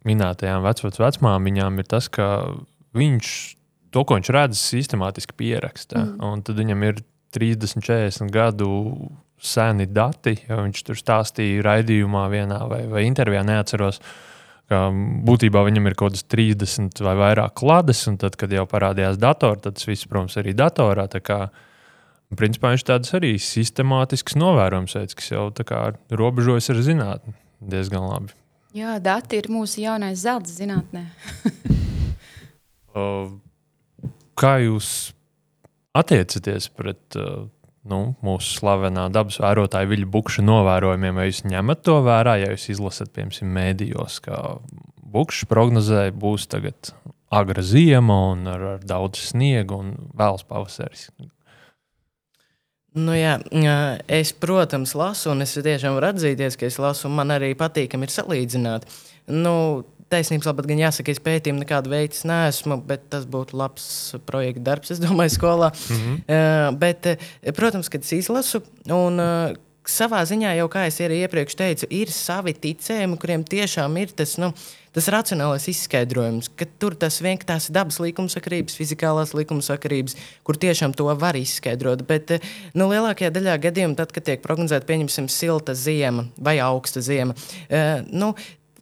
minētajām 0.08 0.64
vecvecām 0.64 1.04
vecmāmiņām, 1.06 1.78
ir 1.80 1.88
tas, 1.88 2.08
ka 2.12 2.28
viņš 2.98 3.30
to, 3.94 4.04
ko 4.04 4.18
viņš 4.18 4.32
redz, 4.34 4.60
sistemātiski 4.60 5.36
pieraksta. 5.38 6.04
Mm. 6.16 6.44
Tad 6.46 6.60
viņam 6.60 6.84
ir 6.88 7.02
30, 7.36 7.84
40 7.84 8.32
gadu 8.32 8.70
seni 9.38 9.86
dati, 9.86 10.34
jo 10.48 10.58
viņš 10.64 10.82
tur 10.88 10.98
stāstīja 10.98 11.62
raidījumā 11.66 12.24
vienā 12.32 12.64
vai, 12.70 12.82
vai 12.90 13.04
intervijā, 13.06 13.44
neatceros. 13.46 14.00
Būtībā 14.68 15.62
viņam 15.64 15.86
ir 15.88 15.94
kaut 15.96 16.12
kādas 16.12 16.26
30 16.28 17.00
vai 17.06 17.14
vairāk 17.16 17.54
klādes, 17.56 18.02
un 18.10 18.18
tad, 18.20 18.36
kad 18.36 18.52
jau 18.52 18.66
parādījās 18.68 19.16
datorā, 19.20 19.60
tad 19.62 19.78
tas 19.78 19.88
viss, 19.88 20.08
protams, 20.10 20.36
arī 20.40 20.52
datorā. 20.58 21.06
kā 21.24 21.46
Principā 22.36 22.74
viņš 22.74 22.84
tāds 22.84 23.14
arī 23.16 23.30
sistemātisks 23.40 24.36
novērojums 24.36 24.98
veids, 24.98 25.16
kas 25.16 25.30
jau 25.30 25.46
tā 25.56 25.64
kā 25.64 25.86
robežojas 26.12 26.68
ar 26.74 26.82
zinātni 26.84 27.32
diezgan 27.64 28.04
labi. 28.04 28.34
Jā, 28.76 28.98
dati 29.00 29.38
ir 29.40 29.48
mūsu 29.48 29.80
jaunais 29.80 30.20
zelta 30.20 30.50
zinātnē. 30.52 31.06
Kā 34.38 34.52
jūs 34.60 34.88
attiecaties 35.96 36.68
pret 36.76 37.16
nu, 37.88 38.00
mūsu 38.24 38.58
slavenā 38.58 39.08
dabas 39.14 39.38
vērotāja 39.40 39.88
Viļņa 39.88 40.10
Bukša 40.12 40.44
novērojumiem? 40.44 41.16
Vai 41.16 41.30
jūs 41.30 41.42
ņemat 41.48 41.82
to 41.86 41.96
vērā, 42.04 42.36
ja 42.42 42.52
jūs 42.52 42.68
izlasat, 42.74 43.12
piemēram, 43.16 43.54
mēdījos, 43.56 44.20
ka 44.26 44.58
Bukšs 45.08 45.48
prognozēja, 45.48 46.12
būs 46.12 46.44
tagad 46.52 46.92
agra 47.32 47.64
ziema 47.64 48.18
un 48.34 48.44
ar, 48.52 48.66
ar 48.76 48.84
daudz 48.84 49.30
sniega 49.30 49.78
un 49.80 49.94
vēls 50.18 50.44
pavasaris? 50.48 51.08
Nu, 52.98 53.14
jā, 53.14 53.36
es, 54.10 54.32
protams, 54.32 54.94
lasu, 54.98 55.30
un 55.34 55.44
es 55.44 55.54
tiešām 55.54 55.98
varu 55.98 56.10
atzīties, 56.12 56.56
ka 56.58 56.66
es 56.68 56.78
lasu, 56.82 57.06
un 57.08 57.16
man 57.20 57.34
arī 57.34 57.52
patīkami 57.58 58.08
ir 58.08 58.14
salīdzināt. 58.14 58.88
Nu, 59.28 59.54
Taisnības 60.08 60.46
labāk, 60.48 60.70
gan 60.70 60.78
jāsaka, 60.80 61.12
es 61.12 61.18
pētījumu 61.20 61.60
nekādu 61.60 61.90
veidu 61.92 62.22
neesmu, 62.30 62.78
bet 62.88 63.02
tas 63.12 63.26
būtu 63.28 63.58
labs 63.60 63.88
projekta 64.24 64.62
darbs, 64.70 64.94
es 64.94 65.02
domāju, 65.04 65.34
skolā. 65.34 65.68
Mm 65.68 65.96
-hmm. 65.98 66.20
uh, 66.24 66.78
bet, 66.80 67.06
uh, 67.12 67.52
protams, 67.52 67.90
kad 67.92 68.00
es 68.00 68.12
izlasu, 68.16 68.62
un 68.88 69.20
uh, 69.20 69.52
savā 69.84 70.22
ziņā 70.28 70.54
jau, 70.58 70.68
kā 70.72 70.86
es 70.88 71.00
arī 71.04 71.22
iepriekš 71.24 71.56
teicu, 71.58 71.88
ir 71.90 72.12
savi 72.12 72.54
ticējumi, 72.54 73.18
kuriem 73.20 73.44
tiešām 73.44 73.96
ir 74.02 74.14
tas. 74.16 74.36
Nu, 74.38 74.52
Tas 74.96 75.08
racionālais 75.12 75.68
izskaidrojums, 75.70 76.50
ka 76.58 76.66
tur 76.80 76.96
tas 76.98 77.20
vienkārši 77.24 77.48
tās 77.48 77.68
ir 77.68 77.76
dabas 77.76 77.98
likumsakarības, 78.02 78.76
fizikālās 78.78 79.34
likumsakarības, 79.36 80.16
kur 80.46 80.58
tiešām 80.60 80.94
to 80.96 81.08
var 81.20 81.38
izskaidrot. 81.38 82.06
Bet 82.08 82.36
eh, 82.36 82.52
nu, 82.74 82.88
lielākajā 82.92 83.32
daļā 83.34 83.58
gadījumā, 83.68 83.98
tad, 83.98 84.14
kad 84.16 84.26
tiek 84.30 84.44
prognozēta, 84.44 84.88
pieņemsim, 84.88 85.28
silta 85.32 85.76
ziema 85.78 86.28
vai 86.36 86.58
augsta 86.64 87.02
ziema, 87.04 87.36
uh, 87.36 88.06
nu, 88.08 88.32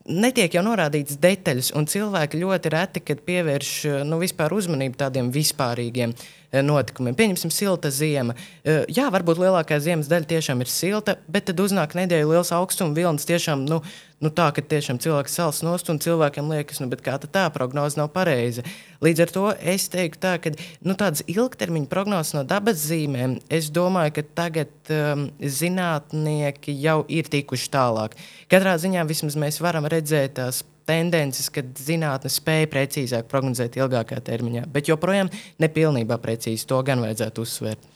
netiek 0.07 0.55
jau 0.55 0.63
norādīts 0.65 1.19
detaļas, 1.23 1.73
un 1.77 1.87
cilvēki 1.91 2.41
ļoti 2.41 2.73
reti 2.73 3.03
pievērš 3.27 3.73
nu, 4.07 4.21
uzmanību 4.57 4.99
tādiem 5.01 5.31
vispārīgiem 5.35 6.15
eh, 6.15 6.27
notikumiem. 6.53 7.17
Pieņemsim, 7.19 7.53
silta 7.55 7.91
ziema. 7.91 8.37
Eh, 8.65 8.85
Jā, 8.97 9.11
varbūt 9.13 9.41
lielākā 9.43 9.79
ziemas 9.83 10.11
daļa 10.11 10.31
tiešām 10.31 10.61
ir 10.61 10.71
silta, 10.71 11.17
bet 11.29 11.49
tad 11.51 11.61
uznāk 11.61 11.97
nedēļa 11.99 12.29
liels 12.31 12.53
augstums, 12.55 12.97
vilnis 12.97 13.29
tiešām. 13.29 13.67
Nu, 13.69 13.83
Nu, 14.17 14.31
tā 14.33 14.47
ka 14.57 14.63
tiešām 14.65 14.97
cilvēks 15.05 15.35
sāls 15.37 15.59
nost 15.61 15.91
un 15.93 15.99
cilvēkiem 16.01 16.47
liekas, 16.49 16.79
nu, 16.81 16.89
kā 17.05 17.19
tā 17.21 17.43
prognoze 17.53 17.99
nav 18.01 18.09
pareiza. 18.15 18.63
Līdz 19.05 19.23
ar 19.27 19.33
to 19.35 19.43
es 19.61 19.91
teiktu, 19.93 20.21
tā, 20.23 20.31
ka 20.41 20.55
nu, 20.57 20.95
tādas 20.97 21.21
ilgtermiņa 21.29 21.91
prognozes 21.91 22.33
no 22.33 22.41
dabas 22.49 22.81
zīmēm, 22.81 23.37
es 23.53 23.69
domāju, 23.69 24.15
ka 24.17 24.25
tagad 24.41 24.73
um, 24.89 25.27
zinātnieki 25.37 26.73
jau 26.81 27.03
ir 27.13 27.29
tikuši 27.29 27.69
tālāk. 27.77 28.17
Katrā 28.49 28.79
ziņā 28.81 29.05
vismaz 29.05 29.37
mēs 29.37 29.61
varam 29.61 29.85
redzēt 29.93 30.39
tās 30.41 30.63
tendences, 30.87 31.49
kad 31.53 31.69
zinātnē 31.79 32.31
spēja 32.33 32.71
precīzāk 32.73 33.29
prognozēt 33.31 33.79
ilgākā 33.81 34.21
termiņā, 34.25 34.67
bet 34.73 34.91
joprojām 34.91 35.31
nepilnībā 35.63 36.19
precīzi 36.23 36.67
to 36.71 36.81
gan 36.87 37.03
vajadzētu 37.05 37.47
uzsvērt. 37.47 37.89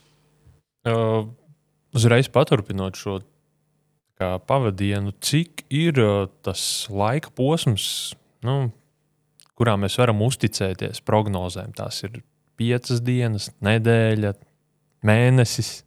Uh, 0.89 1.29
uzreiz 1.97 2.31
paturpinot 2.33 2.97
šo 2.99 3.21
pavadienu, 4.21 5.15
cik 5.25 5.65
ir 5.73 6.01
uh, 6.01 6.27
tas 6.45 6.63
laika 6.93 7.33
posms, 7.37 8.13
nu, 8.45 8.71
kurā 9.57 9.77
mēs 9.81 9.97
varam 10.01 10.21
uzticēties 10.25 11.03
prognozēm. 11.07 11.73
Tās 11.77 12.03
ir 12.09 12.21
piecas 12.61 13.01
dienas, 13.05 13.51
nedēļa, 13.65 14.35
mēnesis. 15.07 15.81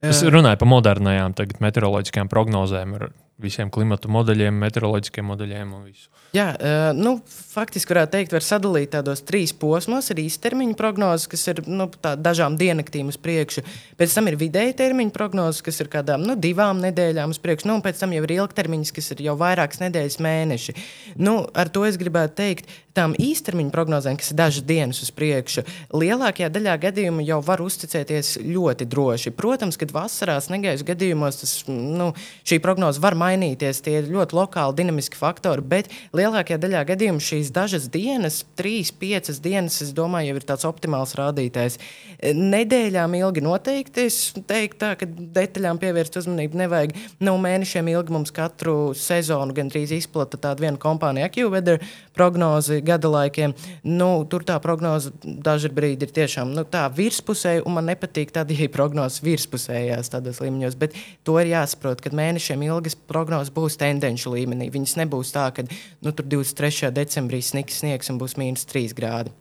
Es 0.00 0.22
runāju 0.24 0.56
par 0.62 0.70
modernajām 0.72 1.34
meteoroloģiskajām 1.60 2.30
prognozēm, 2.32 2.94
ar 2.96 3.10
visiem 3.42 3.70
klimatu 3.72 4.10
modeļiem, 4.12 4.56
meteoroloģiskiem 4.64 5.26
modeļiem 5.30 5.76
un 5.76 5.84
visu. 5.88 6.10
Jā, 6.30 6.52
uh, 6.54 6.90
nu, 6.94 7.16
faktiski 7.26 7.90
varētu 7.90 8.14
teikt, 8.14 8.34
var 8.36 8.44
sadalīt 8.46 8.92
tādos 8.92 9.24
trīs 9.26 9.50
posmos. 9.56 10.12
Ir 10.12 10.20
īstermiņa 10.22 10.76
prognozes, 10.78 11.26
kas 11.30 11.42
ir 11.50 11.62
nu, 11.66 11.88
tā, 11.90 12.12
dažām 12.14 12.54
diennaktīm 12.60 13.10
uz 13.10 13.18
priekšu. 13.18 13.64
Pēc 13.98 14.14
tam 14.14 14.30
ir 14.30 14.38
vidēji 14.38 14.76
termiņa 14.78 15.14
prognozes, 15.16 15.64
kas 15.66 15.82
ir 15.82 15.90
kādām 15.90 16.22
nu, 16.26 16.36
divām 16.38 16.78
nedēļām 16.84 17.34
uz 17.34 17.42
priekšu. 17.42 17.66
Nu, 17.70 17.80
un 17.80 17.82
pēc 17.86 17.98
tam 18.04 18.14
jau 18.14 18.22
ir 18.26 18.36
ilgtermiņas, 18.36 18.94
kas 18.94 19.10
ir 19.16 19.24
jau 19.26 19.34
vairākas 19.40 19.82
nedēļas, 19.82 20.20
mēneši. 20.22 20.76
Nu, 21.18 21.40
ar 21.50 21.72
to 21.74 21.82
es 21.88 21.98
gribētu 21.98 22.38
teikt, 22.38 22.70
tām 22.96 23.14
īstermiņa 23.18 23.72
prognozēm, 23.74 24.18
kas 24.18 24.32
ir 24.32 24.38
dažas 24.38 24.66
dienas 24.66 25.00
uz 25.04 25.10
priekšu, 25.14 25.64
lielākajā 25.94 26.50
daļā 26.52 26.76
gadījumu 26.84 27.24
jau 27.26 27.38
var 27.46 27.62
uzticēties 27.62 28.36
ļoti 28.42 28.86
droši. 28.90 29.34
Protams, 29.36 29.78
kad 29.80 29.94
vasarās 29.94 30.50
negaisu 30.52 30.86
gadījumos 30.88 31.40
tas, 31.42 31.54
nu, 31.70 32.10
šī 32.46 32.60
prognoze 32.62 33.02
var 33.02 33.16
mainīties 33.18 33.29
mainīties. 33.30 33.82
Tie 33.84 33.96
ir 34.00 34.10
ļoti 34.10 34.36
lokāli, 34.36 34.76
dinamiski 34.80 35.18
faktori, 35.18 35.64
bet 35.64 35.90
lielākajā 36.16 36.58
daļā 36.60 36.84
gadījumu 36.90 37.22
šīs 37.24 37.52
dažas 37.54 37.88
dienas, 37.92 38.42
trīs, 38.58 38.92
piecas 38.92 39.40
dienas, 39.42 39.80
es 39.84 39.94
domāju, 39.96 40.32
jau 40.32 40.40
ir 40.40 40.46
tāds 40.48 40.66
optimāls 40.68 41.14
rādītājs. 41.18 41.78
Nedēļām 42.20 43.16
ilgi 43.20 43.44
noteikti 43.44 44.06
es 44.08 44.18
teiktu, 44.34 44.78
tā, 44.80 44.92
ka 45.00 45.08
detaļām 45.08 45.80
pievērst 45.80 46.20
uzmanību 46.20 46.60
nevajag. 46.60 46.94
Nu, 47.24 47.36
mēnešiem 47.40 47.90
ilgi 47.92 48.14
mums 48.14 48.32
katru 48.34 48.92
sezonu 48.96 49.54
gandrīz 49.56 49.92
izplata 49.96 50.40
tāda 50.40 50.64
viena 50.66 50.80
kompānija, 50.80 51.30
AccuWeather 51.30 51.80
prognozi 52.16 52.80
gada 52.84 53.10
laikiem. 53.12 53.54
Nu, 53.86 54.10
tur 54.30 54.44
tā 54.46 54.58
prognoze 54.62 55.12
daži 55.24 55.72
brīdi 55.74 56.08
ir 56.08 56.14
tiešām 56.16 56.52
nu, 56.56 56.66
tā 56.68 56.86
virspusēja, 56.96 57.64
un 57.66 57.78
man 57.78 57.88
nepatīk 57.90 58.34
tāda, 58.34 58.56
ja 58.56 58.68
ir 58.68 58.74
prognozes 58.74 59.22
virspusējās 59.24 60.12
tādos 60.12 60.42
līmeņos, 60.42 60.78
bet 60.80 60.96
to 61.26 61.38
ir 61.40 61.52
jāsaprot, 61.54 62.02
ka 62.04 62.12
mēnešiem 62.16 62.64
ilgas 62.68 62.96
prognozes 62.96 63.19
būs 63.26 63.78
tendenci 63.80 64.30
līmenī. 64.30 64.70
Viņas 64.72 64.96
nebūs 65.02 65.32
tā, 65.34 65.50
ka 65.54 65.66
nu, 65.66 66.12
tur 66.12 66.24
23. 66.24 66.90
decembrī 66.94 67.42
sniks 67.42 67.80
sniegs 67.82 68.10
un 68.10 68.18
būs 68.18 68.36
mīnus 68.40 68.66
3 68.70 68.96
grādi. 68.96 69.32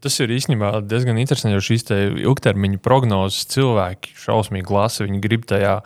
Tas 0.00 0.14
ir 0.22 0.30
īstenībā 0.30 0.76
diezgan 0.86 1.18
interesanti, 1.18 1.56
jo 1.56 1.64
šīs 1.64 1.88
ilgtermiņa 2.22 2.80
prognozes 2.84 3.48
cilvēki 3.52 4.14
šausmīgi 4.16 4.72
lasa. 4.72 5.04
Viņi 5.04 5.22
grib 5.24 5.44
tajā 5.50 5.80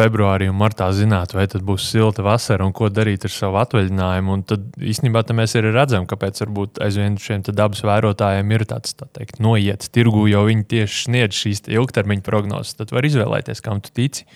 februārī 0.00 0.48
un 0.50 0.56
martā 0.56 0.88
zināt, 0.96 1.34
vai 1.36 1.44
tad 1.50 1.64
būs 1.66 1.84
silta 1.92 2.24
vasara 2.24 2.64
un 2.66 2.72
ko 2.74 2.88
darīt 2.90 3.26
ar 3.28 3.34
savu 3.34 3.60
atvaļinājumu. 3.60 4.38
Un 4.38 4.44
tad 4.48 4.64
īstenībā 4.80 5.22
mēs 5.36 5.56
arī 5.60 5.74
redzam, 5.74 6.08
kāpēc 6.08 6.42
aizvien 6.82 7.18
šiem 7.20 7.44
dabas 7.52 7.84
vērotājiem 7.86 8.56
ir 8.56 8.66
tāds 8.72 8.96
tā 8.98 9.08
teikt, 9.18 9.42
noiets 9.44 9.92
tirgu, 9.92 10.24
jo 10.32 10.46
viņi 10.48 10.66
tieši 10.72 11.04
sniedz 11.06 11.38
šīs 11.38 11.64
ilgtermiņa 11.68 12.26
prognozes. 12.26 12.78
Tad 12.80 12.96
var 12.96 13.06
izvēlēties, 13.06 13.62
kam 13.64 13.84
tu 13.84 13.92
tici. 13.94 14.26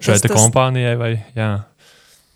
Šai 0.00 0.18
tas... 0.22 0.32
kompānijai 0.32 0.96
vai 1.00 1.12
jā. 1.36 1.52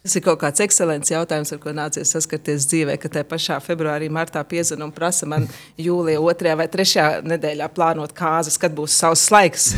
Tas 0.07 0.15
ir 0.21 0.23
kaut 0.23 0.39
kāds 0.39 0.63
ekscelents 0.63 1.11
jautājums, 1.11 1.51
ar 1.51 1.59
ko 1.59 1.73
nācies 1.75 2.13
saskarties 2.15 2.69
dzīvē, 2.71 2.95
ka 3.03 3.09
tajā 3.11 3.27
pašā 3.27 3.57
februārī, 3.65 4.07
martā 4.13 4.39
piezvanīja 4.47 4.87
un 4.87 4.93
prasa 4.95 5.27
man 5.27 5.49
jūlijā, 5.87 6.21
otrajā 6.23 6.55
vai 6.61 6.67
trešajā 6.71 7.25
nedēļā 7.27 7.67
plānot 7.75 8.15
kāzas, 8.15 8.55
kad 8.63 8.77
būs 8.77 8.95
savs 9.01 9.25
laiks. 9.35 9.73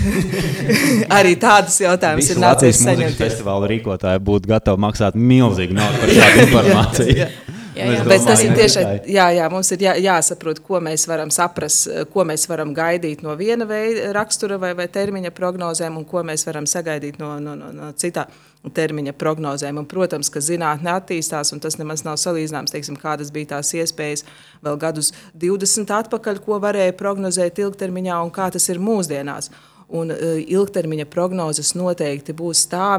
Arī 1.18 1.32
tādas 1.40 1.80
jautājumas 1.80 2.28
ir 2.34 2.42
nācies 2.44 2.82
saņemt. 2.84 3.16
Festivāla 3.16 3.72
rīkotāji 3.72 4.20
būtu 4.28 4.52
gatavi 4.52 4.84
maksāt 4.84 5.16
milzīgu 5.16 5.78
naudu 5.80 6.02
par 6.04 6.12
šādu 6.18 6.42
informāciju. 6.44 7.30
Jā. 7.78 7.88
Jā. 7.94 8.02
Bet 8.08 8.26
tas 8.26 8.42
ir 8.44 8.56
tieši 8.58 8.84
jā, 9.14 9.28
jā, 9.38 9.46
mums 9.52 9.70
ir 9.74 9.86
jā, 9.86 9.94
jāsaprot, 10.02 10.60
ko 10.66 10.82
mēs 10.84 11.06
varam 11.10 11.32
saprast, 11.34 11.88
ko 12.12 12.26
mēs 12.28 12.48
varam 12.50 12.74
gaidīt 12.76 13.24
no 13.26 13.36
viena 13.38 13.68
veida 13.68 14.12
rakstura 14.16 14.58
vai, 14.60 14.74
vai 14.78 14.88
termiņa 14.92 15.32
prognozēm, 15.36 15.96
un 16.00 16.06
ko 16.08 16.24
mēs 16.26 16.46
varam 16.48 16.68
sagaidīt 16.68 17.20
no, 17.22 17.36
no, 17.42 17.56
no, 17.58 17.72
no 17.74 17.90
citā 17.98 18.28
termiņa 18.74 19.14
prognozēm. 19.18 19.78
Un, 19.80 19.86
protams, 19.88 20.30
ka 20.32 20.42
zinātnē 20.44 20.96
attīstās, 20.98 21.52
un 21.54 21.62
tas 21.62 21.78
nemaz 21.80 22.04
nav 22.06 22.18
salīdzināms, 22.20 22.74
teiksim, 22.74 22.98
kādas 23.00 23.30
bija 23.34 23.54
tās 23.54 23.72
iespējas 23.76 24.24
vēl 24.66 24.78
gadus 24.80 25.12
20 25.38 25.92
atpakaļ, 26.00 26.42
ko 26.44 26.58
varēja 26.62 26.96
prognozēt 26.98 27.60
ilgtermiņā 27.62 28.20
un 28.24 28.32
kā 28.34 28.50
tas 28.54 28.68
ir 28.68 28.82
mūsdienās. 28.82 29.52
Un 29.88 30.12
uh, 30.12 30.36
ilgtermiņa 30.42 31.08
prognozes 31.08 31.72
noteikti 31.78 32.36
būs 32.36 32.66
tā 32.72 32.98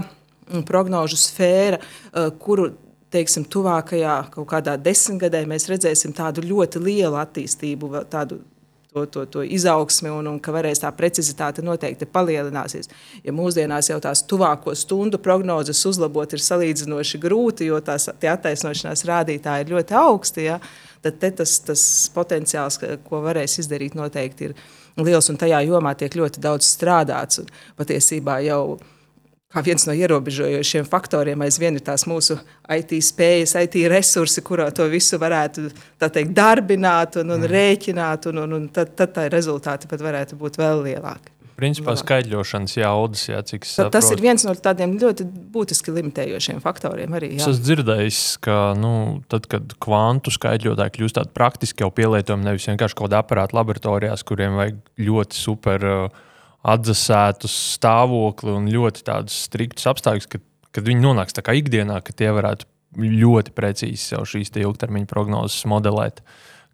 prognožu 0.65 1.19
sfēra, 1.21 1.77
uh, 1.77 2.31
kuru 2.41 2.71
teiksim, 3.13 3.45
tuvākajā 3.49 4.15
kaut 4.35 4.47
kādā 4.51 4.77
desmitgadē 4.81 5.43
mēs 5.49 5.67
redzēsim 5.71 6.13
tādu 6.15 6.45
ļoti 6.45 6.81
lielu 6.83 7.17
attīstību, 7.19 7.91
tādu 8.11 8.39
to, 8.93 9.05
to, 9.05 9.25
to 9.25 9.43
izaugsmi 9.43 10.09
un, 10.09 10.27
un 10.31 10.39
ka 10.41 10.53
varēs 10.53 10.81
tā 10.81 10.89
precizitāte 10.95 11.61
noteikti 11.65 12.07
palielināsies. 12.09 12.89
Ja 13.23 13.33
mūsdienās 13.35 13.91
jau 13.91 13.99
tās 14.01 14.23
tuvāko 14.25 14.73
stundu 14.77 15.19
prognozes 15.21 15.83
uzlabot 15.85 16.33
ir 16.33 16.43
salīdzinoši 16.43 17.21
grūti, 17.21 17.69
jo 17.69 17.79
tās 17.85 18.09
attaisnošanās 18.09 19.05
rādītāji 19.09 19.67
ir 19.67 19.73
ļoti 19.75 19.97
augsti, 19.99 20.47
ja, 20.49 20.59
tad 21.05 21.21
tas, 21.21 21.59
tas 21.65 21.83
potenciāls, 22.15 22.79
ko 23.05 23.21
varēs 23.25 23.59
izdarīt, 23.61 23.97
noteikti 23.97 24.49
ir 24.49 24.57
liels 24.99 25.29
un 25.31 25.37
tajā 25.39 25.61
jomā 25.67 25.93
tiek 25.97 26.15
ļoti 26.17 26.41
daudz 26.43 26.67
strādāts. 26.73 27.43
Un 27.43 27.53
patiesībā 27.77 28.39
jau 28.47 28.79
kā 29.49 29.63
viens 29.65 29.85
no 29.89 29.95
ierobežojošiem 29.97 30.85
faktoriem 30.85 31.41
aizvien 31.41 31.77
ir 31.79 31.85
tās 31.85 32.05
mūsu 32.09 32.37
IT 32.69 32.93
spējas, 33.01 33.55
IT 33.57 33.79
resursi, 33.89 34.43
kurā 34.45 34.69
to 34.75 34.85
visu 34.91 35.17
varētu 35.21 35.71
teikt, 36.03 36.35
darbināt 36.37 37.17
un, 37.21 37.33
un 37.33 37.41
mm. 37.41 37.49
rēķināt, 37.49 38.29
un, 38.29 38.43
un, 38.45 38.55
un 38.59 38.69
tad, 38.73 38.93
tad 38.99 39.15
tā 39.17 39.25
rezultāti 39.33 39.89
pat 39.89 40.05
varētu 40.05 40.37
būt 40.37 40.61
vēl 40.61 40.85
lielāki. 40.85 41.33
Principā 41.59 41.91
skaidrošanas 41.99 42.77
jaudas, 42.77 43.25
jā, 43.27 43.41
cik 43.43 43.65
saprotu. 43.67 43.91
Tas 43.97 44.13
ir 44.13 44.21
viens 44.23 44.45
no 44.47 44.53
tādiem 44.55 44.93
ļoti 45.01 45.25
būtiski 45.51 45.91
limitējošiem 45.91 46.61
faktoriem 46.63 47.17
arī. 47.17 47.33
Jā. 47.33 47.41
Es 47.41 47.49
esmu 47.49 47.65
dzirdējis, 47.65 48.21
ka 48.45 48.59
nu, 48.79 48.93
tad, 49.33 49.49
kad 49.51 49.73
kvantu 49.83 50.31
skaidrotāji 50.31 50.95
kļūst 50.95 51.17
tādi 51.17 51.35
praktiski 51.35 51.83
jau 51.83 51.89
pielietojami, 51.91 52.47
nevis 52.47 52.69
vienkārši 52.69 52.95
kaut 52.95 53.09
kādā 53.09 53.19
aparāta 53.25 53.59
laboratorijās, 53.59 54.23
kuriem 54.29 54.55
vajag 54.61 54.79
ļoti 55.09 55.41
super 55.41 55.89
uh, 55.89 56.23
atdzesētu 56.73 57.49
stāvokli 57.51 58.53
un 58.55 58.69
ļoti 58.71 59.05
tādus 59.07 59.43
striktus 59.47 59.87
apstākļus, 59.91 60.29
kad, 60.31 60.45
kad 60.75 60.87
viņi 60.87 61.03
nonāks 61.05 61.35
tā 61.37 61.45
kā 61.45 61.55
ikdienā, 61.59 61.99
ka 62.05 62.15
tie 62.15 62.31
varētu 62.35 62.69
ļoti 62.97 63.53
precīzi 63.55 64.15
jau 64.15 64.23
šīs 64.25 64.53
ilgtermiņa 64.57 65.09
prognozes 65.09 65.65
modelēt. 65.69 66.23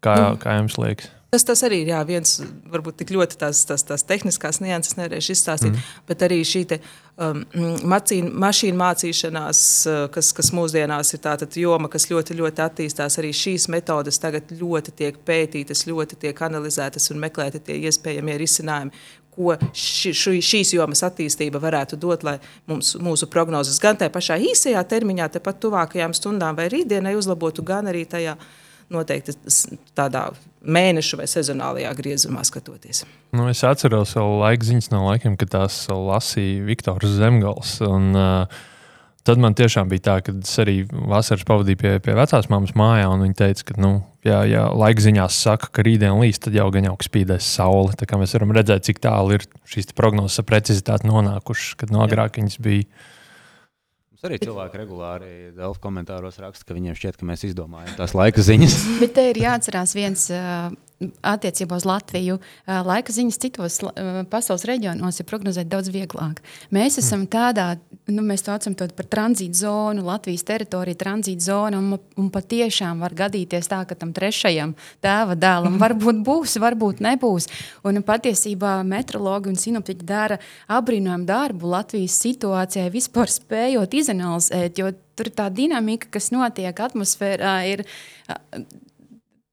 Kā, 0.03 0.15
mm. 0.15 0.41
kā 0.43 0.59
jums 0.59 0.79
liekas? 0.79 1.11
Tas, 1.35 1.43
tas 1.43 1.65
arī 1.67 1.81
ir 1.83 1.89
jā, 1.91 1.97
viens, 2.07 2.37
varbūt 2.71 3.01
tik 3.01 3.09
ļoti 3.11 3.35
tās, 3.41 3.65
tās, 3.67 3.83
tās 3.83 4.05
tehniskās 4.07 4.61
nianses 4.63 4.95
nevarēšu 4.95 5.33
izstāstīt, 5.33 5.73
mm. 5.73 5.89
bet 6.07 6.21
arī 6.23 6.37
šī 6.47 6.61
te, 6.69 6.77
um, 7.19 7.41
macīna, 7.91 8.29
mašīna 8.45 8.79
mācīšanās, 8.79 9.59
uh, 9.89 9.97
kas, 10.15 10.29
kas 10.37 10.53
mūsdienās 10.55 11.11
ir 11.17 11.23
tāda 11.25 11.49
joma, 11.59 11.89
kas 11.91 12.07
ļoti, 12.07 12.37
ļoti 12.39 12.63
attīstās. 12.63 13.19
Arī 13.19 13.33
šīs 13.35 13.67
metodes 13.73 14.21
tagad 14.23 14.53
ļoti 14.55 14.95
tiek 15.01 15.19
pētītas, 15.27 15.83
ļoti 15.89 16.21
tiek 16.23 16.45
analizētas 16.47 17.11
un 17.11 17.19
meklēti 17.25 17.65
tie 17.67 17.81
iespējamie 17.89 18.39
risinājumi, 18.39 19.03
ko 19.35 19.55
ši, 19.71 20.13
ši, 20.15 20.35
šīs 20.43 20.73
jomas 20.77 21.03
attīstība 21.07 21.61
varētu 21.63 21.99
dot, 22.01 22.25
lai 22.27 22.37
mums, 22.69 22.95
mūsu 23.01 23.29
prognozes 23.31 23.79
gan 23.83 23.99
tajā 23.99 24.13
pašā 24.13 24.39
īsajā 24.51 24.83
termiņā, 24.91 25.29
tepat 25.37 25.61
tuvākajām 25.63 26.15
stundām 26.17 26.57
vai 26.57 26.69
rītdienai 26.71 27.15
uzlabotu, 27.19 27.65
gan 27.65 27.91
arī 27.91 28.05
tajā 28.09 28.37
noteikti 28.93 29.33
tādā 29.97 30.27
mēnešu 30.65 31.17
vai 31.17 31.25
sezonālajā 31.29 31.91
griezumā 31.97 32.43
skatoties. 32.45 33.03
Nu, 33.35 33.47
es 33.49 33.63
atceros 33.65 34.13
savu 34.13 34.39
laiku 34.43 34.67
ziņas 34.67 34.91
no 34.93 35.07
laikiem, 35.07 35.37
kad 35.41 35.51
tās 35.57 35.83
lasīja 35.89 36.65
Viktors 36.67 37.17
Zemgals. 37.17 37.79
Un, 37.85 38.13
uh, 38.13 38.63
Tad 39.25 39.39
man 39.41 39.55
tiešām 39.57 39.89
bija 39.89 40.03
tā, 40.05 40.15
ka 40.21 40.35
es 40.37 40.51
arī 40.61 40.83
vasaras 40.85 41.47
pavadīju 41.49 41.79
pie, 41.81 41.93
pie 42.05 42.13
vecās 42.13 42.45
māmas 42.51 42.75
mājā, 42.77 43.07
un 43.09 43.23
viņa 43.25 43.37
teica, 43.39 43.63
ka, 43.71 43.77
nu, 43.81 43.89
ja, 44.25 44.41
ja 44.49 44.67
laika 44.73 45.03
ziņās 45.05 45.39
saka, 45.47 45.69
ka 45.73 45.85
rītdien 45.85 46.17
līs, 46.19 46.39
tad 46.41 46.55
jau 46.57 46.67
gan 46.73 46.89
jau 46.89 46.95
spīdēs 47.05 47.49
saule. 47.57 47.95
Tā 47.97 48.07
kā 48.09 48.19
mēs 48.21 48.35
varam 48.37 48.53
redzēt, 48.55 48.87
cik 48.87 49.01
tālu 49.03 49.37
ir 49.37 49.45
šīs 49.69 49.93
prognozes 49.97 50.41
ar 50.41 50.47
precizitāti 50.49 51.09
nonākušas, 51.09 51.75
kad 51.81 51.93
no 51.93 52.03
agrāk 52.05 52.39
viņas 52.41 52.57
bija. 52.65 52.87
Mums 54.15 54.29
arī 54.29 54.39
cilvēki 54.41 54.79
regulāri 54.79 55.31
Delfa 55.57 55.81
komentāros 55.83 56.39
raksta, 56.41 56.65
ka 56.67 56.77
viņiem 56.77 56.97
šķiet, 56.97 57.19
ka 57.19 57.27
mēs 57.29 57.45
izdomājam 57.49 57.97
tās 57.99 58.15
laika 58.17 58.43
ziņas. 58.45 58.77
Bet 59.03 59.15
te 59.17 59.29
ir 59.31 59.41
jāatcerās 59.43 59.95
viens. 59.97 60.29
Attiecībā 61.03 61.75
uz 61.75 61.83
Latviju. 61.83 62.37
Laika 62.65 63.11
ziņas 63.11 63.37
citos 63.43 63.81
pasaules 64.31 64.63
reģionos 64.63 65.19
ir 65.19 65.27
prognozēt 65.27 65.67
daudz 65.67 65.89
vieglāk. 65.91 66.39
Mēs 66.71 66.95
esam 67.01 67.25
tādā, 67.27 67.73
nu, 68.07 68.23
mēs 68.23 68.45
to 68.45 68.55
saucam 68.55 68.77
par 68.95 69.09
tranzītu 69.11 69.59
zonu, 69.59 70.05
Latvijas 70.07 70.45
teritoriju, 70.47 70.95
tranzītu 70.95 71.43
zonu, 71.43 71.81
un, 71.81 71.99
un 72.21 72.29
patiešām 72.31 73.03
var 73.03 73.15
gadīties 73.17 73.67
tā, 73.71 73.81
ka 73.89 73.97
tam 73.99 74.13
trešajam 74.15 74.71
tēva 75.03 75.35
dēlam 75.35 75.75
varbūt 75.83 76.23
būs, 76.23 76.55
varbūt 76.63 77.03
nebūs. 77.03 77.49
Un 77.83 77.99
patiesībā 78.05 78.77
meteorologi 78.87 79.51
un 79.51 79.59
sinoptiķi 79.59 80.07
dara 80.07 80.39
apbrīnojumu 80.79 81.27
darbu 81.27 81.75
Latvijas 81.75 82.15
situācijai, 82.23 82.87
vispār 82.93 83.35
spējot 83.35 83.99
izanalizēt, 83.99 84.79
jo 84.79 84.95
tur 85.15 85.31
tā 85.31 85.51
dinamika, 85.51 86.07
kas 86.15 86.31
notiek 86.31 86.79
atmosfērā, 86.87 87.59
ir 87.71 87.85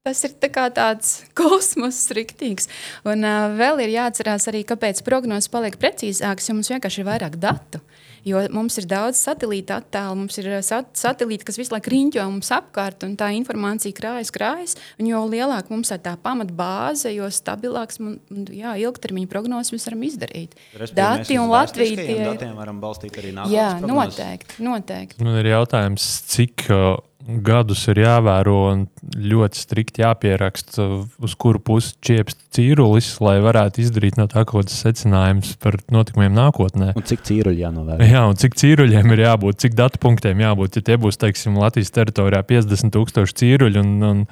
Tas 0.03 0.19
ir 0.27 0.33
tā 0.35 0.65
tāds 0.75 1.11
kosmos 1.39 2.01
riktīgs. 2.11 2.67
Un 3.07 3.23
uh, 3.23 3.53
vēl 3.55 3.85
ir 3.85 3.93
jāatcerās 3.95 4.49
arī, 4.51 4.65
kāpēc 4.67 4.99
prognozes 5.07 5.47
paliek 5.53 5.77
precīzākas, 5.79 6.49
jo 6.51 6.57
mums 6.57 6.71
vienkārši 6.73 7.05
ir 7.05 7.07
vairāk 7.07 7.37
datu. 7.39 7.79
Jo 8.27 8.41
mums 8.55 8.77
ir 8.79 8.87
daudz 8.91 9.19
satelīta 9.19 9.81
attēlu, 9.81 10.17
mums 10.21 10.37
ir 10.39 10.49
sat 10.63 10.91
satelīti, 10.99 11.47
kas 11.47 11.59
visu 11.59 11.75
laiku 11.75 11.91
riņķo 11.91 12.27
mums 12.31 12.51
apkārt, 12.55 13.07
un 13.07 13.15
tā 13.19 13.33
informācija 13.35 13.95
krājas, 13.95 14.31
krājas. 14.35 14.75
Un 14.99 15.09
jo 15.11 15.23
lielāka 15.31 15.71
mums 15.75 15.91
ir 15.95 16.03
tā 16.03 16.17
pamatbāze, 16.23 17.11
jo 17.15 17.31
stabilāks 17.35 18.03
un 18.03 18.19
jā, 18.51 18.75
ilgtermiņa 18.83 19.31
prognozes 19.31 19.75
mēs 19.75 19.87
varam 19.91 20.05
izdarīt. 20.07 20.59
Dati 20.99 21.39
un 21.39 21.51
Latvija 21.51 21.99
tie 22.03 22.19
ir. 22.19 22.27
Datiem 22.31 22.59
varam 22.59 22.83
balstīt 22.83 23.23
arī 23.23 23.35
nākotnes 23.39 23.59
Jā, 23.59 23.71
prognozes. 23.79 24.19
noteikti, 24.19 24.61
noteikti. 24.67 25.23
Man 25.27 25.43
ir 25.43 25.53
jautājums, 25.55 26.11
cik. 26.35 26.67
Uh 26.71 27.01
gadus 27.23 27.85
ir 27.93 28.01
jāvēro 28.03 28.57
un 28.73 28.85
ļoti 29.15 29.61
strikti 29.61 30.03
jāpieraksta, 30.03 30.85
uz 31.23 31.35
kuru 31.39 31.61
pusi 31.63 31.95
čiepst 32.05 32.39
cīrulis, 32.55 33.15
lai 33.23 33.37
varētu 33.45 33.83
izdarīt 33.85 34.19
no 34.19 34.27
tā 34.31 34.43
kaut 34.43 34.67
kādas 34.67 34.81
secinājumus 34.83 35.55
par 35.63 35.79
notikumiem 35.95 36.35
nākotnē. 36.37 36.93
Un 36.99 37.07
cik 37.07 37.25
cīruļi 37.29 37.63
jānovērt? 37.63 38.05
Jā, 38.11 38.25
un 38.29 38.39
cik 38.41 38.59
cīruļiem 38.59 39.15
ir 39.15 39.25
jābūt, 39.27 39.61
cik 39.65 39.79
datu 39.79 40.03
punktiem 40.03 40.43
jābūt. 40.43 40.81
Ja 40.81 40.87
tie 40.91 40.99
būs, 41.01 41.21
teiksim, 41.23 41.59
Latvijas 41.63 41.95
teritorijā 41.95 42.43
50,000 42.49 43.39
cīruļi, 43.43 43.83
un, 43.83 43.97
un 44.11 44.23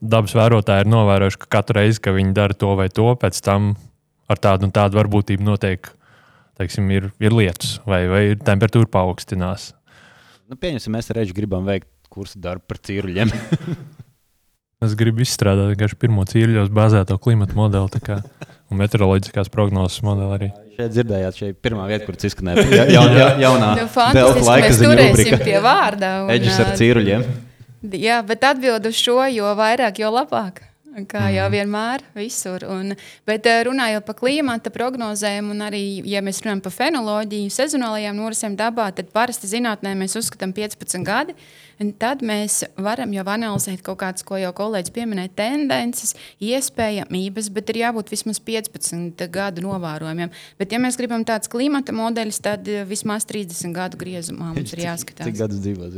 dabas 0.00 0.36
vērotāji 0.38 0.86
ir 0.86 0.92
novērojuši, 0.94 1.42
ka 1.44 1.54
katru 1.58 1.80
reizi, 1.80 2.02
kad 2.04 2.18
viņi 2.18 2.34
dara 2.36 2.56
to 2.56 2.74
vai 2.78 2.90
to, 2.94 3.10
pēc 3.20 3.42
tam 3.46 3.74
ar 4.30 4.38
tādu 4.38 4.68
un 4.68 4.74
tādu 4.74 5.00
varbūtību 5.00 5.46
notiek, 5.46 5.90
teiksim, 6.60 6.86
ir, 6.94 7.10
ir 7.18 7.34
lietus 7.34 7.80
vai, 7.88 8.04
vai 8.10 8.24
temperatūra 8.38 8.90
paaugstinās. 8.92 9.72
Nu, 10.50 10.58
pieņemsim, 10.58 10.94
mēs 10.94 11.10
Reģu 11.14 11.34
gribam 11.34 11.66
veikt 11.66 11.90
kursu 12.12 12.40
darbu 12.42 12.66
par 12.70 12.82
cīruļiem. 12.86 13.32
Es 14.80 14.94
gribu 14.96 15.20
izstrādāt 15.20 15.74
vienkārši 15.74 15.96
pirmo 16.00 16.22
cīruļos 16.24 16.70
bāzēto 16.72 17.18
klimatu 17.20 17.52
modeli 17.58 17.90
tā 17.92 17.98
kā, 18.00 18.14
un 18.72 18.78
meteoroloģiskās 18.80 19.50
prognozes 19.52 20.00
modeli 20.06 20.36
arī. 20.38 20.48
Šeit 20.78 20.94
dzirdējāt, 20.94 21.36
šī 21.36 21.50
ir 21.50 21.58
pirmā 21.60 21.84
vieta, 21.90 22.06
kur 22.06 22.16
tas 22.16 22.30
izskanēja. 22.30 22.64
Ja, 22.78 22.86
ja, 22.88 23.02
ja, 23.12 23.26
jaunā 23.42 23.74
Nu, 23.76 23.84
Delta 24.16 24.46
laika 24.46 24.70
ziņu 24.72 24.94
turēsim 24.94 25.12
rubrika. 25.18 25.40
pie 25.44 25.58
vārda. 25.66 26.14
un, 26.24 26.32
Eģis 26.32 26.62
ar 26.64 26.72
cīruļiem. 26.80 27.26
Jā, 28.06 28.22
bet 28.32 28.48
atbild 28.54 28.88
uz 28.88 28.96
šo, 28.96 29.18
jo 29.28 29.52
vairāk, 29.60 30.00
jo 30.00 30.14
labāk. 30.16 30.64
Kā 30.90 31.28
jau 31.30 31.46
Mhm. 31.46 31.52
vienmēr, 31.54 32.02
visur. 32.16 32.64
Un, 32.66 32.96
bet 33.24 33.46
eh, 33.46 33.62
runājot 33.64 34.04
par 34.04 34.14
klimata 34.18 34.70
prognozēm, 34.74 35.50
un 35.50 35.58
arī, 35.62 36.02
ja 36.04 36.20
mēs 36.20 36.42
runājam 36.42 36.62
par 36.64 36.72
fenoloģiju, 36.72 37.46
sezonālajām 37.54 38.16
norisēm 38.18 38.56
dabā, 38.58 38.92
tad 38.92 39.12
parasti 39.14 39.46
zinātnē 39.46 39.94
mēs 39.94 40.16
uzskatām 40.18 40.52
15 40.52 41.04
gadi. 41.06 41.34
Tad 41.98 42.20
mēs 42.20 42.64
varam 42.76 43.12
jau 43.14 43.22
analizēt 43.24 43.80
kaut 43.82 43.98
kādas, 44.02 44.22
ko 44.26 44.36
jau 44.36 44.50
kolēģis 44.52 44.92
pieminēja, 44.92 45.30
tendences, 45.34 46.14
iespējamības, 46.42 47.48
bet 47.54 47.70
ir 47.70 47.80
jābūt 47.86 48.10
vismaz 48.12 48.40
15 48.40 49.28
gadu 49.32 49.62
novērojumiem. 49.64 50.30
Bet, 50.58 50.72
ja 50.72 50.78
mēs 50.82 50.98
gribam 51.00 51.24
tādus 51.24 51.48
klimata 51.48 51.92
modeļus, 51.96 52.42
tad 52.42 52.68
eh, 52.68 52.82
vismaz 52.84 53.24
30 53.30 53.72
gadu 53.72 53.96
griezumā 53.96 54.50
mums 54.54 54.74
ir 54.74 54.84
jāskatās. 54.84 55.24
Cik 55.30 55.38
gadus 55.38 55.62
dzīvo 55.64 55.88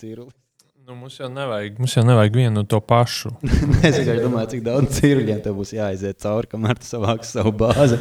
cīruļi? 0.00 0.41
Nu, 0.82 0.96
mums, 0.98 1.14
jau 1.14 1.28
nevajag, 1.30 1.76
mums 1.78 1.92
jau 1.94 2.02
nevajag 2.02 2.34
vienu 2.34 2.62
un 2.64 2.66
to 2.66 2.80
pašu. 2.82 3.30
Es 3.86 3.94
tikai 4.00 4.16
domāju, 4.18 4.48
cik 4.50 4.62
daudz 4.66 4.96
cīruļiem 4.96 5.38
tev 5.44 5.54
būs 5.60 5.70
jāiziet 5.76 6.18
cauri, 6.24 6.48
kamēr 6.50 6.80
tu 6.80 6.88
savāksi 6.88 7.36
savu 7.36 7.52
bāzi. 7.54 8.00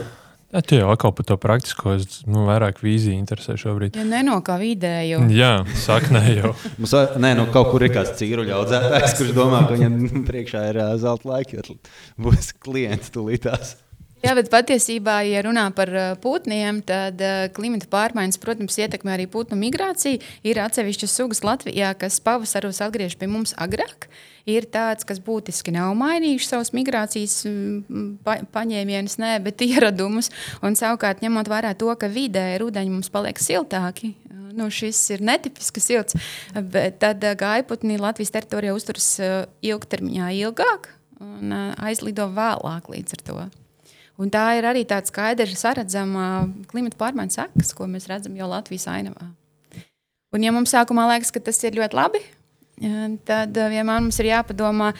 Jā, 0.49 0.63
tie 0.65 0.79
jau 0.79 0.87
atkal 0.89 1.13
par 1.13 1.27
to 1.29 1.37
praktisko, 1.43 1.93
es 1.99 2.23
nu, 2.25 2.47
vairāk 2.47 2.81
vīziju 2.81 3.13
interesē 3.19 3.53
šobrīd. 3.61 3.99
Ja 4.01 4.07
ne 4.07 4.23
no 4.25 4.39
kā 4.41 4.57
vidēju, 4.57 5.21
Jā, 5.29 5.51
saknē 5.83 6.23
jau. 6.39 6.55
Mums, 6.81 6.97
nē, 7.21 7.35
nu, 7.37 7.45
kaut 7.53 7.69
kur 7.69 7.85
ir 7.85 7.93
kāds 7.93 8.15
cīruļu 8.17 8.57
audzētājs, 8.57 9.15
kurš 9.19 9.37
domā, 9.37 9.61
ka 9.69 9.77
viņam 9.77 10.25
priekšā 10.31 10.65
ir 10.73 10.81
uh, 10.81 10.91
zelta 11.05 11.35
laiki, 11.35 11.61
jo 11.61 11.77
būs 12.25 12.49
klients 12.65 13.13
tūlītās. 13.13 13.77
Jā, 14.21 14.35
bet 14.37 14.51
patiesībā, 14.53 15.15
ja 15.25 15.39
runā 15.41 15.63
par 15.73 15.89
ā, 15.89 16.01
putniem, 16.21 16.83
tad 16.85 17.17
ā, 17.25 17.47
klimata 17.55 17.87
pārmaiņas, 17.89 18.37
protams, 18.41 18.75
ietekmē 18.77 19.15
arī 19.15 19.25
putnu 19.25 19.57
migrāciju. 19.57 20.19
Ir 20.45 20.59
atsevišķas 20.61 21.15
sugas 21.17 21.41
Latvijā, 21.41 21.89
kas 21.97 22.19
pavasaros 22.21 22.83
atgriežas 22.85 23.17
pie 23.17 23.29
mums 23.31 23.55
agrāk. 23.57 24.05
Ir 24.45 24.67
tāds, 24.69 25.07
kas 25.09 25.17
būtiski 25.25 25.73
nav 25.73 25.95
mainījuši 25.97 26.49
savus 26.51 26.69
migrācijas 26.77 27.39
mm, 27.49 28.03
pa, 28.25 28.35
paņēmienus, 28.53 29.17
nē, 29.21 29.31
bet 29.41 29.63
ieradumus. 29.65 30.29
Un 30.61 30.77
savukārt, 30.77 31.23
ņemot 31.25 31.49
vērā 31.49 31.73
to, 31.77 31.89
ka 31.97 32.09
vidē 32.11 32.45
rudenī 32.61 32.93
mums 32.93 33.09
paliek 33.09 33.41
siltāki, 33.41 34.13
nu, 34.53 34.67
šis 34.69 34.99
ir 35.15 35.25
netipisks 35.25 35.87
silts, 35.89 36.19
bet 36.53 36.99
tad 37.01 37.25
gaiputni 37.41 37.97
Latvijas 38.01 38.35
teritorijā 38.37 38.77
uzturas 38.77 39.15
ilgtermiņā 39.65 40.29
ilgāk 40.43 40.91
un 41.21 41.57
aizlido 41.81 42.29
vēlāk 42.37 42.93
līdz 42.93 43.17
ar 43.17 43.25
to. 43.25 43.47
Un 44.21 44.29
tā 44.29 44.43
ir 44.59 44.67
arī 44.69 44.83
tāda 44.85 45.09
skaidra, 45.09 45.47
saredzama 45.57 46.25
klimata 46.69 46.99
pārmaiņu 46.99 47.39
sekas, 47.39 47.71
ko 47.73 47.87
mēs 47.89 48.05
redzam 48.11 48.35
jau 48.37 48.49
Latvijas 48.51 48.85
ainavā. 48.91 49.31
Un, 50.31 50.45
ja 50.45 50.53
mums 50.53 50.71
sākumā 50.71 51.07
liekas, 51.09 51.33
ka 51.33 51.41
tas 51.43 51.57
ir 51.65 51.75
ļoti 51.79 51.97
labi, 51.97 52.21
eh, 52.85 53.01
tad 53.27 53.57
eh, 53.57 53.71
vienmēr 53.73 54.03
mums 54.05 54.19
ir 54.21 54.29
jāpadomā, 54.29 54.91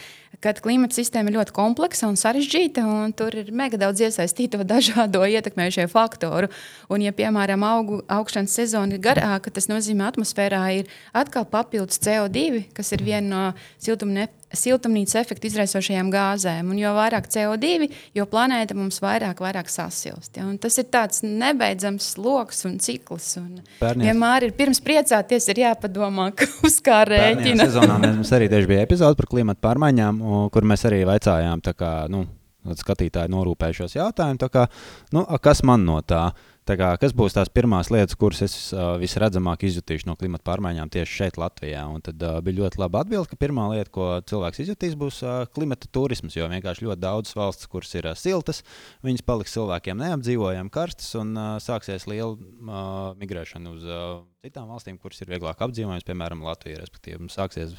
ka 0.42 0.56
klimata 0.58 0.98
sistēma 0.98 1.30
ir 1.30 1.38
ļoti 1.38 1.54
kompleksa 1.54 2.10
un 2.10 2.18
sarežģīta, 2.18 2.82
un 2.82 3.14
tur 3.14 3.38
ir 3.38 3.54
mega 3.54 3.78
daudz 3.80 4.02
iesaistīto 4.02 4.66
dažādo 4.74 5.22
ietekmējušie 5.30 5.86
faktoru. 5.92 6.50
Un, 6.90 7.06
ja, 7.06 7.14
piemēram, 7.16 7.62
augu, 7.68 8.02
augšanas 8.12 8.58
sezona 8.58 8.98
ir 8.98 9.06
garāka, 9.06 9.54
tas 9.54 9.70
nozīmē, 9.70 10.10
ka 10.10 10.16
atmosfērā 10.16 10.66
ir 10.82 10.92
atkal 11.14 11.46
papildus 11.46 12.02
CO2, 12.02 12.66
kas 12.74 12.92
ir 12.98 13.06
viena 13.06 13.28
no 13.30 13.46
siltumne, 13.78 14.32
siltumnīcas 14.58 15.16
efekta 15.22 15.48
izraisošajām 15.50 16.10
gāzēm. 16.14 16.72
Un 16.74 16.80
jo 16.80 16.92
vairāk 16.96 17.30
CO2, 17.32 17.90
jo 18.18 18.26
planēta 18.32 18.76
mums 18.78 19.00
vairāk, 19.04 19.42
vairāk 19.44 19.72
sasilst. 19.72 20.36
Ja? 20.38 20.48
Un 20.50 20.58
tas 20.62 20.78
ir 20.82 20.90
tāds 20.92 21.24
nebeidzams 21.26 22.14
lokus 22.22 22.66
un 22.70 22.78
cikls. 22.84 23.30
Un 23.42 23.62
Bērniem- 23.80 24.12
vienmēr 24.12 24.50
ir 24.50 24.56
pirms 24.58 24.82
priecāties, 24.84 25.50
ir 25.54 25.64
jāpadomā, 25.64 26.32
uz 26.68 26.78
kā 26.84 27.02
rēķina. 27.08 27.70
sezonā 27.70 28.00
mums 28.04 28.32
arī 28.36 28.50
bija 28.70 28.86
epizode 28.86 29.20
par 29.20 29.30
klimatu 29.32 29.64
pārmaiņām, 29.64 30.22
kur 30.52 30.68
mēs 30.68 30.86
arī 30.90 31.04
vaicājām, 31.10 31.64
kā, 31.78 31.94
nu, 32.12 32.26
skatītāji 32.62 33.32
norūpējušos 33.34 33.96
jautājumu, 33.98 34.38
tā 34.42 34.50
kā, 34.54 34.68
nu, 35.16 35.24
a, 35.26 35.40
kas 35.42 35.64
man 35.66 35.86
no 35.88 35.98
tā? 36.06 36.28
Tā 36.32 36.51
kā, 36.69 36.89
kas 37.02 37.13
būs 37.17 37.34
tās 37.36 37.50
pirmās 37.50 37.89
lietas, 37.93 38.15
kuras 38.19 38.41
es 38.45 38.54
uh, 38.76 38.93
visredzamāk 39.02 39.63
izjutīšu 39.65 40.08
no 40.08 40.15
klimata 40.19 40.45
pārmaiņām 40.47 40.91
tieši 40.93 41.17
šeit, 41.17 41.39
Latvijā? 41.41 41.84
Un 41.89 42.04
tad 42.06 42.21
uh, 42.21 42.38
bija 42.45 42.60
ļoti 42.62 42.82
laba 42.82 43.02
atbilde, 43.02 43.30
ka 43.32 43.39
pirmā 43.41 43.65
lieta, 43.74 43.89
ko 43.93 44.08
cilvēks 44.30 44.62
izjutīs, 44.65 44.97
būs 45.00 45.21
uh, 45.26 45.43
klimata 45.52 45.89
turisms. 45.91 46.38
Jo 46.38 46.50
vienkārši 46.52 46.86
ļoti 46.86 47.02
daudzas 47.02 47.38
valstis, 47.38 47.69
kuras 47.71 47.93
ir 47.97 48.10
uh, 48.12 48.17
siltas, 48.17 48.62
viņas 49.06 49.26
paliks 49.26 49.56
cilvēkiem 49.58 50.02
neapdzīvojami 50.04 50.74
karstas 50.74 51.10
un 51.19 51.34
uh, 51.34 51.54
sāksies 51.63 52.06
liela 52.12 52.36
uh, 52.38 53.13
migrēšana 53.21 53.74
uz 53.74 53.88
uh, 53.88 54.19
citām 54.45 54.69
valstīm, 54.69 55.02
kuras 55.02 55.21
ir 55.26 55.34
vieglāk 55.34 55.65
apdzīvojamas, 55.65 56.06
piemēram, 56.08 56.45
Latvija. 56.45 56.84
Respektīvi, 56.86 57.32
sāksies 57.34 57.78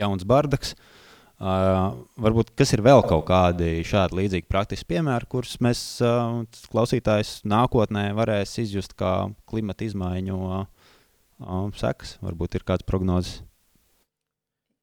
jauns 0.00 0.24
bardaks. 0.28 0.72
Uh, 0.72 1.02
varbūt 1.38 2.54
kas 2.56 2.72
ir 2.72 2.80
vēl 2.84 3.02
kaut 3.04 3.26
kādi 3.28 3.82
šādi 3.84 4.16
līdzīgi 4.22 4.48
praktiski 4.48 4.88
piemēri, 4.94 5.28
kurus 5.28 5.58
mēs 5.60 5.80
uh, 6.04 6.44
klausītājs 6.72 7.42
nākotnē 7.44 8.08
varēs 8.16 8.56
izjust 8.62 8.96
kā 8.96 9.28
klimata 9.48 9.84
izmaiņu 9.84 10.38
uh, 10.38 10.64
uh, 11.44 11.68
sekas. 11.76 12.16
Varbūt 12.24 12.56
ir 12.56 12.64
kāds 12.68 12.86
prognozes. 12.88 13.42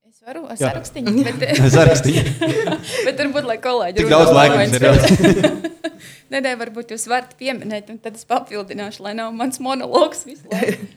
Es 0.05 0.21
varu 0.21 0.45
ar 0.45 0.59
Jā. 0.59 0.69
sarakstiņu, 0.69 1.15
bet, 1.25 1.41
bet 3.07 3.17
varbūt, 3.17 3.49
lai 3.49 3.57
kolēģi 3.63 4.05
runā 4.05 4.13
daudz 4.13 4.35
laika 4.37 4.61
mums 4.61 4.77
ir? 4.77 5.71
Nē, 6.33 6.39
nē, 6.41 6.53
varbūt 6.57 6.93
jūs 6.93 7.03
varat 7.11 7.35
pieminēt, 7.37 7.91
un 7.93 7.99
tad 8.01 8.15
es 8.17 8.25
papildināšu, 8.25 9.03
lai 9.05 9.11
nav 9.17 9.33
mans 9.37 9.59
monologs 9.61 10.23
visu 10.25 10.49
laiku. 10.49 10.87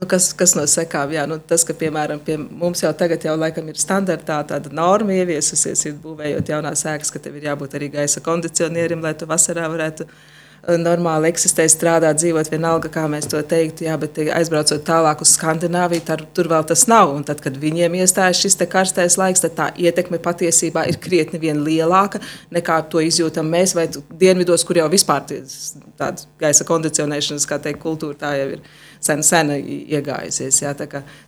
Nu, 0.00 0.06
kas, 0.08 0.30
kas 0.32 0.54
no 0.56 0.62
sekām? 0.64 1.10
Jā, 1.12 1.26
nu, 1.28 1.36
tas, 1.44 1.60
ka 1.68 1.74
piemēram 1.76 2.22
pie 2.24 2.38
mums 2.40 2.80
jau 2.80 2.90
tagad 2.96 3.20
jau 3.26 3.34
laikam 3.36 3.66
ir 3.68 3.76
standartā 3.76 4.38
tāda 4.48 4.72
norma 4.72 5.12
ieviesusies, 5.12 5.84
ir 5.90 5.98
būvējot 6.00 6.48
jaunās 6.54 6.86
ēkas, 6.88 7.12
ka 7.12 7.20
tev 7.20 7.36
ir 7.36 7.50
jābūt 7.50 7.76
arī 7.76 7.90
gaisa 7.98 8.24
kondicionierim, 8.24 9.04
lai 9.04 9.12
tu 9.20 9.28
vasarā 9.28 9.68
varētu 9.68 10.06
eh, 10.08 10.80
normāli 10.80 11.28
eksistēt, 11.28 11.74
strādāt, 11.74 12.16
dzīvot 12.16 12.48
vienalga, 12.48 12.88
kā 12.96 13.04
mēs 13.12 13.28
to 13.28 13.44
teiktu. 13.44 13.90
Jā, 13.90 14.00
bet 14.00 14.16
eh, 14.24 14.32
aizbraucot 14.40 14.88
tālāk 14.88 15.20
uz 15.20 15.36
Skandināviju, 15.36 16.08
tar, 16.08 16.24
tur 16.32 16.48
vēl 16.48 16.64
tas 16.72 16.88
nav. 16.88 17.12
Un 17.20 17.28
tad, 17.28 17.44
kad 17.44 17.60
viņiem 17.60 18.00
iestājas 18.00 18.40
šis 18.40 18.56
karstais 18.72 19.20
laiks, 19.20 19.44
tad 19.44 19.58
tā 19.60 19.70
ietekme 19.76 20.16
patiesībā 20.24 20.88
ir 20.88 20.96
krietni 20.96 21.44
vien 21.44 21.60
lielāka 21.60 22.24
nekā 22.56 22.86
to 22.88 23.04
izjūtam 23.04 23.52
mēs 23.52 23.76
vai 23.76 23.90
dienvidos, 23.92 24.64
kur 24.64 24.80
jau 24.80 24.88
vispār 24.88 25.28
tāda 25.28 26.30
gaisa 26.40 26.64
kondicionēšanas, 26.64 27.44
kā 27.44 27.60
teikt, 27.60 27.84
kultūra 27.84 28.24
tā 28.24 28.38
jau 28.40 28.54
ir 28.56 28.70
sen, 29.04 29.22
sen 29.26 29.52
iegājusies. 29.56 30.60
Jā, 30.62 30.72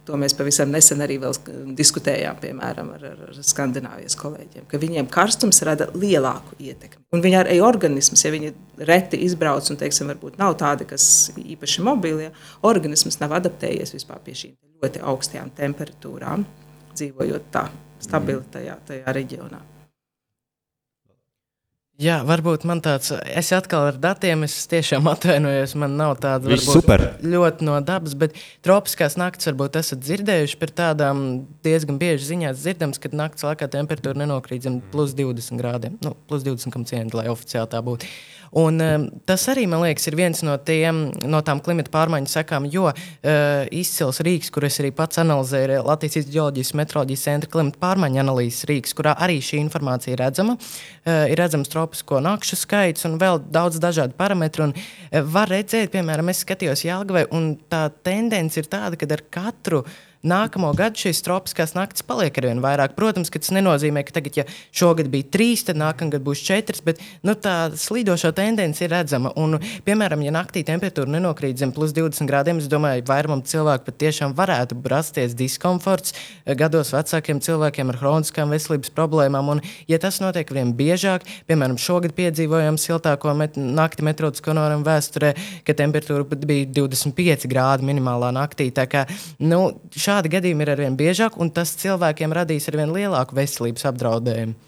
to 0.07 0.19
mēs 0.21 0.37
pavisam 0.39 0.73
nesen 0.73 1.03
arī 1.05 1.19
diskutējām, 1.79 2.41
piemēram, 2.43 2.93
ar, 2.97 3.07
ar, 3.13 3.23
ar 3.31 3.41
skandināvijas 3.47 4.17
kolēģiem, 4.21 4.67
ka 4.71 4.81
viņiem 4.83 5.11
karstums 5.13 5.63
rada 5.67 5.89
lielāku 5.97 6.59
ietekmi. 6.61 7.05
Un 7.13 7.25
viņi 7.25 7.41
arī 7.43 7.59
organisms, 7.65 8.25
ja 8.25 8.33
viņi 8.35 8.53
reti 8.89 9.21
izbrauc 9.27 9.69
un, 9.73 9.81
teiksim, 9.81 10.11
varbūt 10.13 10.41
nav 10.41 10.57
tādi, 10.61 10.89
kas 10.89 11.05
īpaši 11.37 11.85
mobili, 11.87 12.29
ja, 12.29 12.37
organisms 12.69 13.21
nav 13.23 13.37
adaptējies 13.41 13.97
vispār 13.97 14.23
pie 14.25 14.37
šīm 14.45 14.57
ļoti 14.83 15.05
augstajām 15.13 15.53
temperatūrām, 15.59 16.47
dzīvojot 16.97 17.53
tā 17.55 17.69
stabili 18.03 18.43
tajā, 18.53 18.79
tajā 18.89 19.15
reģionā. 19.15 19.63
Jā, 22.03 22.17
varbūt 22.27 22.65
man 22.67 22.81
tāds, 22.83 23.13
es 23.31 23.53
atkal 23.55 23.93
ar 23.93 23.99
datiem, 24.01 24.43
es 24.47 24.57
tiešām 24.71 25.07
atvainojos, 25.13 25.77
man 25.79 25.95
nav 26.01 26.17
tāda 26.23 26.51
varbūt, 26.51 27.05
ļoti 27.23 27.69
no 27.69 27.77
dabas, 27.85 28.17
bet 28.19 28.35
tropiskās 28.67 29.15
naktis 29.21 29.53
varbūt 29.53 29.79
esat 29.79 30.03
dzirdējuši 30.03 30.59
par 30.59 30.75
tādām 30.83 31.23
diezgan 31.63 32.01
bieži 32.03 32.33
ziņās 32.33 32.65
dzirdams, 32.65 32.99
ka 33.03 33.13
naktas 33.15 33.47
laikā 33.47 33.71
temperatūra 33.71 34.19
nenokrīt 34.25 34.67
zem 34.67 34.81
plus 34.91 35.15
20 35.19 35.63
grādiem, 35.63 35.99
nu, 36.03 36.17
plus 36.27 36.43
20,1, 36.49 37.15
lai 37.15 37.29
oficiāli 37.31 37.71
tā 37.71 37.85
būtu. 37.87 38.11
Un, 38.53 38.77
um, 38.85 39.05
tas 39.25 39.47
arī, 39.49 39.63
man 39.71 39.81
liekas, 39.81 40.05
ir 40.11 40.17
viens 40.19 40.43
no, 40.45 40.59
tiem, 40.61 41.07
no 41.25 41.39
tām 41.45 41.63
klimata 41.65 41.89
pārmaiņu 41.95 42.29
sekām, 42.29 42.67
jo 42.69 42.91
uh, 42.91 42.97
izcils 43.73 44.21
rīks, 44.27 44.51
kur 44.53 44.67
es 44.69 44.77
arī 44.83 44.91
pats 44.93 45.23
analizēju, 45.23 45.69
ir 45.71 45.87
Latvijas 45.87 46.29
geoloģijas 46.29 46.75
metroloģijas 46.77 47.25
centra 47.31 47.53
klimata 47.55 47.81
pārmaiņu 47.81 48.21
analīzes 48.21 48.69
rīks, 48.69 48.93
kurā 48.99 49.17
arī 49.25 49.39
šī 49.41 49.63
informācija 49.63 50.13
ir 50.13 50.21
redzama. 50.21 50.59
Uh, 50.61 51.25
ir 51.33 51.41
redzams 51.41 51.73
tropisko 51.73 52.21
nakšu 52.21 52.61
skaits 52.61 53.09
un 53.09 53.17
vēl 53.23 53.41
daudz 53.57 53.81
dažādu 53.81 54.19
parametru. 54.21 54.69
Un, 54.69 54.77
uh, 54.77 55.25
var 55.33 55.49
redzēt, 55.53 55.89
piemēram, 55.97 56.29
es 56.29 56.45
skatījos 56.45 56.85
Jālgavai, 56.85 57.25
un 57.33 57.55
tā 57.73 57.87
tendence 58.05 58.61
ir 58.61 58.69
tāda, 58.69 59.01
ka 59.01 59.09
ar 59.17 59.25
katru 59.33 59.81
uh, 59.87 60.01
nākamo 60.27 60.71
gadu 60.79 61.03
šīs 61.03 61.23
tropiskās 61.27 61.75
naktis 61.77 62.05
paliek 62.07 62.37
ar 62.39 62.47
vien 62.49 62.63
vairāk. 62.63 62.95
Protams, 62.99 63.31
tas 63.33 63.53
nenozīmē, 63.55 64.05
ka 64.07 64.17
tagad, 64.19 64.39
ja 64.39 64.45
šogad 64.75 65.11
bija 65.13 65.29
trīs, 65.35 65.65
tad 65.67 65.81
nākamgad 65.81 66.23
būs 66.25 66.43
četras, 66.47 66.83
bet 66.85 67.01
nu, 67.27 67.35
tā 67.35 67.73
slīdošā 67.79 68.33
tendence 68.37 68.85
ir 68.85 68.93
redzama. 68.95 69.33
Un, 69.41 69.59
piemēram, 69.87 70.23
ja 70.27 70.35
naktī 70.35 70.63
temperatūra 70.67 71.11
nenokrīt 71.11 71.59
zem 71.61 71.75
plus 71.75 71.95
20 71.97 72.31
grādiem, 72.31 72.63
es 72.63 72.71
domāju, 72.71 73.05
vairumam 73.09 73.43
cilvēku 73.47 73.89
patiešām 73.91 74.37
varētu 74.39 74.79
rasties 74.93 75.35
diskomforts 75.39 76.15
gados 76.59 76.93
vecākiem 76.95 77.43
cilvēkiem 77.43 77.91
ar 77.93 78.01
hroniskām 78.03 78.53
veselības 78.55 78.93
problēmām. 78.95 79.57
Un, 79.57 79.65
ja 79.91 79.99
tas 80.03 80.21
notiek 80.23 80.51
vien 80.55 80.73
biežāk, 80.77 81.27
piemēram, 81.51 81.81
šogad 81.81 82.15
piedzīvojām 82.19 82.79
siltāko 82.81 83.35
met 83.39 83.59
nakti 83.59 84.07
meteoroloģisko 84.07 84.55
norumu 84.57 84.87
vēsturē, 84.87 85.35
ka 85.67 85.77
temperatūra 85.79 86.39
bija 86.47 86.69
25 86.83 87.49
grādi 87.51 87.89
minimālā 87.89 88.31
naktī. 88.35 88.69
Tā 88.75 88.87
kā, 88.91 89.05
nu, 89.43 89.63
šādi 90.13 90.37
gadījumi 90.37 90.67
ir 90.67 90.75
arvien 90.77 90.99
biežāk, 90.99 91.41
un 91.41 91.51
tas 91.55 91.73
cilvēkiem 91.81 92.37
radīs 92.37 92.69
arvien 92.69 92.93
lielāku 92.93 93.39
veselības 93.39 93.89
apdraudējumu. 93.93 94.59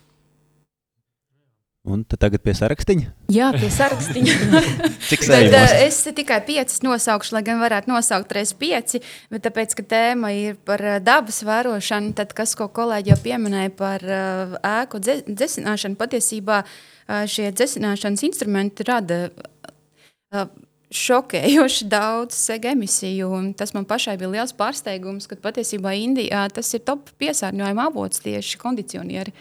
Un 1.84 2.00
tagad 2.08 2.40
pie 2.40 2.54
sarakstiņa? 2.56 3.10
Jā, 3.28 3.50
pie 3.60 3.68
sarakstiņa. 3.68 4.34
Cik 5.10 5.26
sēžam? 5.26 5.52
uh, 5.52 5.74
es 5.84 5.98
tikai 6.16 6.38
piecas 6.46 6.80
nosaukšu, 6.80 7.34
lai 7.36 7.42
gan 7.44 7.60
varētu 7.60 7.92
nosaukt 7.92 8.32
reiz 8.32 8.54
pieci, 8.56 9.02
bet 9.28 9.44
tāpēc, 9.44 9.74
ka 9.76 9.84
tēma 9.90 10.30
ir 10.32 10.56
par 10.64 10.80
uh, 10.80 10.96
dabas 11.04 11.42
vērošanu, 11.44 12.14
tad 12.16 12.32
kas, 12.36 12.56
ko 12.56 12.70
kolēģi 12.72 13.12
jau 13.12 13.18
pieminēja 13.26 13.74
par 13.76 14.06
uh, 14.08 14.56
ēku 14.64 15.02
dzesināšanu, 15.04 16.00
patiesībā 16.00 16.62
uh, 16.64 17.26
šie 17.28 17.50
dzesināšanas 17.52 18.24
instrumenti 18.30 18.88
rada 18.88 19.20
uh, 19.28 20.48
šokējoši 20.94 21.88
daudz 21.90 22.38
sega 22.38 22.72
emisiju. 22.74 23.30
Tas 23.58 23.74
man 23.76 23.86
pašai 23.88 24.16
bija 24.20 24.32
liels 24.36 24.54
pārsteigums, 24.56 25.28
ka 25.30 25.38
patiesībā 25.42 25.94
Indijā 25.98 26.46
tas 26.54 26.70
ir 26.76 26.84
top 26.86 27.10
piesārņojuma 27.20 27.88
avots 27.90 28.22
tieši 28.24 28.60
kondicionieri. 28.62 29.34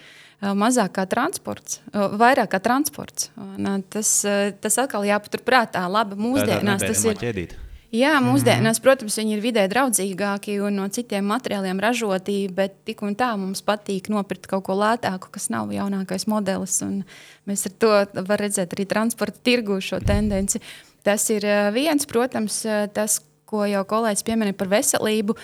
Mazāk 0.43 0.97
kā 0.97 1.05
transports, 1.07 1.79
vairāk 1.93 2.49
kā 2.51 2.59
transports. 2.59 3.29
Tas, 3.93 4.09
tas 4.59 4.79
atkal 4.81 5.05
jāpaturprātā. 5.07 5.85
Labi, 5.87 6.17
mūsdienās 6.19 6.83
tas 6.83 7.05
ir. 7.07 7.15
Ķēdīt. 7.21 7.53
Jā, 7.93 8.15
mūsdienās, 8.25 8.79
protams, 8.81 9.15
viņi 9.21 9.35
ir 9.35 9.41
vidē 9.43 9.63
draudzīgāki 9.69 10.55
un 10.65 10.79
no 10.81 10.87
citiem 10.91 11.27
materiāliem 11.29 11.77
ražoti, 11.77 12.39
bet 12.49 12.79
tik 12.89 13.03
un 13.05 13.13
tā 13.13 13.29
mums 13.37 13.61
patīk 13.63 14.09
nopirkt 14.09 14.49
kaut 14.49 14.65
ko 14.65 14.75
lētāku, 14.79 15.29
kas 15.35 15.45
nav 15.53 15.69
jaunākais 15.71 16.25
modelis. 16.27 16.79
Mēs 17.45 17.67
ar 17.69 17.75
to 17.77 17.91
varam 18.17 18.41
redzēt 18.41 18.73
arī 18.73 18.87
transporta 18.89 19.45
tirgu 19.45 19.77
šo 19.85 20.01
tendenci. 20.01 20.57
Uh, 20.57 20.92
Tas 21.03 21.27
ir 21.33 21.45
viens, 21.75 22.07
protams, 22.09 22.63
tas, 22.95 23.19
ko 23.53 23.63
jau 23.69 23.83
kolēģis 23.87 24.25
pieminēja 24.25 24.57
par 24.57 24.69
veselību. 24.71 25.35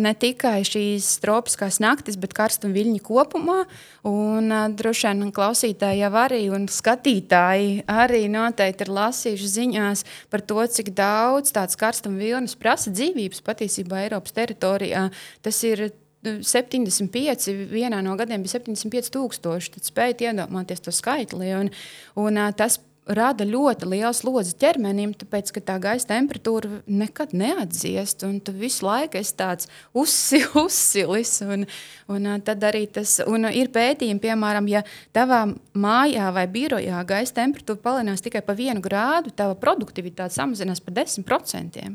Ne 0.00 0.12
tikai 0.20 0.62
šīs 0.66 1.10
tropiskās 1.22 1.80
naktis, 1.84 2.16
bet 2.20 2.34
karstumviļņi 2.36 3.02
kopumā. 3.04 3.64
Un, 4.08 4.52
droši 4.78 5.10
vien 5.10 5.32
klausītāji 5.34 6.02
jau 6.02 6.12
arī 6.22 6.40
un 6.54 6.68
skatītāji 6.72 7.84
arī 7.90 8.24
noteikti 8.32 8.86
ir 8.86 8.94
lasījuši 8.98 9.50
ziņās 9.58 10.06
par 10.32 10.44
to, 10.48 10.62
cik 10.76 10.94
daudz 10.96 11.52
tāds 11.56 11.78
karstumviļņus 11.80 12.56
prasa 12.60 12.94
dzīvības 12.94 13.44
patiesībā 13.44 14.06
Eiropas 14.06 14.36
teritorijā. 14.36 15.08
Tas 15.44 15.60
ir 15.68 15.90
75, 16.24 17.52
vienā 17.68 18.00
no 18.04 18.16
gadiem 18.16 18.44
bija 18.44 18.56
75,000. 18.56 19.76
Tad 19.76 19.92
spējiet 19.92 20.24
iedomāties 20.30 20.80
to 20.84 20.94
skaitli. 20.94 21.52
Un, 21.58 21.72
un, 22.20 22.40
tas 22.56 22.80
rada 23.06 23.44
ļoti 23.44 23.88
lielu 23.88 24.12
slodzi 24.16 24.54
ķermenim, 24.60 25.12
tāpēc 25.18 25.50
ka 25.54 25.62
tā 25.64 25.76
gaisa 25.82 26.08
temperatūra 26.12 26.80
nekad 26.88 27.34
neatdziest. 27.36 28.24
Tu 28.44 28.54
visu 28.56 28.86
laiku 28.86 29.18
esi 29.20 29.34
tāds 29.38 29.68
uzsi, 30.02 30.40
uzsilis. 30.58 31.36
Un, 31.44 31.66
un 32.12 32.30
tad 32.44 32.64
arī 32.64 32.86
tas 32.92 33.18
ir 33.20 33.72
pētījumi, 33.74 34.22
piemēram, 34.22 34.70
ja 34.72 34.84
tavā 35.16 35.44
mājā 35.74 36.30
vai 36.34 36.46
birojā 36.50 37.04
gaisa 37.08 37.40
temperatūra 37.42 37.82
palielinās 37.84 38.24
tikai 38.24 38.44
pa 38.46 38.56
vienu 38.56 38.82
grādu, 38.84 39.34
tava 39.36 39.58
produktivitāte 39.58 40.36
samazinās 40.38 40.82
par 40.84 40.96
10%. 41.02 41.92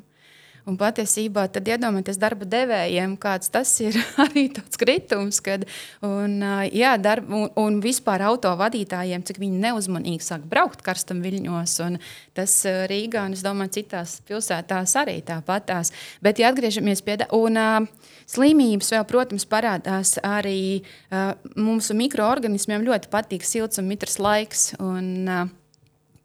Un 0.67 0.78
patiesībā 0.80 1.48
tad 1.54 1.69
iedomājieties 1.69 2.19
darba 2.22 2.48
devējiem, 2.50 3.15
kāds 3.22 3.52
tas 3.54 3.72
ir 3.84 3.98
arī 4.26 4.48
tāds 4.54 4.80
kritums, 4.80 5.39
kad 5.45 5.65
un, 6.06 6.39
jā, 6.76 6.95
darba, 7.02 7.43
un, 7.43 7.50
un 7.60 7.80
vispār 7.84 8.26
autovadītājiem, 8.30 9.24
cik 9.26 9.39
viņi 9.41 9.63
neuzmanīgi 9.63 10.26
sāk 10.26 10.45
braukt 10.50 10.84
karstam 10.86 11.24
viļņos. 11.26 11.78
Tas 12.38 12.56
Rīgā 12.91 13.26
un 13.28 13.38
es 13.38 13.43
domāju, 13.45 13.78
citās 13.80 14.19
pilsētās 14.28 14.95
arī 15.00 15.19
tāpatās. 15.26 15.93
Bet, 16.24 16.41
ja 16.41 16.52
atgriežamies 16.52 17.04
pie 17.06 17.19
tā, 17.22 17.30
un 17.36 17.60
uh, 17.60 18.10
slimības 18.30 18.93
vēl, 18.93 19.06
protams, 19.10 19.48
parādās 19.50 20.17
arī 20.26 20.82
uh, 20.82 21.34
mūsu 21.60 21.98
mikroorganismiem 21.98 22.86
ļoti 22.88 23.12
patīk 23.13 23.48
silts 23.48 23.82
un 23.82 23.89
mitrs 23.89 24.19
laiks. 24.22 24.74
Un, 24.80 25.10
uh, 25.28 25.59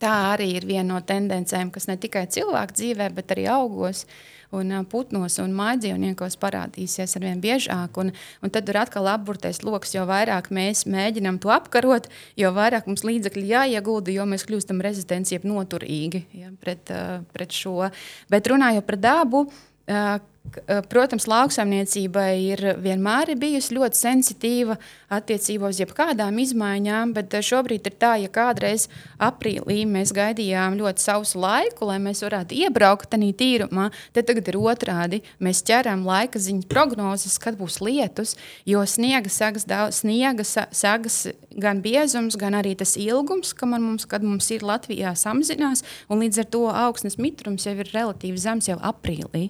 Tā 0.05 0.15
arī 0.35 0.51
ir 0.59 0.67
viena 0.69 0.93
no 0.93 1.01
tendencēm, 1.01 1.71
kas 1.73 1.89
ne 1.89 1.97
tikai 1.97 2.27
cilvēku 2.29 2.77
dzīvē, 2.77 3.09
bet 3.17 3.33
arī 3.33 3.47
augos. 3.49 4.05
Un 4.55 4.69
putnos 4.87 5.39
un 5.41 5.55
mājdzīvniekos 5.57 6.37
parādīsies 6.39 7.17
ar 7.17 7.23
vien 7.25 7.41
biežāk. 7.43 7.97
Un, 7.99 8.11
un 8.45 8.53
tad 8.53 8.69
ir 8.71 8.77
atkal 8.79 9.09
apburtais 9.11 9.63
lokus, 9.65 9.95
jo 9.97 10.05
vairāk 10.07 10.51
mēs 10.53 10.85
mēģinām 10.87 11.41
to 11.43 11.49
apkarot, 11.51 12.07
jo 12.39 12.53
vairāk 12.55 12.85
mums 12.87 13.03
līdzekļi 13.07 13.49
jāiegulda, 13.49 14.13
jo 14.13 14.27
mēs 14.29 14.45
kļūstam 14.47 14.79
rezistenti, 14.85 15.33
jeb 15.35 15.49
noturīgi 15.49 16.23
ja, 16.37 16.53
pret, 16.61 16.93
pret 17.33 17.57
šo. 17.57 17.89
Bet 18.31 18.47
runājot 18.53 18.87
par 18.87 19.01
dabu, 19.01 19.43
protams, 20.89 21.27
lauksaimniecībai 21.29 22.31
ir 22.39 22.61
vienmēr 22.81 23.33
bijusi 23.39 23.75
ļoti 23.75 23.99
sensitīva 23.99 24.77
attiecībā 25.13 25.69
uz 25.71 25.79
jebkādām 25.81 26.37
izmaiņām, 26.41 27.13
bet 27.15 27.33
eh, 27.35 27.43
šobrīd 27.45 27.87
ir 27.89 27.95
tā, 28.01 28.15
ja 28.21 28.31
kādreiz 28.31 28.87
aprīlī 29.21 29.83
mēs 29.89 30.13
gaidījām 30.15 30.77
ļoti 30.79 31.03
sausu 31.03 31.41
laiku, 31.43 31.89
lai 31.89 31.97
mēs 32.03 32.23
varētu 32.25 32.57
iebraukt 32.65 33.11
tādā 33.13 33.31
tīrumā, 33.37 33.89
tad 34.15 34.29
tagad 34.29 34.51
ir 34.51 34.59
otrādi. 34.59 35.21
Mēs 35.43 35.63
ķeram 35.67 36.05
laika 36.07 36.41
ziņas 36.41 36.69
prognozes, 36.71 37.37
kad 37.41 37.59
būs 37.59 37.81
lietus, 37.83 38.35
jo 38.67 38.83
sniega 38.87 39.31
sagas, 39.31 39.67
daudz, 39.69 40.01
sniega 40.03 40.45
sagas 40.45 41.25
gan 41.55 41.81
biezums, 41.83 42.39
gan 42.39 42.57
arī 42.57 42.75
tas 42.79 42.95
ilgums, 42.99 43.53
ka 43.55 43.67
man 43.69 43.83
mums, 43.85 44.07
kad 44.09 44.23
mums 44.25 44.49
ir 44.53 44.65
Latvijā 44.65 45.15
samazinās, 45.19 45.85
un 46.09 46.23
līdz 46.23 46.43
ar 46.43 46.51
to 46.51 46.65
augsnes 46.71 47.19
mitrums 47.21 47.67
jau 47.67 47.75
ir 47.77 47.93
relatīvi 47.93 48.41
zems 48.41 48.69
jau 48.71 48.79
aprīlī. 48.83 49.49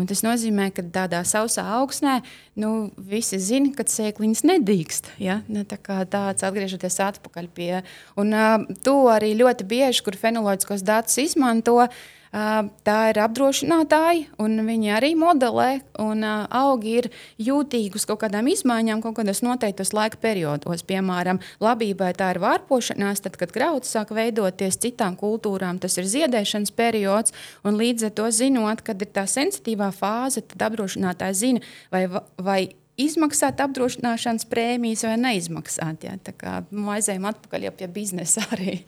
Un 0.00 0.08
tas 0.08 0.22
nozīmē, 0.24 0.70
ka 0.72 0.84
tādā 0.94 1.20
sausā 1.28 1.66
augsnē 1.76 2.20
nu, 2.60 2.90
visi 2.96 3.40
zina, 3.42 3.74
ka 3.76 3.84
sēkliņas 3.84 4.46
nedīkst. 4.48 5.12
Ja? 5.20 5.40
Ne, 5.52 5.66
tā 5.68 5.76
kā 5.80 6.00
tāds 6.08 6.46
atgriežoties 6.46 6.96
atpakaļ 7.10 7.50
pie. 7.56 7.74
Un, 8.20 8.32
uh, 8.32 8.64
to 8.86 9.02
arī 9.12 9.34
ļoti 9.36 9.68
bieži, 9.68 10.06
kur 10.06 10.16
fenoloģiskos 10.18 10.86
datus 10.88 11.20
izmanto, 11.22 11.76
uh, 11.84 12.08
Tā 12.30 12.96
ir 13.10 13.18
apdrošinātāji, 13.18 14.28
un 14.38 14.60
viņi 14.62 14.92
arī 14.94 15.08
modelē, 15.18 15.80
un 15.98 16.22
augi 16.22 16.92
ir 17.00 17.08
jūtīgi 17.42 17.98
uz 17.98 18.06
kaut 18.06 18.20
kādām 18.22 18.46
izmaiņām, 18.52 19.02
kaut 19.02 19.16
kādos 19.18 19.42
noteiktos 19.42 19.90
laika 19.96 20.20
periodos. 20.22 20.84
Piemēram, 20.86 21.42
labībai 21.58 22.12
tā 22.14 22.30
ir 22.36 22.42
vārpošanās, 22.44 23.24
tad, 23.24 23.34
kad 23.40 23.50
grauds 23.56 23.90
sāk 23.90 24.14
veidoties 24.14 24.78
citām 24.78 25.18
kultūrām, 25.18 25.82
tas 25.82 25.98
ir 25.98 26.06
ziedēšanas 26.06 26.70
periods, 26.78 27.34
un 27.66 27.80
līdz 27.80 28.12
ar 28.12 28.14
to 28.22 28.30
zinot, 28.30 28.84
kad 28.86 29.02
ir 29.02 29.10
tā 29.10 29.26
sensitīvā 29.26 29.90
fāze, 29.90 30.46
tad 30.54 30.70
apdrošinātāji 30.70 31.40
zina, 31.42 31.66
vai, 31.90 32.06
vai 32.38 32.60
izmaksāt 33.00 33.60
apdrošināšanas 33.64 34.46
prēmijas 34.50 35.04
vai 35.08 35.16
neizmaksāt. 35.20 36.06
Ja? 36.06 36.16
Tā 36.22 36.34
kā 36.36 36.58
nu, 36.70 36.86
aizējām 36.94 37.28
atpakaļ 37.30 37.70
pie 37.78 37.90
biznesa 37.90 38.44
arī. 38.54 38.80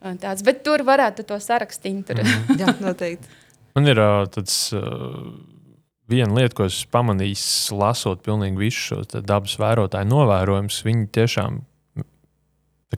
Tāds, 0.00 0.44
bet 0.46 0.62
tur 0.64 0.84
varētu 0.86 1.26
to 1.28 1.36
sarakstīt. 1.42 2.04
Tur. 2.08 2.22
Mhm. 2.24 2.56
Jā, 2.60 2.76
noteikti. 2.80 3.40
Man 3.76 3.90
ir 3.90 4.00
tāds. 4.34 4.60
Viena 6.10 6.34
lieta, 6.34 6.56
ko 6.58 6.64
es 6.66 6.80
pamanīju, 6.90 7.36
lasot 7.78 8.24
pilnīgi 8.26 8.58
visus 8.58 8.88
šos 8.88 9.20
dabas 9.22 9.52
vērotāju 9.60 10.08
novērojumus, 10.10 10.80
viņi 10.82 11.04
tiešām 11.14 11.60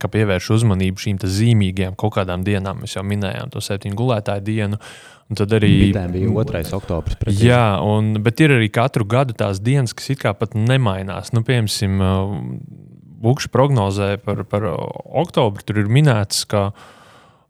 pievērš 0.00 0.50
uzmanību 0.56 1.02
šīm 1.02 1.18
zīmīgajām 1.20 1.96
kaut 2.00 2.14
kādām 2.16 2.44
dienām. 2.46 2.80
Mēs 2.80 2.96
jau 2.96 3.04
minējām 3.04 3.52
to 3.52 3.60
septiņu 3.60 3.98
gulētāju 3.98 4.44
dienu. 4.46 4.78
Un 5.30 5.38
tad 5.38 5.52
arī 5.56 5.70
Bitēm 5.92 6.12
bija 6.12 6.28
2. 6.28 6.72
oktobris. 6.76 7.16
Precīzi. 7.20 7.46
Jā, 7.48 7.78
un, 7.84 8.14
bet 8.24 8.40
ir 8.40 8.56
arī 8.56 8.68
katru 8.72 9.04
gadu 9.08 9.36
tās 9.36 9.60
dienas, 9.60 9.94
kas 9.96 10.10
it 10.12 10.20
kā 10.20 10.34
pat 10.36 10.56
nemainās. 10.56 11.32
Nu, 11.32 11.44
piemēram, 11.46 11.68
Bukša 13.22 13.52
prognozē 13.54 14.16
par, 14.22 14.42
par 14.50 14.66
oktobru 14.72 15.62
tur 15.64 15.84
ir 15.84 15.90
minēts, 15.92 16.42
ka 16.50 16.70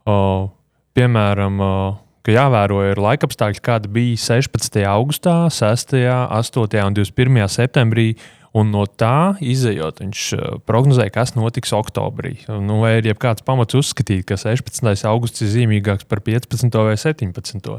O, 0.03 0.51
piemēram, 0.97 1.59
o, 1.63 1.73
ka 2.27 2.35
jāvēro 2.35 2.81
ir 2.89 2.99
laikapstākļi, 2.99 3.63
kādi 3.63 3.91
bija 3.95 4.19
16. 4.19 4.81
augustā, 4.89 5.35
6., 5.53 5.95
8. 6.27 6.79
un 6.83 6.97
21. 6.99 7.43
septembrī. 7.51 8.13
Un 8.53 8.67
no 8.69 8.83
tā 8.85 9.33
izējot, 9.41 9.97
viņš 10.03 10.23
eh, 10.35 10.41
prognozēja, 10.69 11.09
kas 11.15 11.31
notiks 11.33 11.71
oktobrī. 11.73 12.35
Nu, 12.61 12.83
vai 12.83 12.99
ir 12.99 13.07
jebkāds 13.09 13.41
pamats 13.41 13.73
uzskatīt, 13.79 14.27
ka 14.29 14.37
16. 14.37 15.07
augusts 15.09 15.41
ir 15.41 15.49
zīmīgāks 15.55 16.05
par 16.05 16.21
15. 16.21 16.77
vai 16.85 16.93
17. 16.93 17.71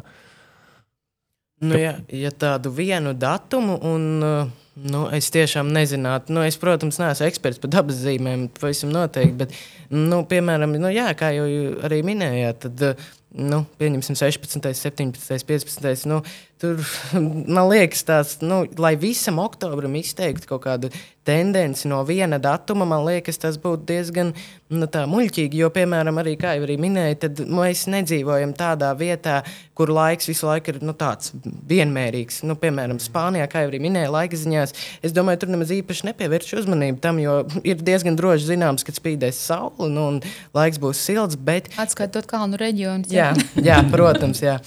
Nu, 1.62 1.78
ja, 1.78 1.92
ja 2.10 2.32
tādu 2.34 2.74
vienu 2.74 3.14
datumu, 3.14 3.78
un 3.86 4.08
uh, 4.26 4.50
nu, 4.74 5.04
es 5.14 5.30
tiešām 5.34 5.70
nezinātu, 5.74 6.34
nu, 6.34 6.42
es, 6.46 6.58
protams, 6.60 6.98
neesmu 7.02 7.28
eksperts 7.28 7.62
par 7.62 7.72
dabas 7.76 8.00
zīmēm, 8.02 8.48
pavisam 8.58 8.90
noteikti, 8.94 9.36
bet, 9.44 9.54
nu, 9.94 10.24
piemēram, 10.30 10.74
nu, 10.80 10.90
jā, 10.94 11.10
kā 11.18 11.30
jau 11.36 11.46
arī 11.86 12.00
minējāt, 12.06 12.66
tad, 12.66 12.88
uh, 12.90 13.12
nu, 13.34 13.64
pieņemsim 13.80 14.16
16, 14.18 14.62
17, 14.78 15.46
15. 15.48 16.06
Nu, 16.10 16.20
tur 16.62 16.82
man 17.56 17.68
liekas, 17.70 18.04
tāds, 18.06 18.36
nu, 18.44 18.62
lai 18.78 18.94
visam 19.00 19.40
oktobrim 19.42 19.96
izteiktu 20.00 20.50
kaut 20.54 20.64
kādu 20.66 20.92
tendenci 21.24 21.88
no 21.88 22.02
viena 22.06 22.38
datuma, 22.42 22.86
man 22.88 23.04
liekas, 23.06 23.40
tas 23.40 23.56
būtu 23.60 23.86
diezgan 23.88 24.32
nu, 24.74 24.88
muļķīgi. 24.88 25.60
Jo, 25.60 25.70
piemēram, 25.74 26.18
arī, 26.20 26.34
kā 26.40 26.54
jau 26.56 26.64
arī 26.66 26.76
minēju, 26.80 27.18
tad 27.24 27.42
mēs 27.48 27.86
nedzīvojam 27.92 28.54
tādā 28.58 28.90
vietā, 28.98 29.40
kur 29.76 29.92
laiks 29.94 30.28
visu 30.30 30.48
laiku 30.48 30.74
ir 30.74 30.80
nu, 30.84 30.94
tāds 30.98 31.32
vienmērīgs. 31.70 32.42
Nu, 32.48 32.56
piemēram, 32.60 33.00
Spānijā, 33.02 33.46
kā 33.50 33.64
jau 33.64 33.72
arī 33.72 33.82
minēju, 33.86 34.12
laika 34.14 34.40
ziņās, 34.40 34.74
es 35.04 35.14
domāju, 35.16 35.42
tur 35.44 35.54
nemaz 35.54 35.72
īpaši 35.74 36.10
nepievērš 36.10 36.56
uzmanību 36.62 37.00
tam, 37.04 37.20
jo 37.22 37.40
ir 37.66 37.80
diezgan 37.84 38.18
droši 38.18 38.52
zināms, 38.52 38.86
ka 38.86 38.94
spīdēs 38.94 39.40
saule 39.48 39.90
nu, 39.92 40.08
un 40.14 40.20
laiks 40.56 40.82
būs 40.82 41.00
silts. 41.06 41.40
Bet... 41.40 41.72
Atskaitot 41.80 42.28
kalnu 42.30 42.60
reģionus. 42.60 43.12
Jā, 43.12 43.32
jā, 43.68 43.80
protams. 43.92 44.44
Jā. 44.44 44.58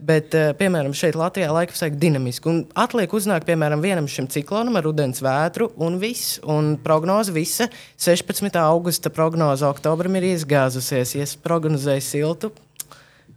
Bet, 0.00 0.32
uh, 0.32 0.54
piemēram, 0.56 0.94
šeit 0.96 1.16
Latvijā 1.18 1.50
laika 1.52 1.74
apstākļi 1.74 2.00
dinamiski. 2.00 2.48
Un 2.48 2.60
atliek 2.78 3.12
uznākt, 3.12 3.44
piemēram, 3.48 3.82
vienam 3.84 4.08
šim 4.08 4.30
ciklonam 4.32 4.78
ar 4.80 4.88
udens 4.88 5.20
vētru 5.24 5.68
un 5.76 5.98
viss. 6.00 6.38
Un 6.42 6.74
prognoze 6.82 7.34
visa 7.34 7.68
16. 8.00 8.56
augusta 8.62 9.12
prognoze 9.12 9.68
oktobrim 9.68 10.16
ir 10.20 10.30
izgāzusies. 10.32 11.14
Ja 11.18 11.26
es 11.28 11.36
prognozēju 11.38 12.06
siltu, 12.06 12.52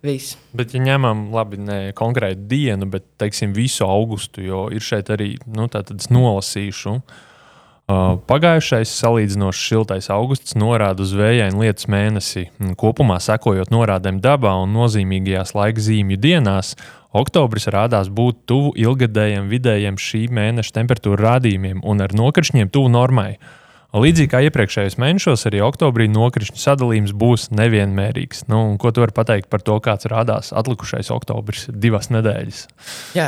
viss. 0.03 0.37
Bet, 0.55 0.73
ja 0.75 0.83
ņemam 0.83 1.27
labi, 1.33 1.59
ne 1.63 1.79
konkrētu 1.97 2.47
dienu, 2.51 2.89
bet 2.93 3.05
teiksim, 3.21 3.53
visu 3.55 3.87
augustu, 3.87 4.43
jo 4.43 4.65
ir 4.73 4.83
šeit 4.83 5.11
arī 5.13 5.35
nu, 5.47 5.69
tāds 5.71 6.09
nolasīšu. 6.13 6.97
Uh, 7.83 8.15
pagājušais 8.29 8.91
salīdzinoši 8.95 9.65
siltais 9.67 10.07
augusts 10.13 10.55
norāda 10.55 11.03
uz 11.03 11.11
vējainu 11.19 11.65
lietus 11.65 11.89
mēnesi. 11.91 12.45
Kopumā 12.79 13.17
sekojot 13.23 13.73
norādēm 13.75 14.21
dabā 14.23 14.53
un 14.63 14.71
nozīmīgajās 14.75 15.51
laika 15.57 15.83
zīmju 15.83 16.19
dienās, 16.23 16.77
oktobris 17.13 17.69
rādās 17.71 18.09
būt 18.13 18.43
tuvu 18.49 18.73
ilgadējiem 18.79 19.49
vidējiem 19.51 19.99
šī 20.01 20.27
mēneša 20.33 20.79
temperatūra 20.79 21.35
rādījumiem 21.35 21.83
un 21.85 22.01
ar 22.03 22.15
nokrišņiem 22.17 22.73
tuvu 22.73 22.91
normai. 22.93 23.35
Līdzīgi 23.93 24.31
kā 24.31 24.39
iepriekšējos 24.47 24.95
mēnešos, 24.97 25.43
arī 25.45 25.59
oktobrī 25.61 26.07
nokrišņu 26.09 26.57
sadalījums 26.57 27.11
būs 27.13 27.51
nevienmērīgs. 27.53 28.47
Nu, 28.49 28.63
ko 28.81 28.89
tu 28.89 29.03
vari 29.03 29.13
pateikt 29.13 29.51
par 29.53 29.61
to, 29.61 29.75
kāds 29.85 30.09
rādās 30.09 30.49
atlikušais 30.49 31.11
oktobris, 31.13 31.67
divas 31.69 32.09
nedēļas? 32.09 32.63
Jā, 33.13 33.27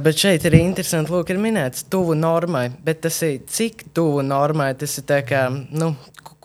bet 0.00 0.16
šeit 0.16 0.48
ir 0.48 0.56
interesanti, 0.56 1.12
lūk, 1.12 1.34
ir 1.34 1.42
minēts 1.42 1.84
tuvu 1.92 2.16
normai, 2.16 2.70
bet 2.86 3.04
tas 3.04 3.20
ir 3.28 3.42
cik 3.44 3.90
tuvu 3.92 4.24
normai, 4.24 4.70
tas 4.80 4.96
ir 4.96 5.04
tā 5.04 5.20
kā, 5.28 5.50
nu, 5.52 5.92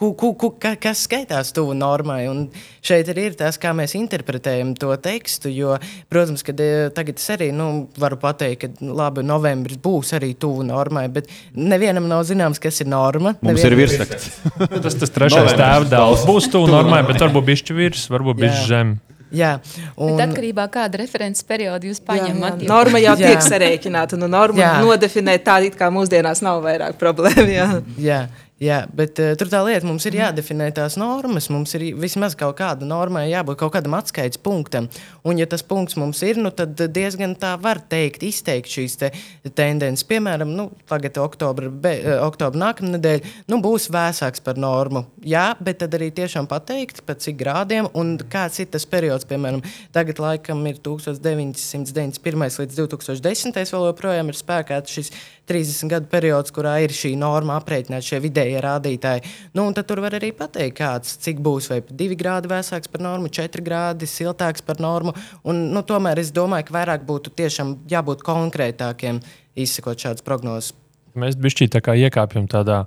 ku, 0.01 0.11
ku, 0.17 0.31
ku, 0.33 0.49
kas 0.57 1.03
skaitās 1.05 1.51
tuvu 1.53 1.75
normai. 1.77 2.23
Un 2.31 2.47
šeit 2.85 3.11
arī 3.13 3.27
ir 3.29 3.37
tas, 3.37 3.59
kā 3.61 3.73
mēs 3.77 3.93
interpretējam 3.99 4.73
to 4.79 4.89
tekstu. 5.01 5.51
Jo, 5.53 5.75
protams, 6.09 6.41
ka 6.47 6.55
e, 6.57 6.89
tagad 6.95 7.21
es 7.21 7.27
arī 7.35 7.51
nu, 7.53 7.67
varu 8.01 8.17
pateikt, 8.21 8.65
ka 8.65 8.89
labi, 9.01 9.25
novembris 9.27 9.77
būs 9.81 10.15
arī 10.17 10.33
tuvu 10.41 10.65
normai, 10.65 11.05
bet 11.13 11.29
nevienam 11.53 12.09
nav 12.09 12.25
zināms, 12.29 12.61
kas 12.61 12.81
ir 12.81 12.89
norma. 12.89 13.35
Mums 13.45 13.61
nevienam... 13.61 13.77
ir 13.77 13.79
virsraksts. 13.83 14.41
tas 14.87 14.99
tas 15.03 15.13
trešais 15.13 15.53
tēvdēls 15.61 16.25
būs 16.29 16.49
tuvu 16.51 16.73
normai, 16.73 17.05
bet 17.05 17.21
varbūt 17.21 17.49
bišķi 17.53 17.77
virs, 17.77 18.09
varbūt 18.11 18.41
bišķi 18.41 18.67
zem. 18.73 18.97
Jā, 19.31 19.53
un... 19.95 20.17
Bet 20.17 20.25
atkarībā 20.25 20.65
no 20.67 20.71
kāda 20.73 20.99
referents 20.99 21.45
perioda 21.47 21.87
jūs 21.87 22.01
paņemat. 22.03 22.65
Norma 22.67 22.99
jau 22.99 23.13
jā. 23.15 23.29
tiek 23.31 23.45
sarēķināta, 23.45 24.17
un 24.19 24.27
norma 24.27 24.73
nodefinēt 24.83 25.45
tādu, 25.47 25.71
kā 25.77 25.87
mūsdienās 25.93 26.43
nav 26.43 26.59
vairāk 26.65 26.99
problēmu. 26.99 27.47
Jā. 27.47 27.67
Jā. 28.01 28.21
Jā, 28.61 28.83
bet 28.93 29.17
uh, 29.17 29.31
tur 29.33 29.49
tā 29.49 29.57
lieta 29.65 29.87
mums 29.89 30.05
ir 30.05 30.19
jādefinē 30.19 30.67
tās 30.77 30.93
normas. 31.01 31.47
Mums 31.49 31.71
ir 31.79 31.87
vismaz 31.97 32.35
kaut 32.37 32.59
kāda 32.59 32.85
normai, 32.85 33.23
jābūt 33.31 33.57
kaut 33.57 33.71
kādam 33.73 33.95
atskaites 33.97 34.37
punktam. 34.37 34.85
Un, 35.25 35.39
ja 35.41 35.47
tas 35.49 35.63
punkts 35.65 35.97
mums 35.97 36.21
ir, 36.27 36.37
nu, 36.37 36.51
tad 36.53 36.77
diezgan 36.93 37.33
tā 37.41 37.55
var 37.61 37.81
teikt, 37.89 38.21
izteikt 38.27 38.69
šīs 38.69 38.99
te 39.01 39.09
tendences. 39.57 40.05
Piemēram, 40.05 40.53
nu, 40.53 40.67
tagad 40.85 41.17
oktobra, 41.23 41.71
be, 41.73 41.95
uh, 42.03 42.19
oktobra 42.27 42.67
nākamā 42.67 42.99
nedēļa 42.99 43.33
nu, 43.49 43.61
būs 43.65 43.89
vēsāks 43.89 44.45
par 44.45 44.61
normu. 44.61 45.07
Jā, 45.25 45.47
bet 45.57 45.81
tad 45.81 45.97
arī 45.97 46.11
tiešām 46.21 46.45
pateikt, 46.51 47.01
pa 47.07 47.17
cik 47.17 47.41
grādiem 47.41 47.89
un 47.97 48.13
kāds 48.29 48.61
ir 48.61 48.69
tas 48.69 48.85
periods. 48.85 49.25
Piemēram, 49.25 49.65
tagad 49.97 50.21
laikam 50.21 50.61
ir 50.69 50.77
1991 50.85 52.61
līdz 52.61 52.81
2010. 52.85 53.57
vēl 53.57 53.89
joprojām 53.89 54.29
ir 54.29 54.37
spēkā 54.37 54.83
šis 54.85 55.09
30 55.51 55.91
gadu 55.91 56.09
periods, 56.11 56.53
kurā 56.55 56.77
ir 56.85 56.95
šī 56.95 57.13
norma 57.19 57.59
aprēķināta, 57.59 58.07
šie 58.07 58.21
vidējie 58.23 58.63
rādītāji. 58.63 59.25
Nu, 59.57 59.67
tad 59.75 59.89
tur 59.89 60.01
var 60.03 60.15
arī 60.17 60.31
pateikt, 60.35 60.77
kāds, 60.79 61.17
cik 61.21 61.43
būs, 61.43 61.69
vai 61.71 61.81
2 61.83 62.17
grādi 62.19 62.51
vēsāks 62.51 62.91
par 62.91 63.03
normu, 63.03 63.31
4 63.31 63.65
grādi 63.65 64.09
siltāks 64.09 64.63
par 64.65 64.79
normu. 64.83 65.13
Un, 65.43 65.67
nu, 65.75 65.83
tomēr 65.87 66.23
es 66.23 66.33
domāju, 66.35 66.69
ka 66.69 66.77
vairāk 66.79 67.05
būtu 67.07 67.35
tiešām 67.37 67.81
jābūt 67.91 68.23
konkrētākiem, 68.27 69.21
izsakot 69.59 69.99
šādas 70.07 70.25
prognozes. 70.25 70.73
Mēs 71.19 71.35
bišķī 71.35 71.67
tā 71.73 71.81
kā 71.83 71.97
iekāpjam 71.99 72.47
tādā 72.51 72.85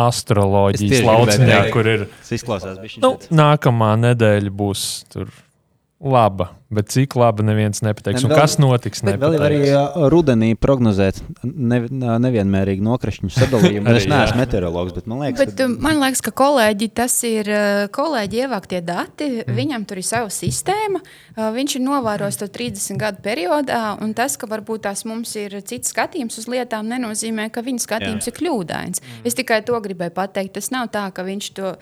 astroloģijas 0.00 1.04
lauciņā, 1.04 1.62
kur 1.72 1.88
ir. 1.90 2.04
Tas 2.22 2.34
izklausās 2.38 2.78
bišķi. 2.80 3.02
Nu, 3.04 3.14
nākamā 3.28 3.92
nedēļa 4.08 4.52
būs 4.56 4.86
tur 5.12 5.28
laba. 6.02 6.50
Bet 6.72 6.88
cik 6.88 7.14
labi 7.20 7.44
neviens 7.44 7.82
nepateiks, 7.84 8.24
ne, 8.24 8.30
vēl, 8.32 8.38
kas 8.40 8.54
notiks? 8.56 9.02
Vēl 9.04 9.34
arī 9.44 9.58
uh, 9.68 10.06
rudenī 10.10 10.54
prognozēt 10.56 11.18
ne, 11.44 11.82
nevienmērīgu 11.92 12.82
nokrišņu 12.86 13.28
sadalījumu. 13.34 13.92
es 14.00 14.06
neesmu 14.08 14.40
meteorologs, 14.40 14.94
bet 14.96 15.10
man 15.10 15.20
liekas, 15.26 15.42
bet, 15.42 15.52
ka... 15.58 15.66
man 15.84 16.00
liekas, 16.00 16.22
ka 16.24 16.32
kolēģi, 16.40 16.88
tas 16.96 17.18
ir 17.28 17.50
kolēģi 17.92 18.40
ievāktie 18.46 18.80
dati. 18.88 19.28
Mm. 19.42 19.58
Viņam 19.60 19.84
tur 19.90 20.00
ir 20.00 20.08
sava 20.08 20.32
sistēma. 20.32 21.02
Viņš 21.58 21.76
ir 21.76 21.84
novērojis 21.84 22.40
to 22.40 22.48
30 22.56 23.00
gadu 23.04 23.22
periodā, 23.24 23.82
un 24.02 24.16
tas, 24.16 24.38
ka 24.40 24.48
varbūt 24.48 24.86
tās 24.88 25.04
mums 25.08 25.36
ir 25.36 25.58
cits 25.68 25.92
skatījums 25.92 26.40
uz 26.40 26.48
lietām, 26.50 26.88
nenozīmē, 26.88 27.50
ka 27.52 27.62
viņa 27.68 27.84
skatījums 27.84 28.26
Jā. 28.26 28.32
ir 28.32 28.40
kļūdains. 28.40 29.04
Mm. 29.04 29.22
Es 29.28 29.36
tikai 29.36 29.60
to 29.68 29.76
gribēju 29.84 30.16
pateikt. 30.16 30.56
Tas 30.56 30.72
nav 30.72 30.88
tā, 30.96 31.04
ka 31.12 31.28
viņš 31.28 31.52
to, 31.60 31.76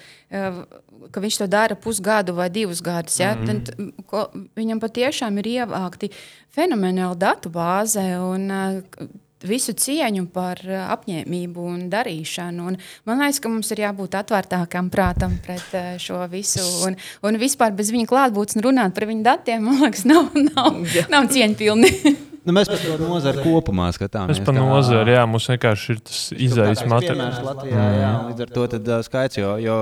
ka 1.13 1.23
viņš 1.23 1.41
to 1.43 1.49
dara 1.51 1.79
pusgadu 1.79 2.37
vai 2.37 2.51
divus 2.53 2.83
gadus. 2.85 3.17
Ja? 3.23 3.33
Mm. 3.39 3.49
Tad, 3.49 4.05
ko, 4.11 4.29
viņam 4.59 4.83
patiešām 4.83 5.41
ir 5.41 5.51
ievākti 5.57 6.13
fenomenāli 6.55 7.19
datu 7.21 7.53
bāze. 7.55 8.05
Un, 8.21 8.47
uh, 8.51 9.11
visu 9.47 9.73
cieņu 9.73 10.27
par 10.35 10.61
uh, 10.67 10.87
apņēmību 10.95 11.67
un 11.73 11.85
darīšanu. 11.93 12.67
Un 12.71 12.79
man 13.09 13.23
liekas, 13.23 13.41
ka 13.41 13.53
mums 13.53 13.71
ir 13.73 13.85
jābūt 13.87 14.17
atvērtākam 14.21 14.91
prātam 14.93 15.37
pret 15.45 15.77
uh, 15.77 15.93
šo 16.03 16.21
visu. 16.33 16.65
Un, 16.87 16.99
un 17.27 17.41
vispār 17.41 17.75
bez 17.77 17.93
viņa 17.95 18.09
klātbūtnes 18.11 18.65
runāt 18.65 18.97
par 18.97 19.09
viņu 19.11 19.25
datiem, 19.27 19.65
man 19.65 19.81
liekas, 19.85 20.05
nav, 20.09 20.33
nav, 20.51 20.83
nav 21.13 21.31
cieņpilni. 21.33 21.95
Nu, 22.41 22.55
mēs 22.57 22.71
par 22.73 22.79
to 22.81 22.95
nozari 22.97 23.43
kopumā 23.45 23.91
skatāmies. 23.93 24.39
Mēs 24.39 24.47
par 24.47 24.55
nozari, 24.57 25.13
jā, 25.13 25.27
mums 25.29 25.45
vienkārši 25.51 25.91
ir 25.93 25.99
tas 26.09 26.21
izaicinājums 26.33 26.89
materiāls. 26.89 27.41
Latvijā, 27.45 27.83
jā, 27.99 28.13
līdz 28.31 28.45
ar 28.47 28.53
to 28.55 28.65
tad, 28.73 28.89
uh, 28.89 29.03
skaits, 29.05 29.37
jo, 29.37 29.51
jo, 29.61 29.77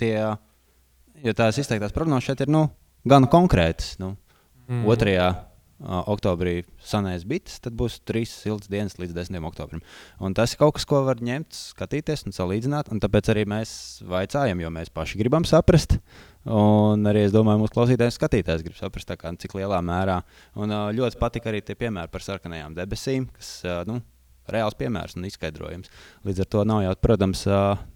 tie, 0.00 0.14
jo 1.24 1.34
tās 1.36 1.58
izteiktās 1.60 1.94
prognozes 1.94 2.28
šeit 2.28 2.42
ir 2.44 2.52
nu, 2.52 2.68
gan 3.08 3.28
konkrētas. 3.30 3.96
Nu. 4.00 4.14
Mm. 4.68 4.84
Otrajā 4.92 5.28
uh, 5.32 6.00
oktobrī 6.10 6.62
sanēs 6.84 7.24
bites, 7.28 7.58
tad 7.64 7.76
būs 7.78 8.00
trīs 8.08 8.32
siltas 8.42 8.70
dienas 8.70 8.98
līdz 9.00 9.14
10. 9.16 9.38
oktobrim. 9.48 9.82
Un 10.20 10.36
tas 10.36 10.52
ir 10.52 10.60
kaut 10.60 10.76
kas, 10.76 10.86
ko 10.88 11.02
var 11.06 11.22
ņemt, 11.24 11.56
skatīties 11.74 12.26
un 12.28 12.36
salīdzināt. 12.36 12.90
Un 12.92 13.00
tāpēc 13.02 13.30
arī 13.32 13.46
mēs 13.48 13.70
vaicājam, 14.08 14.60
jo 14.64 14.72
mēs 14.74 14.92
paši 14.94 15.20
gribam 15.22 15.46
saprast. 15.48 15.98
Un 16.48 17.08
arī 17.08 17.26
es 17.26 17.34
domāju, 17.34 17.62
mūsu 17.62 17.74
klausītājs, 17.76 18.16
skatītājs 18.16 18.64
grib 18.64 18.76
saprast, 18.78 19.10
kā, 19.20 19.32
cik 19.40 19.56
lielā 19.58 19.80
mērā. 19.84 20.20
Un 20.60 20.72
uh, 20.72 20.88
ļoti 20.96 21.20
patika 21.20 21.52
arī 21.52 21.64
tie 21.64 21.76
piemēri 21.78 22.12
par 22.12 22.24
sarkanajām 22.24 22.76
debesīm, 22.78 23.28
kas 23.36 23.58
uh, 23.66 23.82
nu, 23.88 24.00
reāls 24.48 24.76
piemērs 24.78 25.18
un 25.18 25.28
izskaidrojums. 25.28 25.92
Līdz 26.28 26.44
ar 26.44 26.52
to 26.54 26.64
nav 26.68 26.84
jau, 26.86 26.98
protams, 27.04 27.44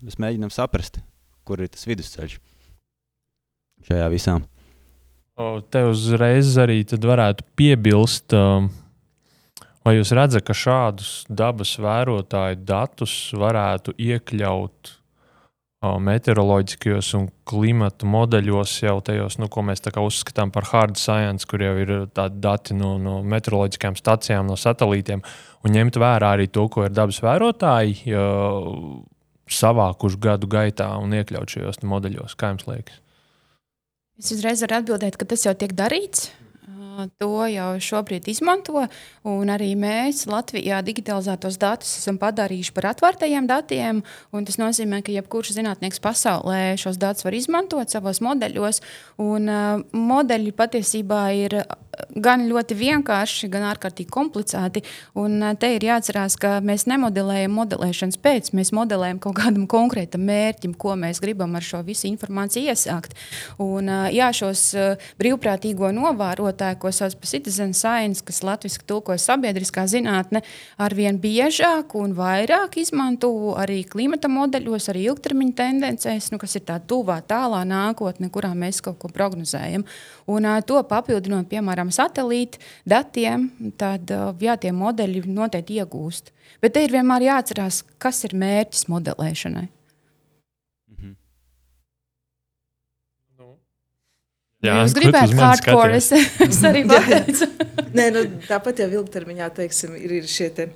mēs 0.05 0.19
mēģinām 0.21 0.53
saprast, 0.53 1.01
kur 1.49 1.65
ir 1.65 1.73
tas 1.73 1.89
vidusceļš 1.89 2.41
šajā 3.89 4.09
visā. 4.13 4.39
Te 5.73 5.85
uzreiz 5.89 6.55
arī 6.61 6.83
varētu 6.85 7.45
piebilst, 7.57 8.35
um, 8.37 8.69
vai 9.83 9.97
jūs 9.97 10.13
redzat, 10.15 10.45
ka 10.47 10.55
šādus 10.55 11.13
dabas 11.29 11.77
vērotāju 11.81 12.61
datus 12.69 13.15
varētu 13.35 13.97
iekļaut 13.97 14.99
meteoroloģiskajos 15.83 17.09
un 17.19 17.25
klimatu 17.49 18.07
modeļos, 18.07 18.75
jau 18.85 19.01
tajos, 19.03 19.39
nu, 19.43 19.49
ko 19.51 19.65
mēs 19.67 19.83
uzskatām 19.83 20.53
par 20.55 20.69
hard 20.71 20.97
science, 20.97 21.47
kur 21.47 21.63
jau 21.63 21.75
ir 21.83 21.93
tādi 22.15 22.39
dati 22.39 22.75
no, 22.75 22.95
no 23.03 23.19
meteoroloģiskajām 23.27 23.99
stacijām, 23.99 24.47
no 24.47 24.55
satelītiem, 24.57 25.25
un 25.65 25.75
ņemt 25.75 25.99
vērā 25.99 26.37
arī 26.37 26.47
to, 26.47 26.69
ko 26.71 26.87
ir 26.87 26.95
dabas 26.95 27.19
vērotāji 27.23 28.15
savākuši 29.51 30.21
gadu 30.23 30.47
gaitā 30.47 30.93
un 31.03 31.17
iekļaut 31.19 31.51
šajos 31.51 31.83
modeļos. 31.83 32.39
Kā 32.39 32.55
jums 32.55 32.69
liekas? 32.71 33.03
Es 34.23 34.31
uzreiz 34.31 34.61
varu 34.63 34.77
atbildēt, 34.77 35.17
ka 35.19 35.27
tas 35.27 35.43
jau 35.43 35.51
tiek 35.59 35.73
darīts. 35.75 36.29
To 37.23 37.47
jau 37.49 37.69
šobrīd 37.81 38.27
izmanto, 38.29 38.85
arī 39.25 39.71
mēs 39.79 40.25
Latvijā 40.31 40.81
digitalizētos 40.85 41.59
datus 41.61 41.93
esam 42.01 42.19
padarījuši 42.21 42.75
par 42.77 42.91
atvērtajiem 42.93 43.49
datiem. 43.49 44.03
Tas 44.33 44.59
nozīmē, 44.61 45.03
ka 45.05 45.15
jebkurš 45.15 45.55
zinātnieks 45.57 46.03
pasaulē 46.03 46.75
šos 46.81 47.01
datus 47.01 47.25
var 47.27 47.37
izmantot 47.39 47.93
savos 47.93 48.21
modeļos. 48.25 48.83
Un, 49.23 49.49
uh, 49.49 49.81
modeļi 49.93 50.53
patiesībā 50.59 51.23
ir 51.39 51.63
gan 52.13 52.47
ļoti 52.49 52.77
vienkārši, 52.77 53.49
gan 53.53 53.67
ārkārtīgi 53.69 54.11
komplicēti. 54.13 54.83
Un 55.21 55.43
te 55.61 55.73
ir 55.77 55.85
jāatcerās, 55.87 56.37
ka 56.41 56.57
mēs 56.65 56.87
nemodelējam 56.91 57.55
modelēšanas 57.57 58.19
pēc, 58.23 58.53
mēs 58.57 58.73
modelējam 58.77 59.21
kaut 59.23 59.37
kādam 59.41 59.67
konkrētam 59.71 60.25
mērķim, 60.29 60.75
ko 60.81 60.97
mēs 60.99 61.21
gribam 61.23 61.57
ar 61.59 61.67
šo 61.67 61.83
visu 61.87 62.09
informāciju 62.11 62.73
iesākt. 62.73 63.17
Un, 63.63 63.91
jā, 64.13 64.31
šos 64.37 64.65
brīvprātīgo 65.21 65.93
novērotāju, 65.97 66.81
ko 66.83 66.91
sauc 66.95 67.15
par 67.21 67.31
citizen 67.31 67.73
science, 67.77 68.25
kas 68.27 68.43
latviešu 68.47 68.83
tulkojas 68.91 69.27
sabiedriskā 69.31 69.85
zinātne, 69.91 70.43
arvien 70.83 71.21
biežāk 71.23 71.95
un 71.99 72.17
vairāk 72.19 72.81
izmanto 72.83 73.31
arī 73.63 73.83
klimata 73.89 74.31
modeļos, 74.33 74.91
arī 74.91 75.07
ilgtermiņa 75.13 75.57
tendencēs, 75.63 76.33
nu, 76.35 76.41
kas 76.43 76.59
ir 76.59 76.67
tā 76.69 76.81
tuvā, 76.83 77.21
tālā 77.27 77.63
nākotne, 77.69 78.31
kurā 78.35 78.53
mēs 78.59 78.83
kaut 78.85 78.99
ko 79.03 79.11
prognozējam. 79.13 79.87
Un, 80.31 80.49
to 80.67 80.83
papildinot, 80.89 81.49
piemēram, 81.51 81.93
satelīta 81.95 82.61
datiem, 82.89 83.51
tad 83.79 84.11
jā, 84.43 84.59
tie 84.59 84.75
modeļi 84.75 85.27
noteikti 85.31 85.81
iegūst. 85.83 86.33
Bet 86.63 86.77
te 86.77 86.85
ir 86.85 86.93
vienmēr 86.95 87.27
jāatcerās, 87.27 87.83
kas 88.03 88.23
ir 88.27 88.37
mērķis 88.39 88.87
modelēšanai. 88.93 89.67
Mhm. 90.93 91.15
Jā, 94.63 94.77
jūs 94.85 94.95
gribētu 94.95 95.39
hardcore, 95.41 95.99
es, 95.99 96.13
es 96.47 96.63
arī 96.69 96.85
pateicu. 96.87 97.49
Nē, 97.99 98.09
nu, 98.15 98.25
tāpat 98.47 98.85
jau 98.85 98.89
ilgtermiņā 99.01 99.51
teiksim, 99.57 99.97
ir, 99.99 100.21
ir 100.21 100.29
šie 100.31 100.49
te 100.55 100.69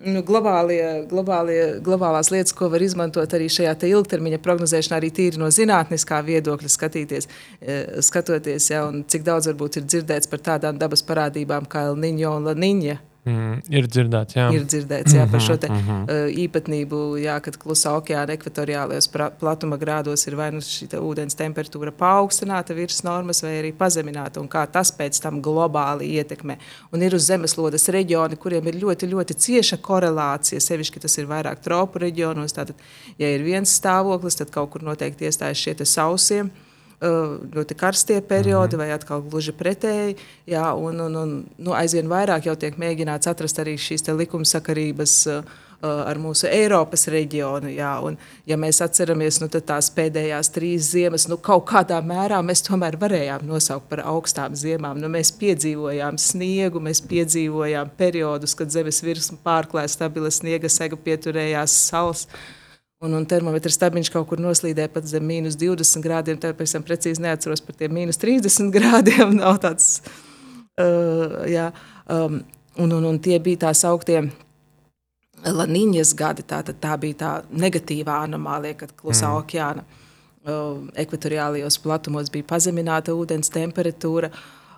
nu, 0.00 0.22
globālie, 0.26 1.06
globālie, 1.08 1.60
globālās 1.84 2.30
lietas, 2.32 2.54
ko 2.56 2.70
var 2.72 2.84
izmantot 2.84 3.32
arī 3.36 3.48
šajā 3.52 3.74
ilgtermiņa 3.90 4.40
prognozēšanā, 4.44 5.00
arī 5.00 5.10
tīri 5.16 5.40
no 5.40 5.50
zinātniskā 5.52 6.20
viedokļa 6.26 6.72
skatīties, 6.72 7.28
e, 7.60 7.80
skatoties, 8.04 8.70
ja, 8.72 8.86
cik 9.12 9.24
daudz 9.26 9.50
varbūt 9.50 9.80
ir 9.80 9.88
dzirdēts 9.88 10.30
par 10.30 10.44
tādām 10.52 10.80
dabas 10.80 11.04
parādībām 11.06 11.68
kā 11.68 11.88
El 11.90 12.00
Niño 12.00 12.36
un 12.36 12.48
La 12.48 12.56
Niña. 12.56 13.00
Mm, 13.28 13.58
ir 13.68 13.84
dzirdēts, 13.84 14.32
jā. 14.38 14.46
Ir 14.56 14.62
dzirdēts 14.64 15.12
jā, 15.12 15.26
par 15.28 15.42
šo 15.44 15.58
te, 15.60 15.68
mm 15.68 15.80
-hmm. 15.84 16.04
uh, 16.08 16.30
īpatnību, 16.40 17.00
jā, 17.20 17.34
kad 17.44 17.58
klusā 17.60 17.92
okeāna 17.98 18.32
ekvatoriālajos 18.32 19.10
platuma 19.40 19.76
grādos 19.76 20.24
ir 20.26 20.36
vai 20.36 20.50
nu 20.54 20.62
šī 20.64 20.88
ūdens 20.96 21.36
temperatūra 21.36 21.92
paaugstināta 21.92 22.74
virs 22.74 23.02
normas, 23.04 23.42
vai 23.42 23.58
arī 23.58 23.72
pazemināta, 23.76 24.40
un 24.40 24.48
kā 24.48 24.64
tas 24.72 24.92
pēc 24.92 25.20
tam 25.20 25.42
globāli 25.42 26.08
ietekmē. 26.16 26.56
Un 26.92 27.02
ir 27.02 27.14
uz 27.14 27.28
zemeslodes 27.28 27.88
reģioni, 27.88 28.36
kuriem 28.36 28.66
ir 28.66 28.80
ļoti, 28.80 29.12
ļoti 29.12 29.34
cieša 29.34 29.76
korelācija, 29.76 30.60
sevišķi 30.60 31.00
tas 31.00 31.18
ir 31.18 31.26
vairāk 31.26 31.60
tropu 31.60 31.98
reģionos. 31.98 32.56
Tātad, 32.56 32.74
ja 33.18 33.28
ir 33.28 33.44
viens 33.44 33.80
stāvoklis, 33.80 34.40
tad 34.40 34.50
kaut 34.50 34.70
kur 34.70 34.82
noteikti 34.82 35.28
iestājas 35.28 35.58
šie 35.58 35.76
sausie 35.84 36.48
ļoti 37.00 37.74
karstie 37.76 38.20
periodi, 38.20 38.76
mm 38.76 38.80
-hmm. 38.80 38.86
vai 38.86 38.92
atkal 38.92 39.22
gluži 39.22 39.52
pretēji. 39.52 40.16
Jā, 40.46 40.74
un, 40.74 41.00
un, 41.00 41.16
un, 41.16 41.44
nu, 41.58 41.72
aizvien 41.72 42.08
vairāk 42.08 42.46
jau 42.46 42.56
tiek 42.56 42.76
mēģināts 42.76 43.30
atrast 43.30 43.58
arī 43.58 43.78
šīs 43.78 44.08
likumsakarības. 44.08 45.32
Ar 45.80 46.18
mūsu 46.20 46.44
Eiropas 46.44 47.06
reģionu. 47.08 47.70
Jā, 47.72 48.00
un, 48.04 48.18
ja 48.46 48.56
mēs 48.56 48.82
atceramies 48.84 49.40
nu, 49.40 49.48
tās 49.48 49.88
pēdējās 49.90 50.52
trīs 50.52 50.90
ziemas, 50.92 51.26
nu, 51.28 51.38
kaut 51.38 51.64
kādā 51.70 52.02
mērā 52.04 52.42
mēs 52.42 52.60
tomēr 52.62 52.98
varējām 53.00 53.46
nosaukt 53.48 53.88
par 53.88 54.02
augstām 54.04 54.54
ziemām. 54.54 55.00
Nu, 55.00 55.08
mēs 55.08 55.32
piedzīvojām 55.32 56.18
sniegu, 56.18 56.80
mēs 56.80 57.00
piedzīvojām 57.00 57.96
periodus, 57.96 58.54
kad 58.54 58.68
zemes 58.68 59.02
virsma 59.02 59.38
pārklāja 59.44 59.88
stabila 59.88 60.30
sniega 60.30 60.68
sega, 60.68 60.96
pieturējās 60.96 61.72
salas. 61.88 62.26
Uh, 62.28 62.59
Un, 63.00 63.14
un 63.16 63.22
termometra 63.24 63.70
stabiņš 63.72 64.10
kaut 64.12 64.26
kur 64.28 64.40
noslīdēja 64.44 64.90
pat 64.92 65.06
zem 65.08 65.24
mīnus 65.24 65.54
20 65.56 66.02
grādiem. 66.04 66.36
Tāpēc 66.36 66.74
es 66.76 66.84
precīzi 66.84 67.22
neatceros 67.24 67.62
par 67.64 67.78
tiem 67.78 67.94
mīnus 67.96 68.20
30 68.20 68.68
grādiem. 68.76 69.38
Nav 69.38 69.56
tāds, 69.62 70.02
uh, 70.76 71.38
jā, 71.48 71.70
um, 72.12 72.42
un, 72.76 72.92
un, 72.98 73.06
un 73.08 73.20
tie 73.24 73.38
bija 73.40 73.62
tās 73.64 73.86
augtie. 73.88 74.20
Laniņas 75.40 76.12
gadi, 76.12 76.44
tā, 76.44 76.58
tā 76.60 76.98
bija 77.00 77.16
tā 77.22 77.30
negatīvā 77.48 78.18
anomālija, 78.26 78.76
kad 78.82 78.92
klusā 78.98 79.30
mm. 79.30 79.38
okeāna 79.38 79.86
uh, 79.88 80.82
ekvatoriālajos 81.00 81.78
platumos 81.80 82.28
bija 82.28 82.50
pazemināta 82.52 83.16
ūdens 83.16 83.48
temperatūra. 83.54 84.28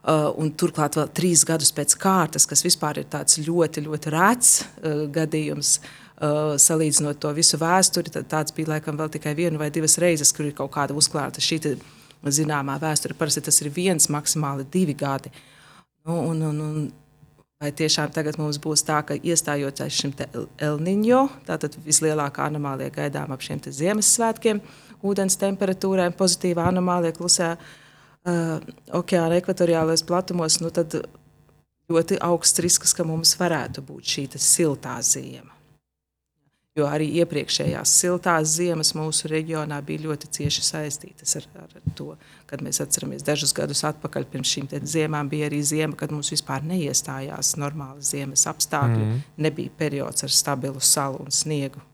Uh, 0.02 0.28
un 0.38 0.54
turklāt 0.58 0.94
vēl 0.98 1.10
trīs 1.14 1.42
gadus 1.46 1.74
pēc 1.74 1.98
kārtas, 1.98 2.46
kas 2.46 2.62
vispār 2.62 3.02
ir 3.02 3.10
tāds 3.10 3.42
ļoti, 3.42 3.82
ļoti 3.88 4.14
rēts 4.14 4.54
uh, 4.62 5.04
gadījums. 5.10 5.74
Uh, 5.82 5.98
salīdzinot 6.22 7.18
to 7.18 7.32
visu 7.34 7.58
vēsturi, 7.58 8.12
tad 8.14 8.28
tāds 8.30 8.54
bija 8.54 8.76
laikam 8.76 8.98
vēl 8.98 9.10
tikai 9.16 9.34
viena 9.34 9.58
vai 9.58 9.70
divas 9.74 9.98
reizes, 9.98 10.30
kur 10.34 10.46
ir 10.46 10.54
kaut 10.54 10.70
kāda 10.74 10.94
uzklāta 10.94 11.42
šī 11.42 11.58
zināmā 12.30 12.78
vēsture. 12.82 13.16
Parasti 13.18 13.42
tas 13.42 13.60
ir 13.62 13.72
viens, 13.74 14.08
maksimāli 14.12 14.66
divi 14.70 14.94
gadi. 14.94 15.32
Nu, 16.06 16.20
un, 16.30 16.42
un, 16.46 16.60
un, 16.60 16.84
vai 17.62 17.72
tiešām 17.74 18.12
tagad 18.14 18.38
mums 18.38 18.60
būs 18.62 18.84
tā, 18.86 19.00
ka 19.06 19.16
iestājoties 19.18 19.98
šim 19.98 20.14
Elniņo, 20.62 21.22
tātad 21.46 21.78
vislielākā 21.86 22.46
anomālija 22.50 22.94
gaidām 22.94 23.34
ap 23.34 23.42
šiem 23.42 23.62
Ziemassvētkiem, 23.62 24.62
ūdens 25.02 25.38
temperatūrām, 25.38 26.14
pozitīvā 26.18 26.68
anomālija 26.70 27.16
klusā 27.18 27.54
uh, 27.56 28.60
okeāna 28.94 29.38
ekvatoriālajos 29.42 30.06
platumos, 30.06 30.60
nu 30.62 30.70
tad 30.74 31.00
ļoti 31.90 32.18
augsts 32.22 32.62
risks, 32.62 32.94
ka 32.94 33.06
mums 33.06 33.34
varētu 33.38 33.82
būt 33.86 34.14
šī 34.14 34.28
siltā 34.38 35.00
ziema. 35.02 35.61
Jo 36.72 36.86
arī 36.88 37.04
iepriekšējās 37.20 37.90
siltās 38.00 38.54
ziemas 38.54 38.94
mūsu 38.96 39.28
reģionā 39.28 39.76
bija 39.84 40.06
ļoti 40.06 40.30
cieši 40.38 40.62
saistītas 40.64 41.36
ar, 41.36 41.48
ar 41.66 41.74
to, 41.98 42.14
kad 42.48 42.64
mēs 42.64 42.80
atceramies 42.80 43.26
dažus 43.26 43.52
gadus 43.52 43.84
atpakaļ. 43.90 44.24
Pirms 44.32 44.54
šīm 44.54 44.70
ziemām 44.80 45.28
bija 45.28 45.50
arī 45.50 45.60
ziema, 45.68 45.92
kad 46.00 46.14
mums 46.16 46.32
vispār 46.32 46.64
neiestājās 46.64 47.58
normāli 47.60 48.00
ziemas 48.08 48.46
apstākļi. 48.48 49.04
Mm. 49.04 49.20
Nebija 49.44 49.76
periods 49.84 50.24
ar 50.24 50.32
stabilu 50.32 50.80
salu 50.80 51.20
un 51.20 51.28
sniegu. 51.28 51.84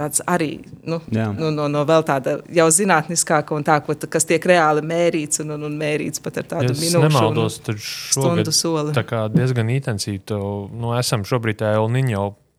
Tāds 0.00 0.24
arī 0.24 0.62
nu, 0.88 1.02
nu, 1.12 1.52
no, 1.52 1.68
no 1.68 1.84
vēl 1.84 2.00
tāda 2.08 2.38
jau 2.48 2.70
zinātniskāka 2.72 3.52
un 3.52 3.66
tā, 3.66 3.82
ko, 3.84 3.92
kas 4.08 4.24
tiek 4.24 4.46
reāli 4.48 4.80
mērīts 4.80 5.42
un, 5.44 5.58
un, 5.58 5.68
un 5.68 5.76
mērīts 5.76 6.24
pat 6.24 6.40
ar 6.40 6.52
tādu 6.54 6.72
ja 6.72 6.80
minūšu 6.80 7.08
nemaldos, 7.10 7.60
stundu 8.08 8.54
soli. 8.56 8.96
Tā 8.96 9.04
kā 9.04 9.26
diezgan 9.28 9.68
intensīvi 9.68 10.22
to 10.32 10.38
nu, 10.72 10.94
esam 10.96 11.28
šobrīd 11.28 11.60
Elniņo 11.76 12.30
Mm, 12.30 12.49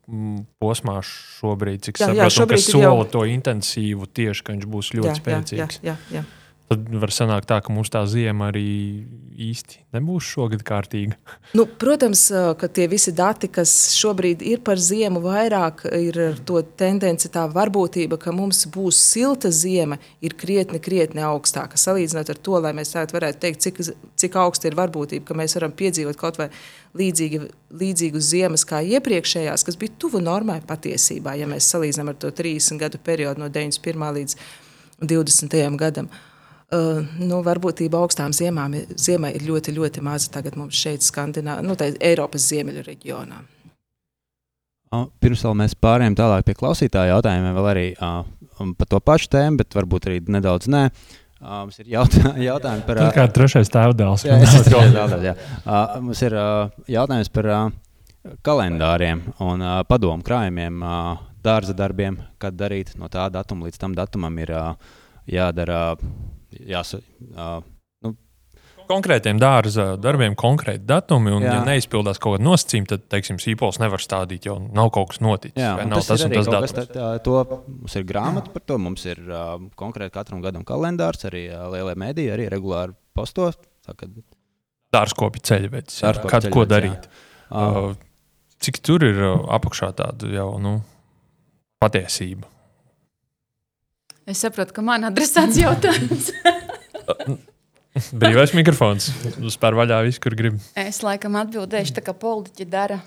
posmā 0.62 0.98
šobrīd, 1.06 1.82
cik 1.88 2.00
jā, 2.00 2.06
saprotu, 2.06 2.20
jā, 2.20 2.28
šobrīd 2.36 2.60
kas 2.60 2.68
sola 2.74 2.86
jau... 2.90 3.10
to 3.14 3.24
intensīvu 3.32 4.08
tieši, 4.20 4.44
ka 4.44 4.56
viņš 4.56 4.70
būs 4.74 4.92
ļoti 4.98 5.12
jā, 5.12 5.18
spēcīgs. 5.18 5.80
Jā, 5.82 5.94
jā, 5.94 6.20
jā. 6.20 6.24
Tad 6.72 6.88
var 7.02 7.12
sanākt 7.12 7.50
tā, 7.50 7.58
ka 7.60 7.72
mums 7.74 7.90
tā 7.92 8.00
ziema 8.08 8.46
arī 8.48 8.64
īsti 9.42 9.82
nebūs 9.92 10.24
šogad 10.24 10.62
kārtīga. 10.64 11.18
Nu, 11.58 11.66
protams, 11.66 12.22
ka 12.56 12.68
tie 12.72 12.86
visi 12.88 13.12
dati, 13.12 13.50
kas 13.52 13.70
šobrīd 13.98 14.40
ir 14.46 14.62
par 14.64 14.80
ziemu, 14.80 15.20
vairāk 15.20 15.82
ir 15.98 16.38
to 16.48 16.62
tendenci, 16.80 17.28
tā 17.32 17.42
varbūtība, 17.52 18.16
ka 18.20 18.32
mums 18.32 18.62
būs 18.72 18.96
silta 19.12 19.50
ziema, 19.52 19.98
ir 20.24 20.32
krietni, 20.40 20.80
krietni 20.80 21.20
augstāka. 21.26 21.76
Salīdzinot 21.76 22.32
ar 22.32 22.40
to, 22.40 22.56
lai 22.64 22.72
mēs 22.78 22.94
varētu 22.96 23.42
teikt, 23.42 23.66
cik, 23.66 23.82
cik 24.16 24.40
augsta 24.40 24.70
ir 24.70 24.78
varbūtība, 24.80 25.26
ka 25.28 25.36
mēs 25.36 25.58
varam 25.58 25.76
piedzīvot 25.76 26.16
kaut 26.20 26.40
vai 26.40 26.48
līdzīgi, 26.96 27.44
līdzīgu 27.84 28.24
ziemas 28.32 28.64
kā 28.68 28.80
iepriekšējās, 28.96 29.68
kas 29.68 29.80
bija 29.80 29.98
tuvu 30.00 30.24
normai 30.24 30.62
patiesībā, 30.64 31.36
ja 31.36 31.50
mēs 31.50 31.68
salīdzinām 31.74 32.14
ar 32.14 32.20
to 32.24 32.32
30 32.32 32.80
gadu 32.80 33.00
periodu 33.04 33.44
no 33.44 33.52
91. 33.52 34.08
līdz 34.22 34.40
20. 35.04 35.64
gadam. 35.76 36.08
Uh, 36.72 36.82
Uh, 36.82 37.02
nu, 37.20 37.42
varbūtība 37.44 37.98
augstām 38.00 38.32
ziemām, 38.32 38.72
ziemai 38.96 39.34
ir 39.36 39.42
ļoti, 39.44 39.74
ļoti 39.76 40.00
maza 40.06 40.30
tagad 40.32 40.54
mums 40.56 40.78
šeit, 40.80 41.04
Skandinā, 41.04 41.58
nu, 41.60 41.74
Eiropas 41.76 42.46
ziemeļu 42.48 42.84
reģionā. 42.86 43.40
Pirms 45.20 45.44
vēl 45.44 45.58
mēs 45.60 45.74
pārējām 45.76 46.16
tālāk 46.16 46.46
pie 46.46 46.54
klausītāja 46.56 47.12
jautājumiem, 47.12 47.58
vēl 47.58 47.68
arī 47.74 47.84
uh, 47.92 48.24
par 48.78 48.88
to 48.88 49.02
pašu 49.04 49.28
tēmu, 49.34 49.60
bet 49.60 49.76
varbūt 49.76 50.08
arī 50.08 50.22
nedaudz 50.32 50.70
nē. 50.72 50.82
Uh, 51.42 51.60
mums 51.66 51.76
ir 51.82 51.92
jautā, 51.92 52.32
jautājumi 52.48 52.88
par. 52.88 53.02
Tā 53.04 53.12
kā 53.20 53.28
trešais 53.36 53.72
tēvdēls. 53.76 54.24
Jā, 54.30 54.40
jā, 54.40 54.64
tēvdēls, 54.72 55.28
jā. 55.28 55.36
Uh, 55.60 55.94
mums 56.08 56.24
ir 56.24 56.40
uh, 56.40 56.72
jautājums 56.88 57.32
par 57.36 57.52
uh, 57.52 57.62
kalendāriem 58.48 59.26
un 59.44 59.60
uh, 59.60 59.80
padomu 59.92 60.24
krājumiem 60.24 60.80
uh, 60.80 61.16
dārza 61.44 61.76
darbiem, 61.76 62.22
kad 62.40 62.56
darīt 62.56 62.96
no 62.96 63.12
tā 63.12 63.28
datuma 63.34 63.68
līdz 63.68 63.84
tam 63.84 63.98
datumam 63.98 64.40
ir 64.40 64.56
uh, 64.56 64.94
jādara. 65.28 65.90
Jās, 66.68 66.94
uh, 66.98 67.62
konkrētiem 68.92 69.38
dārza 69.40 69.92
darbiem 70.00 70.34
konkrēti 70.38 70.84
datumi, 70.88 71.30
un, 71.32 71.44
Jā. 71.46 71.54
ja 71.58 71.64
neizpildās 71.64 72.18
kaut 72.20 72.36
kāda 72.36 72.44
nosacījuma, 72.48 72.88
tad, 72.90 73.04
teiksim, 73.14 73.38
sīpols 73.40 73.78
nevar 73.80 74.02
stādīt, 74.02 74.44
jo 74.48 74.58
nav 74.60 74.90
kaut 74.94 75.12
kas 75.14 75.22
noticis. 75.24 75.56
Jā, 75.62 75.74
nav 75.86 76.02
tas, 76.02 76.10
tas 76.10 76.24
un 76.26 76.34
tas 76.34 76.50
datums. 76.50 76.74
tā- 76.76 76.86
tā- 76.92 77.22
to- 77.24 77.62
Mums 77.82 77.96
ir 77.96 78.04
grāmata 78.04 78.52
par 78.52 78.62
to, 78.66 78.78
mums 78.78 79.04
ir 79.06 79.18
uh, 79.30 79.56
konkrēti 79.78 80.12
katram 80.12 80.42
gadam 80.44 80.64
kalendārs, 80.68 81.24
arī 81.30 81.46
uh, 81.50 81.68
lielie 81.72 81.94
mēdīji, 81.94 82.32
arī 82.34 82.48
regulāri 82.52 82.94
postos. 83.16 83.56
Kad, 83.86 84.10
Dārzkopja 84.92 85.40
ceļvedis. 85.48 86.00
Kad 86.28 86.50
ko 86.52 86.66
darīt? 86.68 87.08
uh, 87.50 87.94
Cik 88.62 88.78
tur 88.84 89.02
ir 89.02 89.16
apakšā 89.50 89.88
tāda 89.98 90.28
jau 90.30 90.50
nu, 90.62 90.76
patiesība? 91.82 92.46
Es 94.28 94.42
saprotu, 94.44 94.74
ka 94.76 94.84
man 94.86 95.08
adresēts 95.08 95.58
jautājums. 95.58 96.30
Brīvais 98.22 98.54
mikrofons. 98.56 99.10
Spēr 99.52 99.76
vaļā 99.76 99.98
visu, 100.06 100.22
kur 100.22 100.36
grib. 100.38 100.60
es 100.78 101.02
laikam 101.04 101.36
atbildēšu, 101.40 101.98
tā 101.98 102.04
kā 102.06 102.14
politiķi 102.16 102.68
dara. 102.72 103.02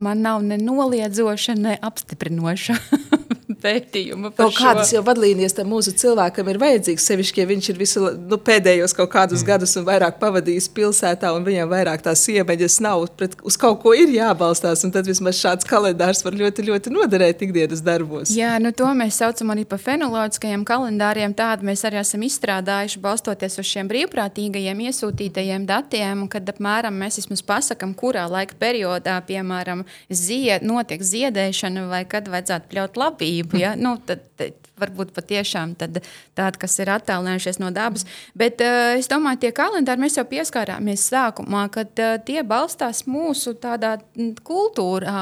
Man 0.00 0.22
nav 0.24 0.42
ne 0.44 0.56
noliedzoša, 0.60 1.54
ne 1.60 1.76
apstiprinoša 1.84 2.76
pētījuma. 3.62 4.32
Kaut 4.36 4.54
šo. 4.56 4.64
kādas 4.64 4.92
jau 4.94 5.02
vadlīnijas 5.06 5.56
tam 5.56 5.70
mūsu 5.72 5.94
cilvēkam 6.00 6.50
ir 6.52 6.60
vajadzīgas. 6.62 7.06
Sevišķi, 7.10 7.42
ja 7.42 7.48
viņš 7.50 7.70
ir 7.72 7.80
visu 7.80 8.02
nu, 8.16 8.38
pēdējos 8.40 8.94
kaut 8.96 9.12
kādus 9.12 9.42
mm. 9.42 9.48
gadus 9.50 9.76
un 9.80 9.86
vairāk 9.88 10.18
pavadījis 10.22 10.70
pilsētā, 10.76 11.32
un 11.36 11.46
viņam 11.46 11.70
vairāk 11.70 12.04
tās 12.04 12.24
iemaņas 12.30 12.78
nav, 12.84 13.06
pret, 13.18 13.36
uz 13.46 13.58
kaut 13.60 13.80
ko 13.84 13.94
ir 13.96 14.12
jābalstās. 14.14 14.84
un 14.86 14.94
Tad 14.94 15.08
vismaz 15.08 15.38
šāds 15.40 15.68
kalendārs 15.68 16.24
var 16.26 16.36
ļoti, 16.36 16.66
ļoti 16.70 16.94
noderēt 16.94 17.44
ikdienas 17.46 17.82
darbos. 17.84 18.34
Jā, 18.36 18.56
nu 18.62 18.72
to 18.76 18.88
mēs 18.96 19.20
saucam 19.22 19.54
arī 19.54 19.66
par 19.68 19.82
fenoloģiskajiem 19.82 20.64
kalendāriem. 20.68 21.34
Tādu 21.36 21.68
mēs 21.70 21.84
arī 21.88 22.00
esam 22.02 22.24
izstrādājuši, 22.26 23.02
balstoties 23.02 23.58
uz 23.60 23.70
šiem 23.70 23.90
brīvprātīgajiem 23.90 24.84
iesūtītajiem 24.88 25.66
datiem, 25.68 26.26
kad 26.30 26.48
apmēram 26.52 26.96
mēs 27.02 27.20
vismaz 27.20 27.44
pasakām, 27.46 27.94
kurā 27.98 28.26
laika 28.30 28.56
periodā, 28.60 29.18
piemēram, 29.26 29.84
zied, 30.10 30.64
notiek 30.66 31.02
ziedēšana 31.04 31.86
vai 31.90 32.04
kad 32.08 32.28
vajadzētu 32.30 32.70
pļaut 32.70 33.00
labību. 33.00 33.49
või 33.52 33.64
jah, 33.64 33.76
no 33.78 33.96
et, 34.08 34.30
et 34.40 34.69
varbūt 34.80 35.12
patiešām 35.16 35.76
tādi, 35.78 36.02
kas 36.60 36.78
ir 36.80 36.90
attālinājušies 36.94 37.60
no 37.62 37.70
dabas. 37.74 38.06
Bet 38.38 38.62
uh, 38.64 38.96
es 38.98 39.10
domāju, 39.10 39.44
tie 39.44 39.52
kalendāri 39.56 40.04
mēs 40.04 40.18
jau 40.18 40.26
pieskārāmies 40.28 41.08
sākumā, 41.10 41.66
kad 41.74 42.02
uh, 42.02 42.16
tie 42.26 42.42
balstās 42.46 43.04
mūsu 43.10 43.54
tādā 43.60 43.98
kultūrā. 44.46 45.18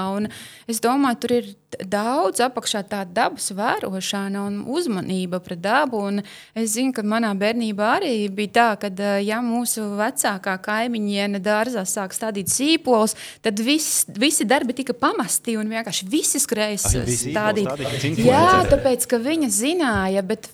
Es 0.71 0.83
domāju, 0.85 1.21
tur 1.23 1.35
ir 1.39 1.49
daudz 1.69 2.41
apakšā 2.41 2.81
tāda 2.89 3.13
dabas 3.13 3.51
vērošana 3.53 4.41
un 4.49 4.61
uzmanība 4.73 5.41
pret 5.45 5.61
dabu. 5.61 6.01
Un 6.09 6.23
es 6.57 6.73
zinu, 6.77 6.95
ka 6.97 7.05
manā 7.05 7.35
bērnībā 7.39 7.91
arī 7.99 8.13
bija 8.33 8.55
tā, 8.59 8.69
ka, 8.85 8.93
uh, 8.93 9.19
ja 9.25 9.41
mūsu 9.45 9.85
vecākā 9.99 10.57
kaimiņiene 10.65 11.43
dārzā 11.45 11.85
sāk 11.89 12.17
stādīt 12.17 12.53
sīpolus, 12.53 13.17
tad 13.45 13.61
viss, 13.65 14.07
visi 14.19 14.47
darbi 14.49 14.77
tika 14.79 14.97
pamesti 14.97 15.59
un 15.61 15.71
vienkārši 15.73 16.09
visi 16.09 16.41
skrēja 16.43 16.79
ja 16.79 17.05
visi 17.05 17.29
sīpoli 17.29 17.67
stādīt. 17.67 18.23
Jā, 18.23 18.63
tāpēc, 18.71 19.07
ka 19.11 19.21
viņa 19.23 19.48
zināja, 19.53 20.23
bet 20.27 20.51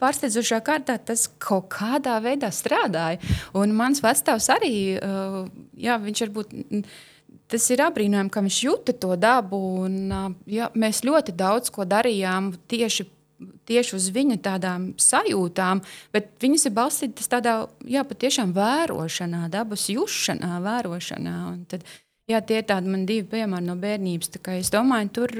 pārsteidzošā 0.00 0.60
kārtā 0.64 0.96
tas 0.98 1.26
kaut 1.42 1.70
kādā 1.72 2.16
veidā 2.24 2.50
strādāja. 2.54 3.20
Un 3.56 3.74
mans 3.76 4.02
vecāks 4.04 4.50
arī, 4.52 4.74
uh, 4.96 5.46
jā, 5.78 6.00
viņš 6.00 6.26
varbūt. 6.26 6.52
Tas 7.50 7.64
ir 7.74 7.80
apbrīnojami, 7.82 8.30
ka 8.30 8.42
viņš 8.44 8.58
jūta 8.62 8.94
to 9.02 9.16
dabu. 9.18 9.58
Un, 9.86 9.96
uh, 10.14 10.28
jā, 10.50 10.70
mēs 10.78 11.02
ļoti 11.06 11.34
daudz 11.38 11.72
ko 11.74 11.86
darījām 11.88 12.52
tieši, 12.70 13.08
tieši 13.66 13.96
uz 13.98 14.06
viņa 14.14 14.38
tādām 14.44 14.90
sajūtām, 15.00 15.82
bet 16.14 16.30
viņas 16.42 16.68
ir 16.68 16.76
balstītas 16.76 17.30
tādā 17.32 17.56
jā, 17.88 18.04
patiešām 18.06 18.54
vērošanā, 18.56 19.48
dabas 19.52 19.88
jušanā, 19.92 20.60
vērošanā. 20.66 21.36
Un 21.50 21.66
Tad, 21.70 21.86
jā, 22.30 22.40
tie 22.46 22.62
ir 22.62 22.70
tādi 22.70 22.92
man 22.92 23.06
divi 23.08 23.26
piemēri 23.34 23.66
no 23.66 23.76
bērnības. 23.80 24.34
Es 24.56 24.72
domāju, 24.72 25.14
tur 25.18 25.36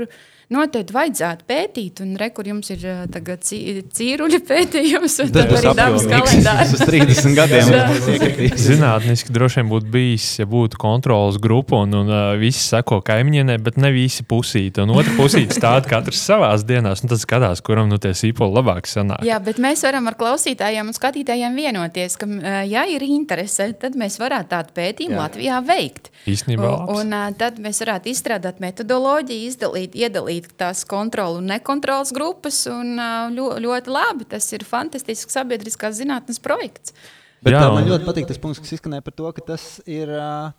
noteikti 0.51 0.95
vajadzētu 0.95 1.47
pētīt, 1.49 2.01
un 2.05 2.15
re, 2.21 2.31
kur 2.35 2.49
jums 2.51 2.71
ir 2.75 2.83
ā, 2.91 2.95
tagad 3.13 3.45
cī- 3.47 3.81
cīruļa 3.97 4.41
pētījums, 4.51 5.17
un 5.25 5.31
Tas 5.31 5.45
tad 5.45 5.53
būs 5.53 5.65
arī 5.65 5.75
dabas 5.79 6.07
kalendārs. 6.11 6.75
Uz 6.77 6.83
30 6.89 7.37
gadiem 7.39 7.71
mums 7.91 8.09
piekritīs. 8.09 8.65
Zinātniski 8.67 9.35
droši 9.37 9.61
vien 9.61 9.71
būtu 9.71 9.91
bijis, 9.95 10.27
ja 10.43 10.47
būtu 10.51 10.81
kontrols 10.81 11.39
grupa 11.43 11.81
un, 11.85 11.95
un 12.03 12.11
uh, 12.11 12.23
visi 12.41 12.63
seko 12.65 13.01
kaimiņienē, 13.07 13.59
bet 13.67 13.79
ne 13.81 13.93
visi 13.95 14.27
pusīti. 14.27 14.83
Un 14.85 14.95
otra 14.97 15.15
pusīte 15.19 15.57
stāv 15.57 15.87
katrs 15.91 16.23
savā 16.27 16.51
dienās, 16.67 17.05
un 17.05 17.13
tad 17.13 17.23
skatās, 17.23 17.63
kuram 17.65 17.89
nu 17.91 17.99
tie 18.03 18.11
sīpoli 18.17 18.57
labāk 18.59 18.89
sanāk. 18.91 19.23
Jā, 19.27 19.39
bet 19.43 19.61
mēs 19.63 19.85
varam 19.87 20.11
ar 20.11 20.17
klausītājiem 20.21 20.91
un 20.91 20.97
skatītājiem 20.97 21.57
vienoties, 21.57 22.19
ka, 22.21 22.27
ā, 22.27 22.57
ja 22.69 22.85
ir 22.91 23.05
interese, 23.07 23.71
tad 23.81 23.97
mēs 23.99 24.19
varētu 24.21 24.51
tādu 24.53 24.75
pētījumu 24.77 25.17
Jā. 25.17 25.23
Latvijā 25.25 25.61
veikt. 25.71 26.11
Īstenībā 26.29 26.71
Un, 26.91 27.13
un 27.15 27.35
tad 27.39 27.59
mēs 27.63 27.81
varētu 27.83 28.11
izstrādāt 28.13 28.59
metodoloģiju, 28.63 29.47
izdalīt, 29.51 29.95
iedalīt 29.99 30.40
tās 30.61 30.85
kontrolu 30.89 31.43
un 31.43 31.49
nekontrolas 31.53 32.13
grupas. 32.17 32.65
Un, 32.71 32.97
ā, 33.01 33.29
ļo, 33.35 33.53
ļoti 33.63 33.95
labi, 33.95 34.29
tas 34.35 34.47
ir 34.57 34.67
fantastisks 34.69 35.37
sabiedriskās 35.37 35.99
zinātnes 36.01 36.43
projekts. 36.43 36.95
Bet 37.41 37.55
Jā, 37.55 37.61
man 37.73 37.87
ļoti 37.89 38.05
patīk 38.05 38.27
tas 38.29 38.39
punkts, 38.41 38.61
kas 38.61 38.75
izskanēja 38.77 39.05
par 39.05 39.15
to, 39.17 39.29
ka 39.33 39.43
tas 39.53 39.63
ir 39.89 40.11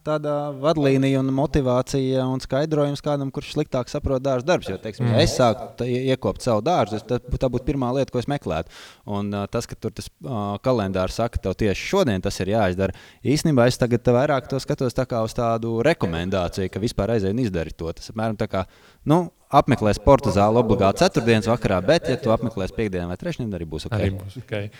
tāda 0.07 0.33
vadlīnija 0.63 1.19
un 1.21 1.29
motivācija 1.37 2.23
un 2.25 2.41
skaidrojums 2.41 3.03
kādam, 3.05 3.29
kurš 3.33 3.51
sliktāk 3.53 3.91
saprot 3.91 4.23
dārza 4.25 4.47
darbus. 4.49 4.71
Jo, 4.71 4.79
teiksim, 4.81 5.11
ja 5.13 5.21
es 5.21 5.35
sāku 5.37 5.85
iekopt 5.85 6.41
savu 6.41 6.63
dārzu, 6.65 7.03
tad 7.05 7.27
tā 7.29 7.49
būtu 7.53 7.67
pirmā 7.67 7.91
lieta, 7.93 8.09
ko 8.13 8.21
es 8.21 8.29
meklētu. 8.31 8.73
Un 9.13 9.29
tas, 9.53 9.69
ka 9.69 9.77
tur 9.77 9.93
tas 9.93 10.09
ā, 10.09 10.39
kalendārs 10.65 11.19
saka, 11.21 11.43
tev 11.43 11.53
tieši 11.61 11.85
šodien 11.91 12.25
tas 12.25 12.41
ir 12.41 12.55
jāizdara, 12.55 12.97
īstenībā 13.21 13.69
es 13.69 13.77
tagad 13.81 14.09
vairāk 14.17 14.49
to 14.49 14.57
skatos 14.63 14.97
tā 14.97 15.05
kā 15.09 15.21
uz 15.21 15.37
tādu 15.37 15.77
rekomendāciju, 15.85 16.71
ka 16.73 16.81
vispār 16.81 17.13
aizēj 17.13 17.35
un 17.35 17.45
izdari 17.45 17.77
to. 17.77 17.93
Tas 17.93 18.09
apmēram 18.09 18.41
tā 18.41 18.49
kā, 18.49 18.65
nu, 19.05 19.27
apmeklē 19.51 19.93
sporta 19.97 20.31
zāli 20.33 20.61
obligāti 20.61 21.03
ceturtdienas 21.03 21.49
vakarā, 21.51 21.81
bet, 21.85 22.07
ja 22.11 22.17
tu 22.21 22.31
apmeklēsi 22.33 22.75
piekdienu 22.77 23.11
vai 23.11 23.19
trešdienu, 23.19 23.51
arī 23.57 23.67
būs 23.69 23.87
ok. 23.89 23.95
Arī 23.97 24.09
būs 24.15 24.39
okay. 24.41 24.71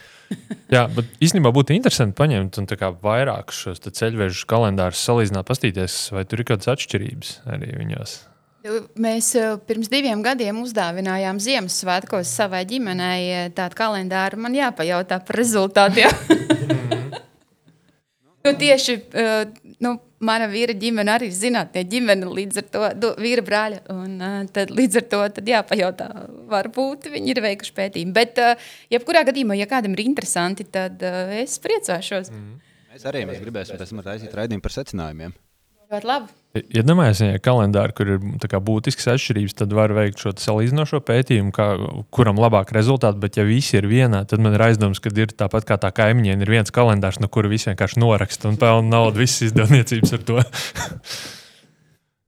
Jā, 0.71 0.85
bet 0.95 1.11
īstenībā 1.23 1.51
būtu 1.55 1.75
interesanti 1.75 2.17
paņemt 2.19 2.61
un 2.61 2.71
tā 2.71 2.79
kā 2.79 2.93
vairāk 3.03 3.53
šos 3.55 3.83
te 3.83 3.93
ceļvežu 3.95 4.47
kalendārus 4.49 5.03
salīdzināt, 5.07 5.47
paskatīties, 5.49 6.01
vai 6.15 6.25
tur 6.25 6.43
ir 6.43 6.51
kādas 6.53 6.71
atšķirības 6.75 7.39
arī 7.51 7.73
viņos. 7.83 8.19
Mēs 9.01 9.31
eh, 9.39 9.55
pirms 9.65 9.89
diviem 9.89 10.21
gadiem 10.21 10.59
uzdāvinājām 10.61 11.39
Ziemassvētkos 11.41 12.29
savai 12.29 12.61
ģimenei 12.69 13.23
eh, 13.25 13.47
tādu 13.57 13.77
kalendāru. 13.79 14.37
Man 14.43 14.53
jāpajautā 14.53 15.17
par 15.25 15.39
rezultātiem. 15.39 16.13
nu, 18.45 18.53
tieši 18.61 18.99
eh, 19.17 19.49
nu, 19.81 19.95
mana 20.25 20.47
vīra 20.51 20.75
ģimene 20.77 21.13
arī 21.15 21.29
zinātnē 21.35 21.83
ģimene, 21.91 22.29
līdz 22.39 22.61
ar 22.61 22.67
to 22.73 22.83
du, 23.01 23.11
vīra 23.21 23.45
brāļa. 23.45 23.81
Un, 23.93 24.17
tad, 24.55 24.73
līdz 24.77 25.01
ar 25.01 25.07
to 25.13 25.21
tad 25.37 25.53
jāpajautā, 25.53 26.09
varbūt 26.51 27.09
viņi 27.13 27.33
ir 27.35 27.43
veikuši 27.47 27.77
pētījumu. 27.77 28.15
Bet, 28.17 28.41
jebkurā 28.93 29.25
gadījumā, 29.29 29.57
ja 29.59 29.69
kādam 29.71 29.97
ir 29.97 30.05
interesanti, 30.05 30.67
tad 30.69 31.03
es 31.37 31.57
priecāšos. 31.63 32.33
Mm. 32.33 32.59
Mēs 32.91 33.07
arī 33.07 33.23
mēs 33.29 33.39
gribēsim 33.39 33.79
pēc 33.79 33.93
tam 33.93 34.03
taisīt 34.03 34.35
raidījumu 34.35 34.65
par 34.65 34.75
secinājumiem. 34.75 35.35
Ļoti 35.91 36.07
labi. 36.09 36.40
Iedomājieties, 36.51 37.21
ja 37.37 37.39
kalendāri, 37.39 37.93
kur 37.95 38.09
ir 38.11 38.57
būtisks 38.67 39.05
atšķirības, 39.13 39.53
tad 39.61 39.71
var 39.75 39.93
veikt 39.95 40.19
šo 40.19 40.33
salīdzinošo 40.35 40.99
pētījumu, 41.07 41.53
kā, 41.55 41.67
kuram 42.11 42.41
labāk 42.43 42.73
rezultāti. 42.75 43.21
Bet, 43.23 43.39
ja 43.39 43.45
visi 43.47 43.77
ir 43.79 43.87
vienā, 43.87 44.25
tad 44.27 44.43
man 44.43 44.57
ir 44.57 44.65
aizdoms, 44.65 44.99
ka 44.99 45.13
ir 45.15 45.31
tāpat 45.31 45.69
kā 45.69 45.79
tā 45.79 45.93
kaimiņiem, 45.95 46.43
ir 46.43 46.51
viens 46.51 46.73
kalendārs, 46.75 47.21
no 47.23 47.31
kura 47.31 47.51
visi 47.51 47.69
vienkārši 47.71 48.01
noraksta 48.03 48.51
un 48.51 48.59
pelna 48.59 48.97
naudu 48.97 49.23
visas 49.23 49.47
izdevniecības 49.47 50.17
ar 50.17 50.27
to. 50.27 50.43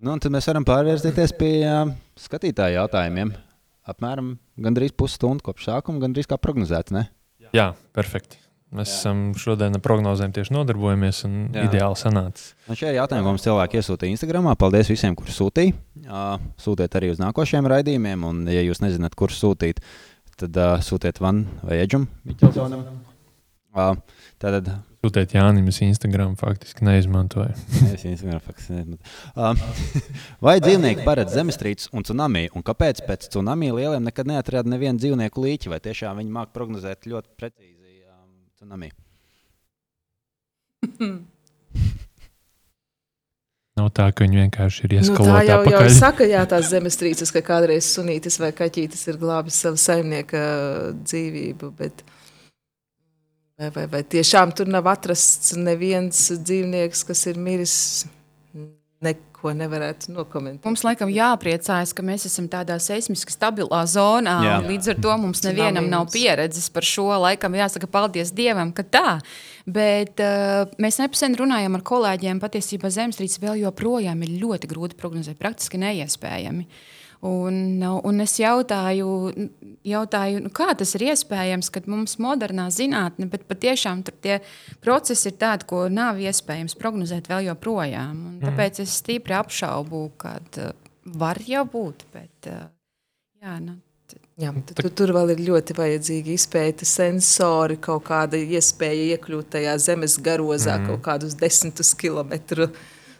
Nu, 0.03 0.17
tad 0.19 0.33
mēs 0.35 0.49
varam 0.49 0.65
pārvērsties 0.67 1.31
pie 1.39 1.51
uh, 1.63 1.93
skatītāju 2.19 2.75
jautājumiem. 2.75 3.29
Apmēram 3.87 4.33
gandrīz 4.59 4.91
pusstundu 4.99 5.47
kopš 5.47 5.69
sākuma, 5.69 6.03
gandrīz 6.03 6.27
kā 6.27 6.35
prognozēts. 6.43 6.91
Ne? 6.91 7.05
Jā, 7.55 7.69
perfekti. 7.95 8.42
Mēs 8.73 8.89
Jā. 8.89 8.95
esam 8.97 9.19
šodien 9.37 9.77
ar 9.77 9.81
prognozēm 9.85 10.33
tieši 10.33 10.55
nodarbojamies 10.55 11.23
un 11.27 11.35
Jā. 11.53 11.67
Ideāli 11.67 11.99
sanācis. 11.99 12.53
Un 12.65 12.79
šie 12.79 12.93
jautājumi, 12.95 13.27
mums 13.27 13.45
cilvēki 13.45 13.77
iesūtīja 13.79 14.17
Instagram. 14.17 14.49
Paldies 14.59 14.89
visiem, 14.89 15.13
kurus 15.17 15.37
sūtīja. 15.37 15.75
Uh, 16.03 16.47
sūtiet 16.61 16.97
arī 16.97 17.11
uz 17.13 17.21
nākošiem 17.21 17.69
raidījumiem, 17.69 18.25
un, 18.29 18.41
ja 18.49 18.63
jūs 18.65 18.81
nezināt, 18.81 19.17
kurus 19.19 19.37
sūtīt, 19.43 19.83
tad 20.41 20.57
uh, 20.57 20.79
sūtiet 20.81 21.21
man 21.23 21.45
vai 21.61 21.83
Miķelsonam. 21.85 22.87
Uh, 23.73 23.95
tad 24.41 24.73
Sūtiet 25.03 25.33
Jānim, 25.35 25.65
es 25.67 25.81
Instagram 25.83 26.37
faktiski 26.39 26.85
neizmantoju. 26.87 27.51
Es 27.95 28.05
Instagram 28.07 28.39
faktiski 28.45 28.77
nezinu. 28.77 28.99
Um, 29.35 29.59
vai 30.45 30.53
dzīvnieki 30.63 31.03
paredz 31.03 31.35
zemestrīces 31.35 31.89
un 31.91 32.07
tsunami? 32.07 32.45
Un 32.55 32.63
kāpēc 32.63 33.01
pēc 33.03 33.27
tsunami 33.27 33.73
lieliem 33.75 34.07
nekad 34.07 34.31
neatrada 34.31 34.71
nevienu 34.71 35.03
dzīvnieku 35.03 35.43
līķi? 35.43 35.73
Vai 35.73 35.81
tiešām 35.83 36.21
viņi 36.21 36.31
māca 36.37 36.55
prognozēt 36.55 37.09
ļoti 37.11 37.35
precīzi 37.35 37.72
tsunami? 38.63 38.87
Nav 43.73 43.89
tā, 43.97 44.05
ka 44.13 44.23
viņi 44.23 44.37
vienkārši 44.37 44.83
ir 44.85 44.91
Nu, 44.93 44.95
tā 44.95 45.01
ieskaloti 45.01 45.49
jau, 45.49 45.61
jau 45.73 45.89
saka, 45.91 46.23
jā, 46.29 46.43
tās 46.47 46.69
zemestrīces, 46.69 47.31
ka 47.33 47.41
kādreiz 47.43 47.85
sunītis 47.89 48.37
vai 48.39 48.51
kaķītis 48.55 49.07
ir 49.09 49.17
glābis 49.19 49.57
savu 49.65 49.77
saimnieka 49.81 50.41
dzīvību. 51.01 51.71
Bet 51.79 52.03
vai, 53.57 53.69
vai, 53.73 53.85
vai 53.95 54.03
tiešām 54.15 54.53
tur 54.53 54.67
nav 54.69 54.85
atrasts 54.93 55.57
neviens 55.57 56.29
dzīvnieks, 56.37 57.03
kas 57.09 57.25
ir 57.33 57.41
miris? 57.41 57.75
Neko 59.03 59.51
nevarētu 59.57 60.13
nokomentēt. 60.15 60.63
Mums 60.63 60.85
laikam 60.85 61.11
jāpriecājas, 61.11 61.91
ka 61.95 62.05
mēs 62.05 62.27
esam 62.29 62.47
tādā 62.51 62.77
seismiski 62.79 63.33
stabilā 63.33 63.81
zonā. 63.91 64.37
Jā. 64.45 64.55
Līdz 64.63 64.93
ar 64.93 65.01
to 65.03 65.17
mums 65.19 65.43
nevienam 65.43 65.89
nav 65.91 66.07
pieredzes 66.13 66.69
par 66.73 66.87
šo. 66.87 67.09
Laikam 67.25 67.57
jāsaka 67.59 67.89
paldies 67.91 68.31
Dievam, 68.35 68.71
ka 68.75 68.87
tā. 68.87 69.17
Bet 69.67 70.23
uh, 70.23 70.71
mēs 70.81 71.01
nepsen 71.03 71.35
runājām 71.39 71.75
ar 71.75 71.85
kolēģiem. 71.91 72.39
Patiesībā 72.43 72.91
zemestrīce 72.93 73.43
vēl 73.43 73.65
joprojām 73.65 74.23
ir 74.23 74.35
ļoti 74.43 74.71
grūti 74.71 74.99
prognozēt, 74.99 75.39
praktiski 75.41 75.81
neiespējami. 75.83 76.67
Un, 77.23 77.79
un 77.79 78.19
es 78.19 78.33
jautāju, 78.35 79.07
jautāju 79.87 80.41
nu, 80.43 80.49
kā 80.51 80.73
tas 80.75 80.89
ir 80.97 81.05
iespējams, 81.07 81.69
kad 81.71 81.85
mums 81.87 82.17
ir 82.17 82.23
modernā 82.25 82.65
zinātne, 82.73 83.29
bet 83.31 83.45
patiešām 83.47 84.01
tur 84.03 84.17
tie 84.19 84.41
procesi 84.83 85.29
ir 85.31 85.37
tādi, 85.39 85.63
ko 85.69 85.85
nav 85.87 86.19
iespējams 86.19 86.75
prognozēt 86.81 87.31
vēl 87.31 87.47
joprojām. 87.47 88.19
Un 88.27 88.35
tāpēc 88.43 88.83
es 88.83 88.97
stipri 88.99 89.37
apšaubu, 89.39 90.03
ka 90.19 90.35
uh, 90.41 90.75
var 91.15 91.39
jau 91.47 91.63
būt. 91.63 92.03
Bet, 92.11 92.51
uh, 92.51 92.67
jā, 93.39 93.55
nu, 93.63 93.79
Jā, 94.41 94.49
tu, 94.65 94.73
tu, 94.73 94.89
tur 94.89 95.11
vēl 95.13 95.35
ir 95.35 95.41
ļoti 95.45 95.75
vajadzīga 95.77 96.31
izpēta, 96.33 96.87
sensori, 96.89 97.77
kaut 97.77 98.01
kāda 98.07 98.39
iespēja 98.41 99.13
iekļūt 99.13 99.51
tajā 99.55 99.75
zemes 99.81 100.15
garozā, 100.25 100.79
mm. 100.79 100.87
kaut 100.89 101.03
kādus 101.05 101.35
desmitus 101.37 101.93
kilometru 101.93 102.71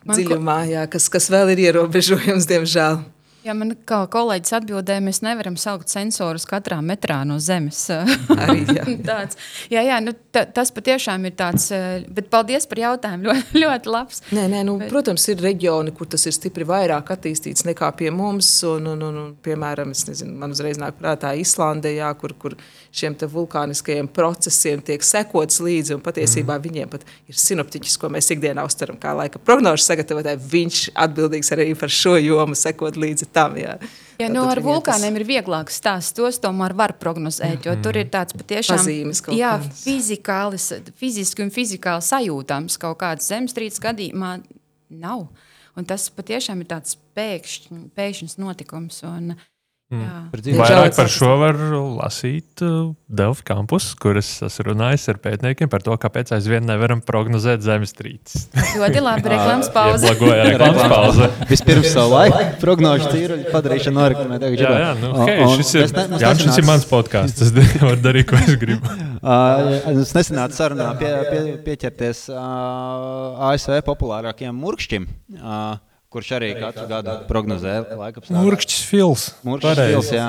Man 0.01 0.10
ko- 0.10 0.16
dziļumā, 0.18 0.58
jā, 0.72 0.88
kas, 0.89 1.06
kas 1.14 1.30
vēl 1.30 1.54
ir 1.54 1.68
ierobežojums, 1.68 2.49
diemžēl. 2.49 3.04
Jā, 3.44 3.52
man 3.60 3.74
kā 3.84 3.98
kolēģis 4.08 4.54
atbildēja, 4.56 5.04
mēs 5.04 5.20
nevaram 5.26 5.58
saukt 5.60 5.91
sensorus 5.91 6.46
katrā 6.48 6.78
metrā 6.86 7.18
no 7.28 7.36
zemes. 7.44 7.82
Arī, 8.44 8.62
jā. 8.72 8.86
tāds, 9.10 9.39
jā, 9.72 9.82
jā 9.84 9.98
nu, 10.00 10.14
ta, 10.32 10.46
tas 10.48 10.72
patiešām 10.72 11.28
ir 11.28 11.36
tāds, 11.36 11.66
eh, 11.76 12.06
bet 12.08 12.30
paldies 12.32 12.64
par 12.72 12.80
jautājumu. 12.80 13.28
Ļoti, 13.34 13.60
ļoti 13.60 13.91
labs. 13.91 14.22
Nē, 14.32 14.46
nē, 14.52 14.62
nu, 14.70 14.78
protams, 14.88 15.26
ir 15.34 15.44
reģioni, 15.44 15.91
kur 15.96 16.08
tas 16.14 16.24
ir 16.30 16.36
stipri 16.36 16.68
vairāk 16.68 17.12
attīstīts 17.18 17.66
nekā 17.68 17.89
pie 18.00 18.14
mums. 18.16 18.48
Un, 18.70 18.88
un, 18.94 19.04
un, 19.10 19.20
un, 19.26 19.36
piemēram, 19.44 19.91
nezinu, 19.91 20.38
man 20.39 20.56
uzreiz 20.56 20.80
nāk 20.80 20.96
prātā 21.02 21.34
Islandē, 21.39 21.91
jā, 21.98 22.14
kur, 22.20 22.36
kur 22.39 22.56
šiem 22.96 23.18
vulkāniskajiem 23.20 24.08
procesiem 24.14 24.84
tiek 24.86 25.04
sekots 25.04 25.60
līdzi. 25.64 26.00
Patiesībā 26.04 26.56
mm. 26.56 26.64
viņiem 26.64 26.96
pat 26.96 27.04
ir 27.28 27.39
sinoptiķis, 27.44 28.00
ko 28.00 28.12
mēs 28.14 28.32
ikdienā 28.36 28.64
uztveram 28.68 29.00
kā 29.02 29.12
laika 29.20 29.41
prognožu 29.44 29.84
sagatavotāji. 29.84 30.44
Viņš 30.54 30.82
atbildīgs 31.04 31.52
arī 31.56 31.70
par 31.80 31.91
šo 31.91 32.16
jomu, 32.22 32.56
sekot 32.60 33.00
līdzi 33.00 33.33
tam. 33.34 33.58
Jā, 33.60 33.78
Jā, 34.22 34.28
nu, 34.30 34.44
ar 34.46 34.62
vulkāniem 34.64 35.18
ir 35.20 35.26
vieglāk 35.28 35.72
stāstīt. 35.74 36.20
Tos 36.22 36.38
tomēr 36.44 36.76
var 36.78 36.94
prognozēt, 37.02 37.66
jo 37.66 37.74
tur 37.84 37.98
ir 37.98 38.12
tāds 38.14 38.36
patiešām 38.38 38.78
Pazīmes 38.78 39.24
kaut 39.26 39.38
jā, 39.38 39.56
fizikālis, 39.82 40.70
fiziski 41.00 41.46
un 41.46 41.50
fizikāli 41.54 42.06
sajūtams 42.06 42.78
kaut 42.82 43.00
kāds 43.02 43.32
zemestrīces 43.32 43.82
gadījumā 43.84 44.36
nav. 45.02 45.26
Un 45.74 45.90
tas 45.90 46.06
patiešām 46.14 46.62
ir 46.62 46.70
tāds 46.70 47.00
pēkšņ, 47.18 47.88
pēkšņs 47.98 48.38
notikums. 48.42 49.02
Un, 49.10 49.34
jā. 49.34 49.53
Diemžēl 50.34 50.60
Vairāk 50.60 50.96
par 50.98 51.10
šo 51.12 51.36
var 51.41 51.60
lasīt 52.00 52.64
uh, 52.66 52.94
Delfi 53.08 53.46
kampus, 53.48 53.91
kur 54.00 54.18
es 54.20 54.30
esmu 54.46 54.72
runājis 54.72 55.06
ar 55.14 55.20
pētniekiem 55.24 55.70
par 55.72 55.84
to, 55.86 55.96
kāpēc 56.02 56.34
aizvien 56.36 56.66
nevaram 56.68 57.04
prognozēt 57.06 57.64
zemestrīces. 57.66 58.48
Ļoti 58.80 59.04
labi 59.04 59.32
reklāmas 59.34 59.70
pauze. 59.74 60.14
Reklāmas 60.14 60.89
pauze. 60.91 61.30
Vispirms 61.52 61.91
savu 61.94 62.14
laiku 62.18 62.41
prognožu 62.64 63.12
tīruļu 63.14 63.48
padarīšanu 63.54 64.00
noreklamē. 64.00 64.41
Jā, 64.58 64.74
jā, 64.84 64.91
nu, 65.00 65.14
hei, 65.28 65.38
šis 65.60 65.74
ir, 65.78 65.96
jā, 66.22 66.34
šis 66.41 66.60
ir 66.60 66.68
mans 66.68 66.88
podkāsts. 66.89 67.48
Es 67.48 67.54
varu 67.86 68.02
darīt, 68.04 68.30
ko 68.32 68.39
es 68.41 68.58
gribu. 68.60 68.94
Uh, 69.24 69.78
es 69.94 70.14
nesenācu 70.18 70.58
sarunā 70.58 70.89
pie, 71.00 71.12
pie, 71.30 71.41
pieķerties 71.64 72.26
uh, 72.34 73.50
ASV 73.52 73.80
populārākajam 73.88 74.58
murkšķim, 74.60 75.08
uh, 75.39 75.78
kurš 76.14 76.32
arī 76.38 76.51
katru 76.59 76.86
gadu 76.89 77.16
prognozē 77.30 77.76
laika 77.99 78.22
apstākļus. 78.22 78.39
Murkšķis 78.39 78.82
fils. 78.89 79.26
Murkšķis 79.47 79.70
Pareizi. 79.70 79.93
stils, 79.93 80.11
jā. 80.16 80.28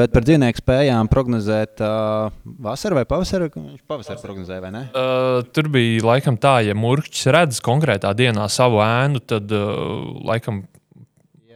Bet 0.00 0.14
par 0.14 0.26
dzīvnieku 0.26 0.62
spējām 0.62 1.10
prognozēt 1.12 1.82
uh, 1.84 2.34
vasaru 2.68 3.00
vai 3.00 3.06
pavasaru. 3.10 3.50
Viņš 3.54 3.82
pavasaru 3.90 4.22
prognozēja, 4.24 4.62
vai 4.64 4.72
ne? 4.74 4.84
Uh, 4.92 5.40
tur 5.54 5.70
bija 5.74 6.04
laikam 6.06 6.38
tā, 6.40 6.58
ja 6.66 6.76
murkšķis 6.78 7.32
redz 7.34 7.60
konkrētā 7.64 8.14
dienā 8.16 8.46
savu 8.52 8.82
ēnu, 8.84 9.22
tad 9.34 9.50
uh, 9.54 10.22
laikam 10.30 10.64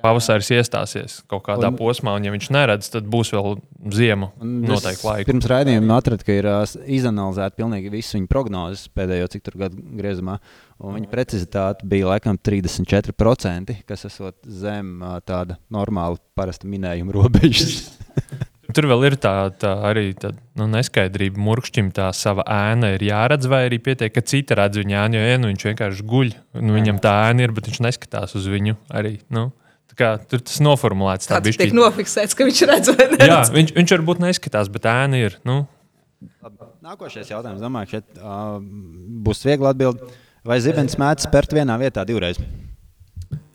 pavasaris 0.03 0.51
iestāsies 0.57 1.19
kaut 1.31 1.45
kādā 1.47 1.71
Un- 1.73 1.79
posmā, 1.79 2.15
un 2.17 2.27
ja 2.27 2.33
viņš 2.35 2.49
neredz, 2.55 2.91
tad 2.93 3.09
būs 3.11 3.33
vēl 3.35 3.59
ziema. 3.95 4.31
Noteikti 4.43 5.07
laika. 5.07 5.29
Pirms 5.31 5.49
raidījuma 5.51 5.99
atradu, 6.01 6.27
ka 6.27 6.37
ir 6.37 6.49
uh, 6.51 6.65
izanalizēta 6.99 7.59
pilnīgi 7.59 7.93
visu 7.93 8.19
viņa 8.19 8.31
prognozes 8.31 8.89
pēdējo 8.95 9.31
cik 9.35 9.47
tur 9.47 9.59
gadu 9.65 9.83
griezumā. 10.01 10.39
Un 10.79 10.99
viņa 10.99 11.11
precizitāte 11.11 11.87
bija 11.89 12.13
laikam 12.13 12.39
34%, 12.39 13.81
kas 13.89 14.07
esot 14.09 14.37
zem 14.47 14.99
uh, 15.03 15.19
tāda 15.27 15.59
normāla, 15.75 16.21
parasta 16.39 16.71
minējuma 16.71 17.15
robežas. 17.19 17.89
Tur 18.77 18.85
vēl 18.85 19.07
ir 19.09 19.15
tā, 19.17 19.31
tā 19.57 19.71
arī 19.89 20.11
tā, 20.21 20.35
nu, 20.61 20.67
neskaidrība. 20.69 21.41
Murkšķim 21.41 21.89
tā 21.97 22.11
sava 22.13 22.45
ēna 22.53 22.91
ir 22.99 23.07
jāredz, 23.07 23.49
vai 23.49 23.63
arī 23.65 23.79
pietiek, 23.81 24.13
ka 24.13 24.21
citi 24.21 24.57
redz 24.59 24.77
viņa 24.83 25.07
ēnu, 25.07 25.17
jo 25.17 25.31
ēnu 25.33 25.53
viņš 25.53 25.65
vienkārši 25.71 26.05
guļ. 26.11 26.35
Nu, 26.61 26.75
viņam 26.77 27.01
tā 27.01 27.15
ēna 27.31 27.47
ir, 27.47 27.55
bet 27.57 27.71
viņš 27.71 27.81
neskatās 27.87 28.37
uz 28.37 28.49
viņu 28.53 28.77
arī. 28.93 29.15
Nu, 29.33 29.47
kā, 29.97 30.13
tur 30.29 30.43
tas 30.45 30.61
noformulēts 30.65 31.31
tā, 31.31 31.41
bišķīt. 31.45 31.71
tiek 31.71 31.77
nofiksēts, 31.79 32.37
ka 32.37 32.47
viņš 32.49 32.63
redz 32.71 32.93
vai 32.93 33.09
ne. 33.15 33.19
Jā, 33.31 33.41
viņš, 33.55 33.75
viņš 33.79 33.95
varbūt 33.97 34.23
neskatās, 34.27 34.71
bet 34.75 34.89
ēna 34.91 35.21
ir. 35.29 35.39
Nu, 35.49 35.63
Nākošais 36.89 37.29
jautājums, 37.31 37.61
domāju, 37.63 37.99
šeit 37.99 38.19
uh, 38.23 38.57
būs 39.27 39.45
viegli 39.47 39.69
atbildēt. 39.69 40.17
Vai 40.47 40.57
zibens 40.65 40.97
mēdz 40.99 41.27
spērt 41.27 41.53
vienā 41.53 41.75
vietā 41.81 42.05
divreiz? 42.09 42.39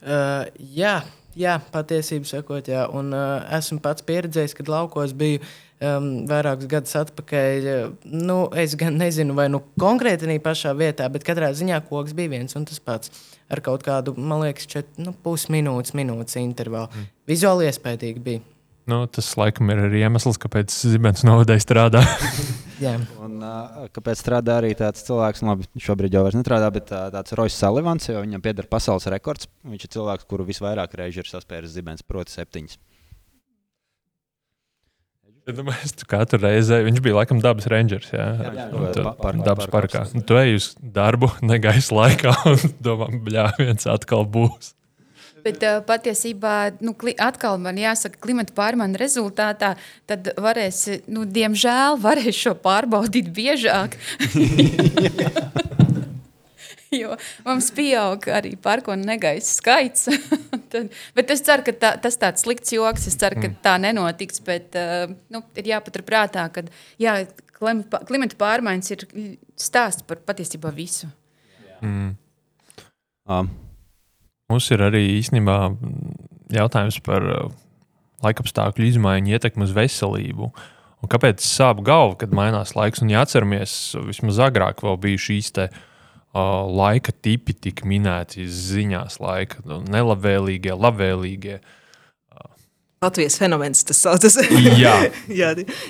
Uh, 0.04 0.44
jā, 0.76 0.98
jā, 1.40 1.58
patiesībā 1.74 2.28
sakot, 2.30 2.68
jā. 2.70 2.84
Un, 2.94 3.14
uh, 3.16 3.42
esmu 3.58 3.80
pats 3.84 4.06
pieredzējis, 4.06 4.56
kad 4.60 4.70
laukos 4.70 5.16
biju 5.18 5.42
um, 5.42 6.10
vairākus 6.30 6.70
gadus 6.70 6.98
atpakaļ. 7.00 7.70
Nu, 8.12 8.38
es 8.60 8.76
gan 8.80 9.00
nezinu, 9.02 9.36
vai 9.40 9.48
nu 9.52 9.64
konkrēti 9.82 10.38
pašā 10.44 10.76
vietā, 10.78 11.08
bet 11.12 11.26
katrā 11.28 11.54
ziņā 11.56 11.82
koks 11.90 12.16
bija 12.18 12.36
viens 12.36 12.60
un 12.60 12.68
tas 12.70 12.84
pats. 12.84 13.14
Ar 13.54 13.62
kaut 13.66 13.86
kādu, 13.86 14.16
man 14.18 14.42
liekas, 14.42 14.66
čet, 14.70 14.90
nu, 15.02 15.14
pusminūtes, 15.26 15.94
minūtes 15.98 16.40
intervālu. 16.42 16.90
Mm. 16.90 17.10
Vizuāli 17.30 17.70
iespaidīgi 17.70 18.24
bija. 18.24 18.44
nu, 18.90 19.04
tas 19.08 19.30
laikam 19.40 19.70
ir 19.72 19.86
arī 19.86 20.02
iemesls, 20.04 20.40
kāpēc 20.42 20.74
Zibens 20.74 21.24
novadēji 21.28 21.64
strādā. 21.64 22.02
Jā. 22.84 22.98
Un, 23.24 23.38
uh, 23.40 23.86
kāpēc 23.96 24.20
strādā 24.20 24.58
arī 24.60 24.74
tāds 24.76 25.06
cilvēks, 25.08 25.44
nu, 25.44 25.54
labi, 25.54 25.70
šobrīd 25.86 26.18
jau 26.18 26.26
vairs 26.26 26.36
nestrādā, 26.36 26.72
bet 26.74 26.92
uh, 26.92 27.06
tāds 27.14 27.36
Roisas 27.38 27.62
Salivans, 27.64 28.10
jo 28.10 28.24
viņam 28.26 28.44
pieder 28.44 28.68
pasaules 28.72 29.08
rekords. 29.14 29.48
Viņš 29.70 29.86
ir 29.88 29.94
cilvēks, 29.96 30.28
kuru 30.28 30.48
visvairāk 30.50 30.98
reižu 31.00 31.24
ir 31.24 31.30
saspēris 31.30 31.76
zibens, 31.78 32.04
proti, 32.04 32.36
septiņas. 32.36 32.80
Es 35.44 35.58
domāju, 35.58 35.90
tu 36.00 36.06
katru 36.08 36.38
reizi 36.40 36.78
viņš 36.86 37.02
bija 37.04 37.18
laikam 37.18 37.42
dabas 37.44 37.66
rangers. 37.68 38.08
Jā, 38.16 38.28
Jā, 38.40 38.68
Un 38.72 38.86
tu- 38.96 39.04
pa- 39.04 39.12
parkā, 39.20 39.44
dabas 39.44 39.68
parkā. 39.68 40.04
parkā. 40.06 40.16
Nu, 40.16 40.22
Tu 40.24 40.38
ej 40.40 40.54
uz 40.56 40.70
darbu, 40.80 41.28
negaisa 41.52 41.98
laikā, 41.98 42.32
un 42.54 42.78
domā, 42.80 43.10
bļā, 43.26 43.50
viens 43.60 43.86
atkal 43.92 44.24
būs. 44.24 44.72
Bet 45.44 45.60
uh, 45.68 45.82
patiesībā, 45.84 46.54
nu, 46.80 46.94
kli, 46.96 47.12
atkal 47.20 47.58
man 47.60 47.76
jāsaka, 47.76 48.16
klimata 48.24 48.56
pārmaiņu 48.56 48.96
rezultātā, 49.02 49.74
tad 50.08 50.30
varēs, 50.40 50.86
nu, 51.12 51.26
diemžēl, 51.28 52.00
varēs 52.00 52.40
šo 52.46 52.54
pārbaudīt 52.64 53.28
biežāk. 53.36 54.00
Jo 57.02 57.16
mums 57.46 57.72
pieaug 57.76 58.28
arī 58.34 58.54
parkonu 58.62 59.08
negaisa 59.08 59.58
skaits. 59.58 60.10
Tad, 60.74 60.94
bet 61.18 61.34
es 61.34 61.42
ceru, 61.46 61.66
ka 61.66 61.74
tā, 61.80 61.94
tas 62.04 62.20
tāds 62.22 62.46
slikts 62.46 62.76
joks. 62.76 63.08
Es 63.10 63.18
ceru, 63.20 63.42
ka 63.42 63.52
tā 63.66 63.76
nenotiks. 63.82 64.44
Bet 64.46 64.78
uh, 64.80 65.10
nu, 65.34 65.44
ir 65.60 65.72
jāpaturprātā, 65.74 66.46
ka 66.54 66.66
jā, 67.02 67.18
klimata 67.58 68.40
pārmaiņas 68.40 68.96
ir 68.96 69.08
stāsts 69.60 70.06
par 70.08 70.22
patiesībā 70.28 70.74
visu. 70.76 71.10
Mm. 71.84 72.16
Um, 73.30 73.52
Mums 74.52 74.68
ir 74.76 74.84
arī 74.86 75.02
īstenībā 75.18 75.58
mm, 75.72 76.16
jautājums 76.54 77.00
par 77.06 77.24
uh, 77.26 77.48
laikapstākļu 78.26 78.90
izmaiņu 78.92 79.34
ietekmi 79.34 79.66
uz 79.66 79.74
veselību. 79.76 80.50
Un 81.04 81.12
kāpēc 81.12 81.44
sāp 81.44 81.82
galva, 81.84 82.18
kad 82.22 82.36
mainās 82.36 82.76
laiks? 82.78 83.02
Un, 83.04 83.12
ja 83.12 83.24
atceramies, 83.26 83.96
vismaz 84.08 84.40
agrāk 84.44 84.84
bija 85.02 85.24
šīs 85.26 85.50
uh, 85.64 85.80
laika 86.34 87.14
tipi, 87.22 87.54
tika 87.54 87.86
minēti 87.86 88.48
ziņās, 88.50 89.20
laika 89.22 89.62
nu, 89.70 89.82
nelabvēlīgie, 89.86 90.74
labvēlīgie. 90.74 91.60
Latvijas 93.04 93.36
fenomens 93.36 93.84
tas 93.84 94.00
saucas. 94.00 94.38
Jā. 94.84 94.94
Jā, 95.28 95.50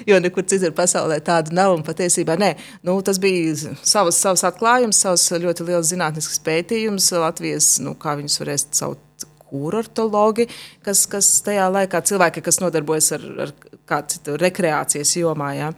jo 0.09 0.17
nekur 0.23 0.47
citur 0.49 0.73
pasaulē 0.73 1.19
tāda 1.21 1.53
nav. 1.53 1.75
Patiesībā 1.85 2.35
nē, 2.41 2.55
nu, 2.87 2.97
tas 3.05 3.19
bija 3.21 3.53
savs, 3.85 4.17
savs 4.17 4.43
atklājums, 4.49 5.03
savs 5.05 5.27
ļoti 5.43 5.67
liels 5.69 5.91
zinātnisks 5.93 6.41
pētījums. 6.45 7.11
Latvijas, 7.21 7.75
nu, 7.85 7.93
kā 7.99 8.17
viņus 8.17 8.39
varēs 8.41 8.65
saukt, 8.73 9.27
kurortologi, 9.53 10.47
kas, 10.85 11.05
kas 11.09 11.29
tajā 11.45 11.69
laikā 11.69 12.01
cilvēki, 12.09 12.41
kas 12.45 12.57
nodarbojas 12.63 13.11
ar, 13.19 13.27
ar 13.45 13.53
kādu 13.89 14.15
citu 14.15 14.39
rekreācijas 14.41 15.13
jomā. 15.19 15.53
Jā. 15.59 15.73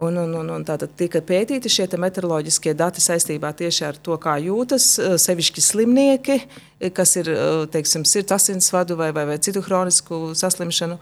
Un, 0.00 0.16
un, 0.16 0.30
un, 0.32 0.46
un 0.48 0.62
tātad 0.64 0.94
tika 0.96 1.20
pētīti 1.20 1.68
šie 1.68 1.84
meteoroloģiskie 2.00 2.72
dati 2.72 3.02
saistībā 3.04 3.50
tieši 3.52 3.82
ar 3.84 3.96
to, 4.00 4.14
kā 4.16 4.38
jūtas 4.40 4.94
sevišķi 5.20 5.64
slimnieki, 5.66 6.36
kas 6.96 7.12
ir 7.20 7.28
teiksim, 7.74 8.06
sirds 8.08 8.32
asinsvadu 8.32 8.96
vai, 8.96 9.10
vai, 9.12 9.26
vai 9.28 9.36
citu 9.44 9.60
hronisku 9.66 10.30
saslimšanu 10.40 10.96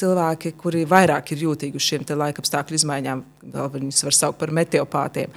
cilvēki, 0.00 0.54
kuri 0.62 0.86
vairāk 0.88 1.34
ir 1.34 1.44
jūtīgi 1.44 1.76
uz 1.76 1.90
šiem 1.90 2.06
laikapstākļu 2.22 2.78
izmaiņām. 2.80 3.20
Vēl 3.52 3.68
viņus 3.76 4.00
var 4.08 4.16
saukt 4.16 4.40
par 4.40 4.54
meteopātiem. 4.56 5.36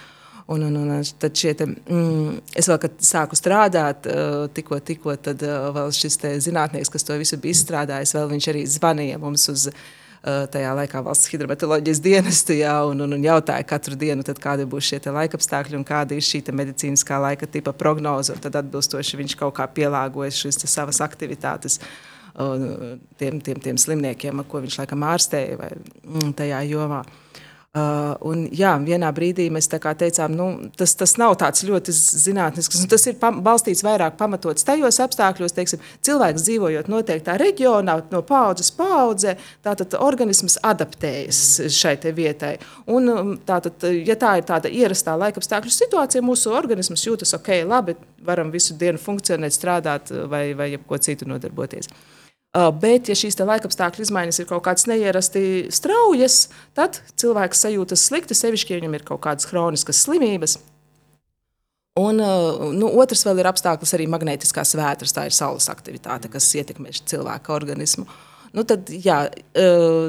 Un, 0.56 0.64
un, 0.64 0.80
un 0.80 1.12
tad 1.20 1.36
šie 1.36 1.52
te, 1.58 1.68
mm, 1.68 2.40
es 2.56 2.72
vēl, 2.72 2.80
kad 2.80 2.96
sāku 3.04 3.36
strādāt, 3.36 4.08
tikko, 4.56 4.80
tikko 4.80 5.20
tad 5.20 5.44
vēl 5.44 5.92
šis 6.00 6.22
zinātnieks, 6.48 6.96
kas 6.96 7.04
to 7.04 7.20
visu 7.20 7.44
bija 7.44 7.60
izstrādājis, 7.60 8.16
vēl 8.16 8.32
viņš 8.38 8.52
arī 8.54 8.66
zvanīja 8.78 9.20
mums 9.20 9.50
uz 9.52 9.68
Eh, 9.68 9.84
tajā 10.26 10.72
laikā 10.80 11.02
valsts 11.06 11.30
hidrometeoroloģijas 11.30 12.02
dienestu, 12.02 12.56
jā, 12.58 12.74
un, 12.90 13.04
un, 13.06 13.14
un 13.18 13.26
jautāja 13.26 13.66
katru 13.68 13.98
dienu, 14.00 14.26
tad, 14.26 14.40
kādi 14.42 14.66
būs 14.70 14.90
šie 14.90 15.00
laikapstākļi 15.06 15.78
un 15.78 15.86
kāda 15.86 16.18
ir 16.18 16.26
šī 16.26 16.42
medicīniskā 16.50 17.20
laika 17.22 17.50
tipa 17.50 17.76
prognoze. 17.78 18.38
Tad 18.42 18.58
atbilstoši 18.64 19.22
viņš 19.22 19.38
kaut 19.40 19.58
kā 19.60 19.70
pielāgojas 19.70 20.42
šīs 20.42 20.66
savas 20.66 21.02
aktivitātes. 21.06 21.80
Tiem, 22.36 23.38
tiem, 23.40 23.62
tiem 23.64 23.78
slimniekiem, 23.80 24.42
ko 24.50 24.60
viņš 24.66 24.82
laikam 24.82 25.06
ārstēja 25.08 25.60
vai 25.62 25.70
mm, 25.78 26.34
tajā 26.36 26.66
jomā. 26.68 27.06
Uh, 27.06 27.22
Uh, 27.76 28.14
un, 28.24 28.46
jā, 28.56 28.70
vienā 28.80 29.10
brīdī 29.12 29.50
mēs 29.52 29.68
teicām, 29.68 30.32
nu, 30.32 30.46
tas, 30.80 30.94
tas 30.96 31.18
nav 31.20 31.34
tāds 31.42 31.66
ļoti 31.68 31.92
zinātnisks. 31.92 32.86
Tas 32.88 33.04
ir 33.12 33.18
pam, 33.20 33.42
balstīts 33.44 33.84
vairāk 33.84 34.16
pamatots 34.16 34.64
tajos 34.64 35.02
apstākļos, 35.04 35.52
teiksim, 35.58 35.84
cilvēks 36.08 36.46
dzīvojot 36.48 36.88
noteiktā 36.88 37.36
reģionā, 37.42 37.98
no 38.14 38.24
paudzes 38.24 38.72
paudzē, 38.78 39.36
tātad 39.68 39.98
organisms 40.00 40.56
adaptējas 40.64 41.42
šai 41.76 41.98
vietai. 42.16 42.56
Un, 42.88 43.12
um, 43.12 43.36
tātad, 43.44 43.84
ja 44.08 44.16
tā 44.24 44.38
ir 44.40 44.48
tāda 44.48 44.72
ierastā 44.72 45.20
laikapstākļu 45.20 45.76
situācija, 45.76 46.24
mūsu 46.24 46.56
organisms 46.56 47.04
jūtas 47.10 47.36
ok, 47.36 47.58
labi, 47.68 48.00
varam 48.24 48.56
visu 48.56 48.80
dienu 48.80 49.04
funkcionēt, 49.04 49.52
strādāt 49.52 50.16
vai, 50.32 50.46
vai 50.56 50.72
jebko 50.78 51.04
citu 51.04 51.28
nodarboties. 51.28 51.92
Uh, 52.56 52.70
bet, 52.72 53.10
ja 53.12 53.18
šīs 53.20 53.36
laikapstākļu 53.36 54.06
izmaiņas 54.06 54.40
ir 54.40 54.48
kaut 54.48 54.64
kādas 54.64 54.86
neierasti 54.88 55.42
straujas, 55.76 56.46
tad 56.78 57.02
cilvēks 57.20 57.66
sajūtas 57.66 58.06
slikti, 58.08 58.38
sevišķi, 58.38 58.72
ja 58.72 58.80
viņam 58.80 58.96
ir 58.96 59.04
kaut 59.10 59.26
kādas 59.26 59.50
chroniskas 59.50 60.00
slimības. 60.06 60.56
Un 62.00 62.22
uh, 62.24 62.70
nu, 62.76 62.88
otrs 63.04 63.26
vēl 63.28 63.44
ir 63.44 63.50
apstākļus 63.52 63.96
arī 63.98 64.08
magnētiskās 64.12 64.72
vētras, 64.80 65.16
tā 65.16 65.28
ir 65.28 65.36
saules 65.36 65.68
aktivitāte, 65.72 66.32
kas 66.32 66.48
ietekmē 66.56 66.96
cilvēka 66.96 67.56
organismu. 67.56 68.08
Uh, 68.08 68.25
Nu, 68.56 68.64
tad, 68.64 68.88
jā, 68.88 69.18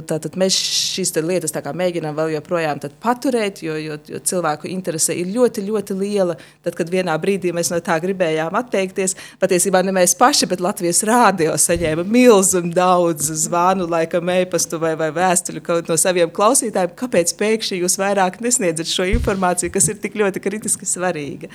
tātad 0.07 0.37
mēs 0.39 0.55
šīs 0.55 1.11
lietas 1.19 1.55
mēģinām 1.57 2.15
vēl 2.15 2.37
joprojām 2.37 2.79
paturēt, 3.03 3.59
jo, 3.67 3.75
jo, 3.81 3.97
jo 4.07 4.21
cilvēku 4.23 4.69
interese 4.71 5.17
ir 5.19 5.33
ļoti, 5.35 5.65
ļoti 5.67 5.97
liela. 5.99 6.37
Tad, 6.63 6.77
kad 6.79 6.91
vienā 6.93 7.17
brīdī 7.19 7.51
mēs 7.57 7.73
no 7.73 7.81
tā 7.83 7.97
gribējām 8.03 8.55
atteikties, 8.55 9.17
patiesībā 9.43 9.83
ne 9.83 9.95
mēs 9.97 10.15
paši, 10.19 10.47
bet 10.53 10.63
Latvijas 10.63 11.03
rādio 11.09 11.57
saņēma 11.59 12.05
milzumu 12.07 12.71
daudz 12.77 13.33
zvanu, 13.47 13.89
laikam, 13.91 14.31
e-pastu 14.37 14.79
vai, 14.83 14.95
vai 15.01 15.11
vēstuļu 15.17 15.81
no 15.91 15.97
saviem 15.99 16.31
klausītājiem, 16.31 16.95
kāpēc 17.03 17.35
pēkšņi 17.41 17.81
jūs 17.83 17.99
vairāk 17.99 18.39
nesniedzat 18.45 18.93
šo 18.93 19.09
informāciju, 19.17 19.75
kas 19.75 19.91
ir 19.91 19.99
tik 20.03 20.15
ļoti 20.23 20.45
kritiski 20.45 20.87
svarīga. 20.87 21.51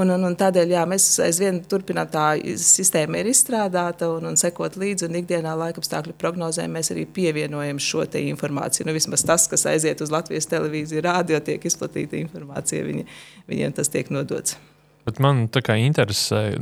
Un, 0.00 0.08
un, 0.08 0.22
un 0.24 0.32
tādēļ 0.40 0.70
jā, 0.72 0.82
mēs 0.88 1.04
aizvien 1.20 1.58
turpinām, 1.68 2.06
tā 2.08 2.30
sistēma 2.56 3.18
ir 3.20 3.26
izstrādāta 3.28 4.06
un, 4.08 4.24
un 4.30 4.38
sekot 4.40 4.78
līdzi. 4.80 5.04
Un 5.04 5.18
ikdienā 5.20 5.52
laikapstākļu 5.60 6.14
prognozēm 6.16 6.72
mēs 6.72 6.88
arī 6.94 7.04
pievienojam 7.04 7.76
šo 7.76 8.06
informāciju. 8.22 8.86
Nu, 8.88 8.94
vismaz 8.96 9.26
tas, 9.28 9.44
kas 9.52 9.66
aiziet 9.68 10.00
uz 10.00 10.14
Latvijas 10.14 10.48
televīziju, 10.48 11.02
rādio, 11.04 11.42
tiek 11.44 11.68
izplatīta 11.68 12.16
informācija, 12.16 12.86
viņi, 12.88 13.04
viņiem 13.52 13.76
tas 13.76 13.92
tiek 13.92 14.08
nodots. 14.08 14.56
Bet 15.04 15.20
man 15.20 15.44
tā 15.52 15.60
kā 15.66 15.76
interesē, 15.76 16.54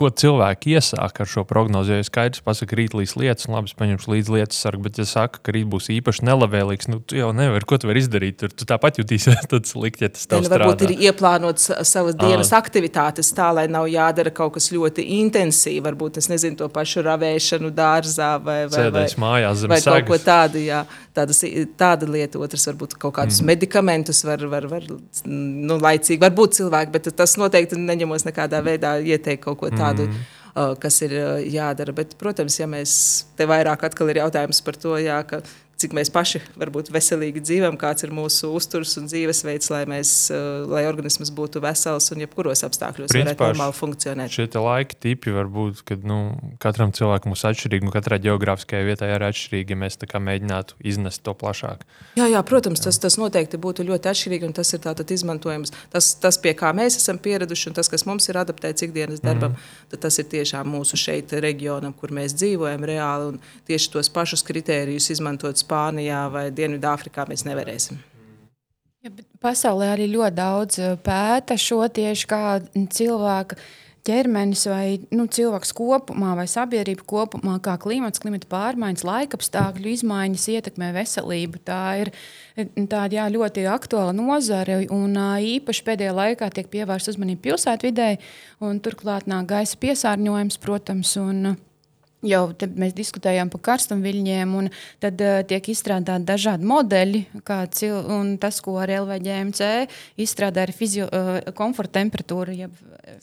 ko 0.00 0.08
cilvēki 0.22 0.74
iesāk 0.78 1.20
ar 1.22 1.28
šo 1.28 1.44
prognozi. 1.48 1.98
Jo 1.98 2.06
skaidrs, 2.06 2.42
pasakā, 2.44 2.78
rīt 2.78 2.96
līdz 2.96 3.14
lietas, 3.20 3.48
un 3.48 3.56
labi, 3.56 3.72
paņemšu 3.76 4.12
līdzi 4.14 4.34
lietas 4.36 4.60
sargu, 4.64 4.84
bet, 4.86 5.00
ja 5.00 5.06
saka, 5.08 5.42
ka 5.44 5.54
rīt 5.54 5.68
būs 5.70 5.90
īpaši 5.92 6.24
nelabvēlīgs, 6.28 6.88
nu, 6.90 7.00
tu 7.04 7.18
jau 7.18 7.30
nevari, 7.36 7.66
ko 7.68 7.78
tu 7.80 7.90
vari 7.90 8.02
izdarīt. 8.02 8.38
Tur 8.40 8.54
tu 8.54 8.68
tāpat 8.68 9.00
jutīsies 9.02 9.44
slikti, 9.72 10.06
ja 10.06 10.12
tas 10.14 10.24
tev 10.30 10.46
strādā. 10.46 10.64
Varbūt 10.64 10.84
ir 10.86 10.94
ieplānots 11.10 11.68
savas 11.88 12.16
dienas 12.18 12.52
à. 12.54 12.60
aktivitātes 12.62 13.32
tā, 13.36 13.50
lai 13.56 13.66
nav 13.70 13.88
jādara 13.92 14.32
kaut 14.34 14.56
kas 14.56 14.70
ļoti 14.72 15.04
intensīvs. 15.20 15.84
Varbūt 15.84 16.20
es 16.22 16.30
nezinu 16.32 16.58
to 16.60 16.70
pašu 16.72 17.04
ravēšanu 17.06 17.72
dārzā 17.76 18.32
vai, 18.42 18.62
vai, 18.72 18.88
vai, 18.94 19.06
mājās, 19.20 19.66
vai 19.70 19.80
kaut 19.84 20.08
ko 20.08 20.20
tādu. 20.24 20.64
Jā. 20.64 20.84
Tādas, 21.16 21.42
tāda 21.78 22.06
lieta, 22.06 22.38
otrs 22.38 22.68
varbūt 22.70 22.94
kaut 23.00 23.16
kādus 23.16 23.40
mm. 23.42 23.48
medikamentus 23.50 24.22
var, 24.24 24.44
var, 24.48 24.68
var 24.70 24.84
nu, 25.26 25.76
laicīgi, 25.82 26.20
varbūt 26.22 26.60
cilvēki, 26.60 26.92
bet 26.94 27.08
tas 27.18 27.34
noteikti 27.40 27.78
neņemos 27.80 28.24
nekādā 28.28 28.62
veidā 28.64 28.94
ieteikt 29.02 29.42
kaut 29.42 29.58
ko 29.58 29.72
tādu 29.74 29.89
tādu, 29.90 30.06
mm. 30.08 30.28
uh, 30.54 30.74
kas 30.80 31.00
ir 31.06 31.16
uh, 31.18 31.32
jādara. 31.42 31.94
Bet, 31.96 32.16
protams, 32.20 32.58
ja 32.60 32.68
mēs 32.70 32.94
te 33.38 33.48
vairāk 33.50 33.84
atkal 33.90 34.12
ir 34.12 34.22
jautājums 34.22 34.62
par 34.66 34.78
to, 34.80 34.96
jā, 35.02 35.20
ka 35.28 35.42
cik 35.80 35.94
mēs 35.96 36.10
paši 36.12 36.42
varbūt 36.60 36.90
veselīgi 36.92 37.42
dzīvojam, 37.44 37.78
kāds 37.80 38.04
ir 38.06 38.12
mūsu 38.14 38.52
uzturs 38.56 38.96
un 39.00 39.08
dzīvesveids, 39.08 39.70
lai, 39.72 39.82
mēs, 39.88 40.12
uh, 40.34 40.66
lai 40.70 40.84
organisms 40.88 41.32
būtu 41.34 41.62
vesels 41.64 42.10
un 42.14 42.24
jebkuros 42.24 42.64
apstākļos 42.66 43.12
Principā, 43.12 43.32
varētu 43.32 43.48
normāli 43.54 43.76
funkcionēt. 43.78 44.34
Šie 44.34 44.48
laika 44.60 44.98
tipi 45.00 45.34
var 45.34 45.48
būt, 45.50 45.84
ka 45.88 45.96
nu, 46.04 46.20
katram 46.62 46.92
cilvēkam 46.96 47.34
būs 47.34 47.46
atšķirīgi, 47.50 47.88
un 47.88 47.94
katrai 47.94 48.20
geogrāfiskajai 48.26 48.88
vietai 48.90 49.12
ir 49.14 49.26
atšķirīgi, 49.30 49.74
ja 49.74 49.80
mēs 49.80 49.98
mēģinātu 50.00 50.76
iznest 50.84 51.22
to 51.24 51.34
plašāk. 51.36 51.84
Jā, 52.18 52.26
jā 52.28 52.42
protams, 52.46 52.82
jā. 52.82 52.90
Tas, 52.90 53.00
tas 53.02 53.16
noteikti 53.20 53.60
būtu 53.60 53.86
ļoti 53.88 54.10
atšķirīgi, 54.12 54.48
un 54.48 54.56
tas 54.56 54.72
ir 54.76 54.82
tātad 54.84 55.10
izmantojams. 55.14 55.72
Tas, 55.92 56.12
tas, 56.20 56.38
pie 56.42 56.52
kā 56.58 56.72
mēs 56.76 56.98
esam 57.00 57.20
pieraduši, 57.22 57.70
un 57.70 57.78
tas, 57.78 57.88
kas 57.92 58.04
mums 58.08 58.28
ir 58.28 58.40
adaptēts 58.40 58.84
ikdienas 58.86 59.22
darbam, 59.24 59.56
mm. 59.56 60.00
tas 60.02 60.20
ir 60.20 60.28
tiešām 60.32 60.68
mūsu 60.74 60.98
šeit 61.00 61.32
reģionam, 61.32 61.94
kur 61.96 62.12
mēs 62.14 62.36
dzīvojam 62.36 62.86
reāli, 62.90 63.32
un 63.34 63.64
tieši 63.70 63.92
tos 63.94 64.12
pašus 64.12 64.44
kritērijus 64.46 65.10
izmantot 65.14 65.60
Spānijā 65.70 66.24
vai 66.34 66.48
Dienvidāfrikā 66.50 67.28
mēs 67.30 67.46
nevarēsim. 67.46 68.00
Ja, 69.00 69.12
pasaulē 69.40 69.94
arī 69.94 70.10
ļoti 70.12 70.36
daudz 70.36 70.80
eh, 70.82 70.96
pēta 71.00 71.56
šo 71.56 71.86
tieši 71.88 72.26
kā 72.28 72.42
cilvēku 72.92 73.56
ķermenis 74.04 74.64
vai 74.68 74.84
nu, 75.12 75.26
cilvēks 75.30 75.72
kopumā, 75.76 76.32
vai 76.36 76.46
sabiedrība 76.50 77.04
kopumā, 77.08 77.58
kā 77.64 77.76
klimats, 77.80 78.20
klimata 78.20 78.48
pārmaiņas, 78.50 79.06
laikapstākļu 79.06 79.92
izmaiņas 79.94 80.46
ietekmē 80.56 80.90
veselību. 80.96 81.62
Tā 81.68 81.80
ir 82.02 82.12
tāda 82.90 83.10
jā, 83.18 83.26
ļoti 83.32 83.66
aktuāla 83.70 84.16
nozare, 84.16 84.82
un 84.92 85.16
īpaši 85.54 85.86
pēdējā 85.86 86.16
laikā 86.16 86.50
tiek 86.56 86.68
pievērsta 86.72 87.14
uzmanība 87.14 87.50
pilsētvidē, 87.50 88.12
un 88.64 88.80
turklāt 88.84 89.28
nāk 89.30 89.48
gaisa 89.52 89.80
piesārņojums, 89.80 90.60
protams. 90.64 91.16
Un, 91.20 91.54
Jau 92.20 92.50
mēs 92.76 92.92
diskutējām 92.92 93.48
par 93.48 93.62
karstumviļņiem, 93.64 94.50
un 94.60 94.66
tad 95.00 95.22
uh, 95.24 95.38
tiek 95.48 95.70
izstrādāti 95.72 96.28
dažādi 96.28 96.68
modeļi. 96.68 97.22
Cil, 97.72 97.96
tas, 98.42 98.58
ko 98.60 98.76
ar 98.82 98.92
LVGMC 98.98 99.70
izstrādā, 100.20 100.66
ir 100.68 100.74
fizio, 100.76 101.06
uh, 101.08 101.38
komforta 101.56 101.96
temperatūra, 101.96 102.52
jeb 102.52 102.74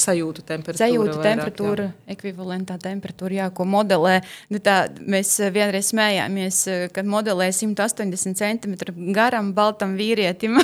sajūtu 0.01 0.41
temperatūra. 0.47 0.81
Sajūtu 0.81 1.19
temperatūra, 1.21 1.85
vairāk, 1.91 2.15
ekvivalentā 2.15 2.79
temperatūra, 2.81 3.37
jā, 3.37 3.51
ko 3.53 3.67
modelē. 3.69 4.15
Nu, 4.49 4.61
tā, 4.65 4.79
mēs 4.97 5.35
vienreiz 5.53 5.91
smējāmies, 5.91 6.63
kad 6.95 7.05
modelē 7.07 7.51
180 7.53 8.33
cm 8.41 9.13
garam, 9.13 9.53
baltam 9.57 9.93
vīrietim. 9.99 10.57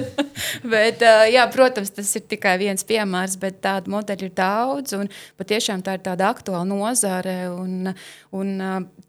bet, 0.74 1.06
uh, 1.06 1.22
jā, 1.30 1.46
protams, 1.54 1.94
tas 1.94 2.10
ir 2.18 2.26
tikai 2.34 2.56
viens 2.66 2.82
piemērs, 2.86 3.38
bet 3.38 3.62
tādu 3.62 3.94
modeļu 3.94 4.26
ir 4.26 4.34
daudz. 4.42 4.98
Patiešām 5.38 5.86
tā 5.86 6.00
ir 6.00 6.04
tāda 6.10 6.34
aktuāla 6.34 6.66
nozare. 6.66 7.38
Un, 7.60 7.92
un 8.36 8.50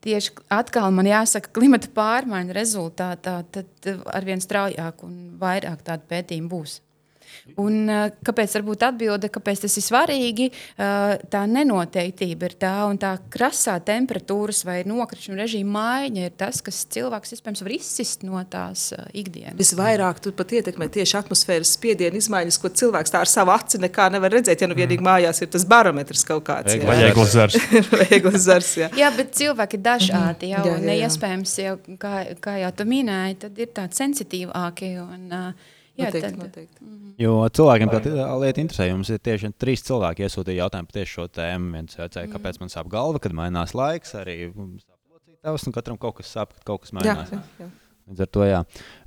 tieši 0.03 0.35
atkal 0.51 0.91
man 0.95 1.09
jāsaka, 1.09 1.53
klimata 1.55 1.91
pārmaiņu 1.95 2.55
rezultātā 2.57 3.39
tad 3.55 3.91
arvien 4.13 4.43
straujāk 4.43 5.03
un 5.07 5.19
vairāk 5.41 5.83
tādu 5.87 6.09
pētījumu 6.11 6.51
būs. 6.51 6.79
Un, 7.61 7.77
uh, 7.89 8.07
kāpēc 8.25 8.55
varbūt 8.59 8.85
atbilde, 8.87 9.29
kāpēc 9.33 9.63
tas 9.65 9.77
ir 9.79 9.85
svarīgi? 9.85 10.49
Uh, 10.75 11.15
tā 11.31 11.43
nenoteiktība 11.49 12.49
ir 12.49 12.55
tā, 12.61 12.73
un 12.89 12.99
tā 13.01 13.15
krasā 13.33 13.77
temperatūras 13.85 14.63
vai 14.67 14.81
nokrišņu 14.87 15.37
režīma 15.39 15.71
maiņa 15.71 16.27
ir 16.27 16.35
tas, 16.37 16.61
kas 16.65 16.83
cilvēks 16.93 17.35
iespējams 17.35 17.63
var 17.65 17.75
izsist 17.75 18.25
no 18.27 18.41
tās 18.51 18.89
uh, 18.95 19.05
ikdienas. 19.17 19.57
Visvairāk 19.59 20.21
tu 20.23 20.33
pat 20.35 20.53
ietekmē 20.59 20.89
tieši 20.93 21.17
atmosfēras 21.21 21.73
spiediena 21.77 22.19
izmaiņas, 22.19 22.59
ko 22.61 22.71
cilvēks 22.81 23.13
tā 23.13 23.23
ar 23.25 23.31
savu 23.31 23.53
aci 23.55 23.81
nekā 23.81 24.09
nevar 24.13 24.33
redzēt. 24.37 24.63
Ja 24.63 24.69
nu 24.69 24.77
vienīgi 24.77 25.05
mājās 25.05 25.41
ir 25.43 25.51
tas 25.53 25.65
barometrs 25.67 26.25
kaut 26.27 26.45
kāds. 26.47 26.77
Vai 26.85 26.99
eglis 27.09 27.35
zars? 27.35 27.59
Zars, 28.51 28.71
jā. 28.79 28.87
Jā, 28.97 29.11
bet 29.13 29.35
cilvēki 29.37 29.77
ir 29.77 29.83
dažādi. 29.85 30.49
Jau, 30.51 30.63
Jā, 30.65 30.71
jā, 30.71 30.77
jā. 30.79 30.87
Neiespējams, 30.87 31.53
jau, 31.61 31.75
kā, 32.01 32.23
kā 32.41 32.55
jau 32.61 32.71
tu 32.79 32.87
minēji, 32.89 33.37
tad 33.45 33.59
ir 33.61 33.69
tādi 33.75 33.99
sensitīvāki. 33.99 34.91
Un, 35.01 35.27
uh, 35.35 35.77
jā, 35.97 36.05
Noteikti, 36.07 36.21
tad, 36.29 36.37
noteikti. 36.39 36.85
Jo 37.21 37.33
cilvēkiem 37.49 37.89
tā 37.91 37.99
lieta 38.41 38.61
interesē. 38.63 38.87
Jums 38.89 39.09
ir 39.13 39.19
tieši 39.19 39.51
trīs 39.59 39.83
cilvēki 39.87 40.25
iesūtīja 40.25 40.63
jautājumu 40.63 40.87
par 40.91 40.97
tieši 40.99 41.13
šo 41.17 41.27
tēmu. 41.27 41.71
Viens 41.75 41.95
jautāja, 41.99 42.27
Mm. 42.27 42.33
kāpēc 42.37 42.59
man 42.59 42.69
sāp 42.69 42.87
galva, 42.89 43.19
kad 43.19 43.31
mainās 43.33 43.73
laiks. 43.73 44.13
Arī 44.15 44.53
sāp 44.53 44.97
locītavas, 45.11 45.67
un 45.67 45.73
katram 45.73 45.97
kaut 45.99 46.15
kas 46.21 46.31
sāp, 46.33 46.53
kad 46.55 46.63
kaut 46.65 46.81
kas 46.81 46.91
Jā, 46.91 46.99
mainās. 47.01 47.29
jā, 47.31 47.41
jā. 47.59 47.69
Līdz 48.09 48.21
ar 48.25 48.27
to 48.33 48.43
jā. 48.43 48.57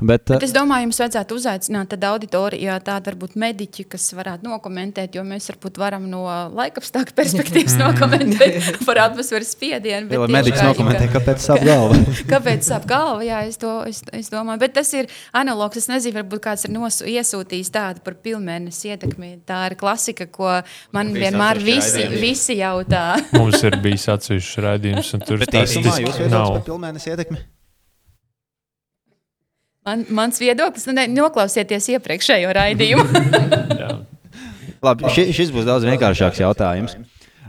Bet, 0.01 0.23
Bet 0.31 0.45
es 0.47 0.53
domāju, 0.55 0.87
jums 0.87 0.99
vajadzētu 1.03 1.37
uzaicināt 1.37 1.91
tādu 1.93 2.07
auditorijā, 2.15 2.77
tādu 2.87 3.11
varbūt 3.11 3.35
mediķi, 3.43 3.85
kas 3.93 4.07
varētu 4.17 4.47
nokomentēt, 4.49 5.19
jo 5.19 5.25
mēs 5.29 5.49
varbūt 5.51 5.81
varam 5.83 6.07
no 6.09 6.23
laikapstākļu 6.57 7.17
perspektīvas 7.21 7.75
nokomentēt 7.81 8.71
par 8.89 9.03
atmosfēras 9.09 9.51
spiedienu. 9.57 10.09
tieši 10.13 10.33
mediķis 10.37 10.65
nokomentē, 10.71 11.09
kāpēc 11.13 11.45
sāp 11.45 11.65
galva. 11.69 11.99
Kāpēc 12.33 12.65
sāp 12.71 12.87
galva? 12.89 13.21
Jā, 13.27 13.43
es, 13.51 13.59
to, 13.61 13.73
es, 13.91 14.01
es 14.17 14.31
domāju, 14.33 14.63
bet 14.65 14.77
tas 14.79 14.93
ir 14.97 15.11
analogs. 15.37 15.83
Es 15.83 15.91
nezinu, 15.91 16.17
varbūt 16.23 16.45
kāds 16.47 16.65
ir 16.69 16.73
nosu, 16.73 17.05
iesūtījis 17.11 17.73
tādu 17.75 18.05
par 18.07 18.17
pilnvērnes 18.25 18.79
ietekmi. 18.89 19.35
Tā 19.49 19.65
ir 19.69 19.77
klasika, 19.81 20.27
ko 20.33 20.55
man 20.97 21.13
Bija 21.13 21.29
vienmēr 21.29 21.61
visi, 21.61 21.99
raidījumi. 22.07 22.23
visi 22.25 22.57
jautā. 22.63 23.05
Mums 23.37 23.61
ir 23.69 23.77
bijis 23.85 24.09
atsevišķs 24.15 24.63
raidījums, 24.65 25.13
un 25.19 25.27
tur 25.29 25.45
Bet 25.45 25.59
īsumā 25.65 25.99
jūs 26.07 26.23
nav. 26.33 26.55
par 26.57 26.65
pilnmēnesi 26.71 27.13
ietekmi? 27.13 27.43
Man, 29.85 30.07
mans 30.17 30.41
viedoklis, 30.41 30.87
nu, 30.89 30.95
ne, 30.97 31.05
noklausieties 31.13 31.91
iepriekšējo 31.93 32.53
raidījumu. 32.57 33.05
Labi, 34.85 35.11
ši, 35.13 35.27
šis 35.37 35.51
būs 35.53 35.67
daudz 35.69 35.85
vienkāršāks 35.89 36.41
jautājums. 36.41 36.97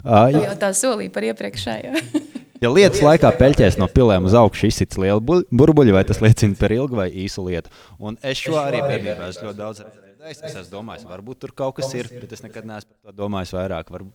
Uh, 0.06 0.28
jau 0.36 0.56
tā 0.60 0.70
solīja 0.76 1.14
par 1.16 1.26
iepriekšējo. 1.30 2.02
ja 2.64 2.72
lietas 2.72 3.02
laikā 3.04 3.32
peļķēs 3.40 3.80
no 3.80 3.88
pilēm 3.92 4.28
uz 4.28 4.36
augšu 4.38 4.68
izsits 4.70 5.00
liela 5.02 5.24
bu- 5.24 5.46
burbuļi, 5.48 5.96
vai 5.96 6.04
tas 6.08 6.20
liecina 6.24 6.60
par 6.60 6.76
ilgu 6.76 7.00
vai 7.00 7.08
īsu 7.24 7.46
lietu? 7.48 7.72
Un 8.04 8.20
es 8.20 8.44
šo 8.44 8.60
arī 8.62 8.84
esmu 8.84 9.50
ļoti 9.50 9.60
daudz 9.60 9.86
redzējis. 9.86 10.60
Es 10.60 10.72
domājis, 10.72 11.08
varbūt 11.08 11.40
tur 11.44 11.56
kaut 11.56 11.80
kas 11.80 11.92
ir, 11.96 12.12
bet 12.20 12.36
es 12.36 12.44
nekad 12.44 12.68
neesmu 12.68 12.92
par 13.00 13.16
to 13.16 13.20
domājis 13.24 13.56
vairāk. 13.56 13.96
Var, 13.96 14.06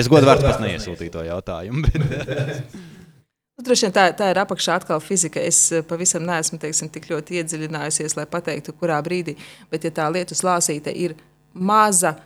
es 0.00 0.12
godvārds 0.12 0.44
pats 0.44 0.60
neiesūtīju 0.62 1.16
to 1.16 1.24
jautājumu. 1.28 1.88
Bet, 1.88 2.76
droši 3.62 3.86
vien 3.86 3.94
tā, 3.94 4.08
tā 4.16 4.32
ir 4.32 4.40
apakšā 4.42 4.78
atkal 4.80 5.00
fizika. 5.02 5.42
Es 5.42 5.66
eh, 5.72 5.84
pavisam 5.86 6.24
neesmu 6.26 6.58
teiksim, 6.62 6.90
tik 6.92 7.08
ļoti 7.12 7.40
iedziļinājusies, 7.40 8.16
lai 8.18 8.26
pateiktu, 8.30 8.74
kurā 8.80 9.00
brīdī. 9.04 9.36
Bet, 9.70 9.86
ja 9.86 9.94
tā 9.94 10.08
lietu 10.12 10.36
slāsīte 10.38 10.94
ir 10.94 11.16
maza, 11.54 12.16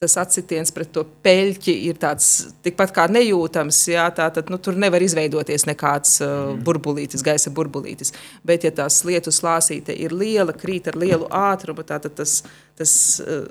tas 0.00 0.16
atsitiens 0.16 0.72
pret 0.72 0.88
to 0.96 1.04
peļķi 1.24 1.74
ir 1.90 1.98
tāds 2.00 2.28
tikpat 2.64 2.94
kā 2.96 3.04
nejūtams. 3.12 3.82
Jā, 3.92 4.08
tā, 4.16 4.30
tad, 4.32 4.48
nu, 4.50 4.58
tur 4.58 4.78
nevar 4.80 5.04
izveidoties 5.04 5.66
nekāds 5.68 6.16
uh, 6.24 6.54
burbulītis, 6.64 7.24
gaisa 7.26 7.52
burbulītis. 7.52 8.14
Bet, 8.46 8.64
ja 8.64 8.72
tās 8.74 9.02
lietu 9.04 9.32
slāsīte 9.34 9.92
ir 9.92 10.16
liela, 10.16 10.56
krīt 10.56 10.88
ar 10.88 10.96
lielu 10.98 11.28
ātrumu, 11.28 11.84
tā, 11.84 12.00
tad 12.00 12.16
tas. 12.22 12.40
tas 12.80 12.94
uh, 13.26 13.44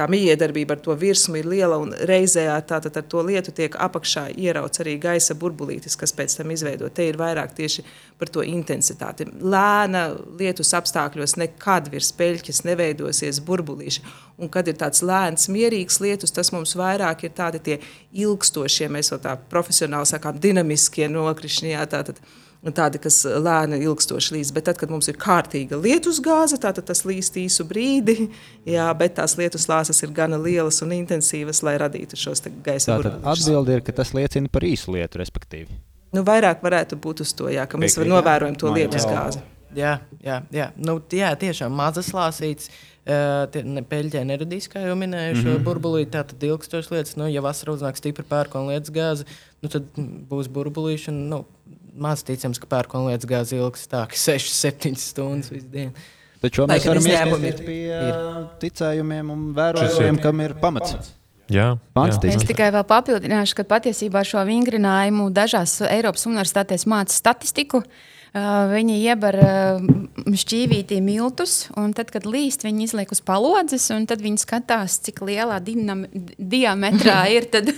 tā 0.00 0.06
miedarbība 0.08 0.76
ar 0.76 0.80
to 0.84 0.94
virsmu 0.96 1.36
ir 1.40 1.48
liela 1.50 1.76
un 1.80 1.92
reizē 2.08 2.46
tātad 2.68 2.96
ar 2.96 3.04
to 3.12 3.22
lietu 3.26 3.52
tiek 3.56 3.76
apakšā 3.76 4.30
ierauts 4.32 4.80
arī 4.80 4.96
gaisa 5.00 5.36
burbulītis, 5.36 5.98
kas 6.00 6.14
pēc 6.16 6.38
tam 6.38 6.52
izveido. 6.54 6.88
Te 6.88 7.04
ir 7.10 7.18
vairāk 7.20 7.52
tieši 7.58 7.84
par 8.20 8.32
to 8.32 8.44
intensitāti. 8.46 9.28
Lēna 9.28 10.06
lietus 10.40 10.72
apstākļos 10.76 11.36
nekad 11.40 11.90
virs 11.92 12.12
peļķes 12.16 12.64
neveidosies 12.68 13.42
burbulīši. 13.44 14.04
Un 14.40 14.48
kad 14.52 14.68
ir 14.72 14.78
tāds 14.80 15.04
lēns, 15.04 15.50
mierīgs 15.52 16.00
lietus, 16.00 16.32
tas 16.32 16.52
mums 16.54 16.72
vairāk 16.80 17.26
ir 17.28 17.34
tādi 17.36 17.60
tie 17.64 17.80
ilgstošie, 18.24 18.88
mēs 18.88 19.12
jau 19.12 19.20
tā 19.20 19.36
profesionāli 19.52 20.08
sakām, 20.08 20.40
dinamiskie 20.40 21.10
nokrišņi. 21.12 21.74
jā, 21.74 21.84
Tātad, 21.90 22.22
Tādi, 22.60 22.98
kas 23.00 23.22
lēni 23.24 23.78
ilgstoši 23.86 24.34
līdz. 24.34 24.50
Bet 24.52 24.66
tad, 24.68 24.76
kad 24.80 24.90
mums 24.92 25.08
ir 25.08 25.16
kārtīga 25.20 25.78
lietus 25.80 26.18
gāze, 26.20 26.58
tad 26.60 26.76
tas 26.84 27.06
līst 27.08 27.38
īsu 27.40 27.64
brīdi. 27.64 28.28
Jā, 28.74 28.90
bet 29.00 29.16
tās 29.16 29.38
lietus 29.40 29.64
lāsas 29.70 30.02
ir 30.04 30.12
gana 30.16 30.36
lielas 30.40 30.82
un 30.84 30.92
intensīvas, 30.98 31.62
lai 31.64 31.78
radītu 31.80 32.18
šos 32.20 32.44
gaisa 32.60 32.92
tātad 32.92 33.16
burbuļus. 33.16 33.30
atbilde 33.32 33.78
ir, 33.78 33.84
ka 33.86 33.96
tas 34.02 34.12
liecina 34.16 34.52
par 34.52 34.66
īsu 34.68 34.92
lietu, 34.92 35.22
respektīvi. 35.22 35.80
Nu, 36.12 36.24
vairāk 36.26 36.60
varētu 36.60 36.98
būt 37.00 37.24
uz 37.24 37.32
to, 37.38 37.48
jā, 37.48 37.64
ka 37.70 37.80
mēs 37.80 37.96
Piekrīt, 37.96 38.12
novērojam 38.12 38.58
to 38.60 38.68
Man 38.68 38.80
lietus 38.80 39.06
jau- 39.06 39.14
gāzi. 39.14 39.42
Jā, 39.74 40.00
jā, 40.18 40.40
jā. 40.50 40.70
Nu, 40.76 40.98
jā 41.14 41.30
tiešām 41.38 41.72
mazas 41.72 42.10
lāsītas. 42.12 42.68
Uh, 43.00 43.46
Peļķē 43.90 44.20
neradīs, 44.28 44.68
kā 44.70 44.82
jau 44.84 44.94
minēju, 44.98 45.34
mm 45.34 45.44
-hmm. 45.46 45.62
burbulīti. 45.64 46.10
Tā 46.12 46.20
tad 46.28 46.42
ilgstošas 46.42 46.90
lietas, 46.92 47.16
nu, 47.16 47.26
ja 47.32 47.40
vasarā 47.40 47.72
uznāk 47.72 47.96
stipra 47.96 48.24
pērkona 48.28 48.74
lietas 48.74 48.92
gāze, 48.92 49.24
nu, 49.62 49.68
tad 49.68 49.86
būs 49.96 50.50
burbulīši. 50.52 51.08
Un, 51.08 51.28
nu, 51.30 51.44
maz 52.02 52.24
ticams, 52.26 52.60
ka 52.60 52.68
pērkona 52.70 53.12
lietas 53.12 53.28
gāze 53.30 53.58
ilgs 53.58 53.86
tā, 53.90 54.06
ka 54.10 54.18
6-7 54.18 54.98
stundas 55.00 55.52
visu 55.52 55.70
dienu. 55.72 56.08
Taču 56.40 56.64
mēs 56.68 56.86
varam 56.88 57.04
izņēmumi 57.04 57.50
iesaistīties 57.50 57.60
ir. 57.60 58.20
pie 58.20 58.44
ticējumiem 58.62 59.32
un 59.34 59.48
vērojumiem, 59.56 60.20
kam 60.24 60.40
ir 60.44 60.56
pamats. 60.60 61.10
Jā, 61.50 61.74
Fantastiski. 61.98 62.38
Es 62.38 62.46
tikai 62.46 62.70
vēl 62.72 62.84
papildināšu, 62.88 63.56
ka 63.58 63.66
patiesībā 63.72 64.22
šo 64.24 64.44
vingrinājumu 64.46 65.26
dažās 65.34 65.80
Eiropas 65.90 66.24
universitātēs 66.30 66.86
māca 66.88 67.12
statistiku. 67.12 67.82
Uh, 67.82 68.08
viņi 68.30 68.96
iebar 69.10 69.36
uh, 69.42 69.86
šķīvītī 70.38 71.00
miltus, 71.02 71.64
un 71.78 71.90
tad, 71.96 72.12
kad 72.14 72.26
līst, 72.28 72.62
viņi 72.62 72.86
izliek 72.86 73.10
uz 73.10 73.20
palodzes, 73.26 73.88
un 73.90 74.06
tad 74.10 74.22
viņi 74.22 74.42
skatās, 74.44 75.00
cik 75.06 75.22
lielā 75.26 75.58
dinam, 75.64 76.04
diametrā 76.38 77.24
ir. 77.36 77.48
Tad, 77.50 77.72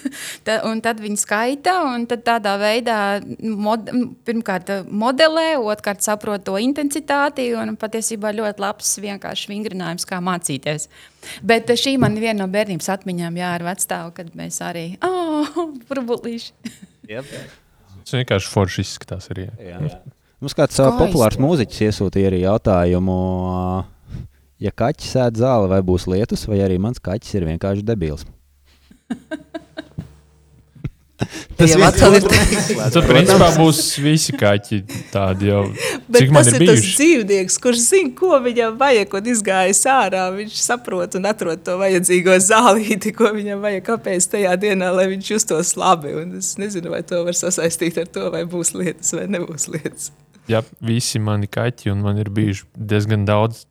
ta, 0.44 0.58
un 0.68 0.82
tad 0.84 1.00
viņi 1.00 1.20
skaita, 1.22 1.78
un 1.94 2.04
tad 2.10 2.24
tādā 2.28 2.58
veidā 2.60 2.98
mod, 3.40 3.88
pirmkārt 4.28 4.74
modelē, 4.92 5.54
otrkārt 5.56 6.04
saprot 6.04 6.44
to 6.44 6.58
intensitāti, 6.60 7.48
un 7.56 7.76
patiesībā 7.80 8.34
ļoti 8.36 8.62
labs 8.66 8.94
vienkārši 9.02 9.52
vingrinājums, 9.54 10.08
kā 10.08 10.20
mācīties. 10.20 10.88
Bet 11.46 11.70
šī 11.78 11.96
man 12.02 12.18
viena 12.20 12.42
no 12.42 12.52
bērnības 12.52 12.90
atmiņām, 12.98 13.40
jā, 13.40 13.52
ar 13.56 13.64
vecstāvu, 13.72 14.12
kad 14.16 14.32
mēs 14.36 14.60
arī, 14.64 14.88
oh, 15.06 15.48
burbulīši. 15.88 16.74
Yep. 17.08 17.36
Tas 18.02 18.18
vienkārši 18.18 18.50
forši 18.50 18.84
izskatās 18.84 19.30
arī. 19.32 19.48
Jā. 19.62 19.78
Mums 20.42 20.56
kāds 20.58 20.74
Skaisti. 20.74 20.98
populārs 20.98 21.38
mūziķis 21.38 21.84
iesūtīja 21.86 22.32
arī 22.32 22.40
jautājumu, 22.42 23.18
ja 24.62 24.72
kaķis 24.74 25.12
sēž 25.14 25.38
zāle, 25.38 25.68
vai 25.70 25.78
būs 25.86 26.08
lietus, 26.10 26.48
vai 26.50 26.58
arī 26.64 26.80
mans 26.82 26.98
kaķis 26.98 27.36
ir 27.38 27.46
vienkārši 27.52 27.86
debils. 27.86 28.26
Tas 31.56 31.70
jau 31.70 31.78
ir 31.78 32.24
Tad, 32.82 32.96
principā, 33.10 33.48
būs 33.54 33.80
visi 34.02 34.34
kaķi 34.38 34.80
tādi 35.12 35.50
jau. 35.50 35.60
Bet 36.12 36.24
Cik 36.24 36.32
man 36.34 36.42
tas 36.42 36.50
ir 36.50 36.64
ir 36.64 36.70
tas 36.72 36.80
bijuši? 36.80 36.94
dzīvnieks, 36.98 37.58
kurš 37.62 37.84
zina, 37.84 38.10
ko 38.18 38.32
viņam 38.42 38.78
vajag, 38.80 39.14
un 39.18 39.30
izgājis 39.34 39.84
ārā. 39.92 40.24
Viņš 40.34 40.58
saprot 40.64 41.14
un 41.18 41.28
atrod 41.30 41.62
to 41.66 41.76
vajadzīgo 41.80 42.38
zālīti, 42.42 43.14
ko 43.16 43.30
viņam 43.36 43.62
vajag, 43.62 43.86
kāpēc 43.92 44.28
tajā 44.34 44.56
dienā, 44.64 44.90
lai 44.96 45.06
viņš 45.12 45.32
justos 45.36 45.76
labi. 45.78 46.16
Un 46.24 46.34
es 46.40 46.54
nezinu, 46.60 46.92
vai 46.94 47.04
to 47.06 47.22
var 47.26 47.38
sasaistīt 47.38 48.02
ar 48.02 48.10
to, 48.10 48.26
vai 48.34 48.42
būs 48.48 48.74
lietas 48.74 49.14
vai 49.16 49.28
nebūs 49.30 49.70
lietas. 49.70 50.10
Jā, 50.50 50.62
visi 50.82 51.20
mani 51.22 51.46
kaķi, 51.46 51.92
un 51.92 52.02
man 52.02 52.18
ir 52.18 52.32
bijuši 52.34 52.66
diezgan 52.74 53.26
daudz 53.28 53.64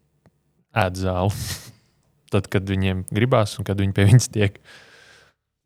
ēdzālu. 0.78 1.34
Tad, 2.32 2.47
kad 2.51 2.63
viņiem 2.67 3.03
gribās, 3.11 3.57
un 3.59 3.67
kad 3.67 3.82
viņi 3.82 3.97
pie 3.97 4.07
viņas 4.07 4.32
tiek. 4.32 4.61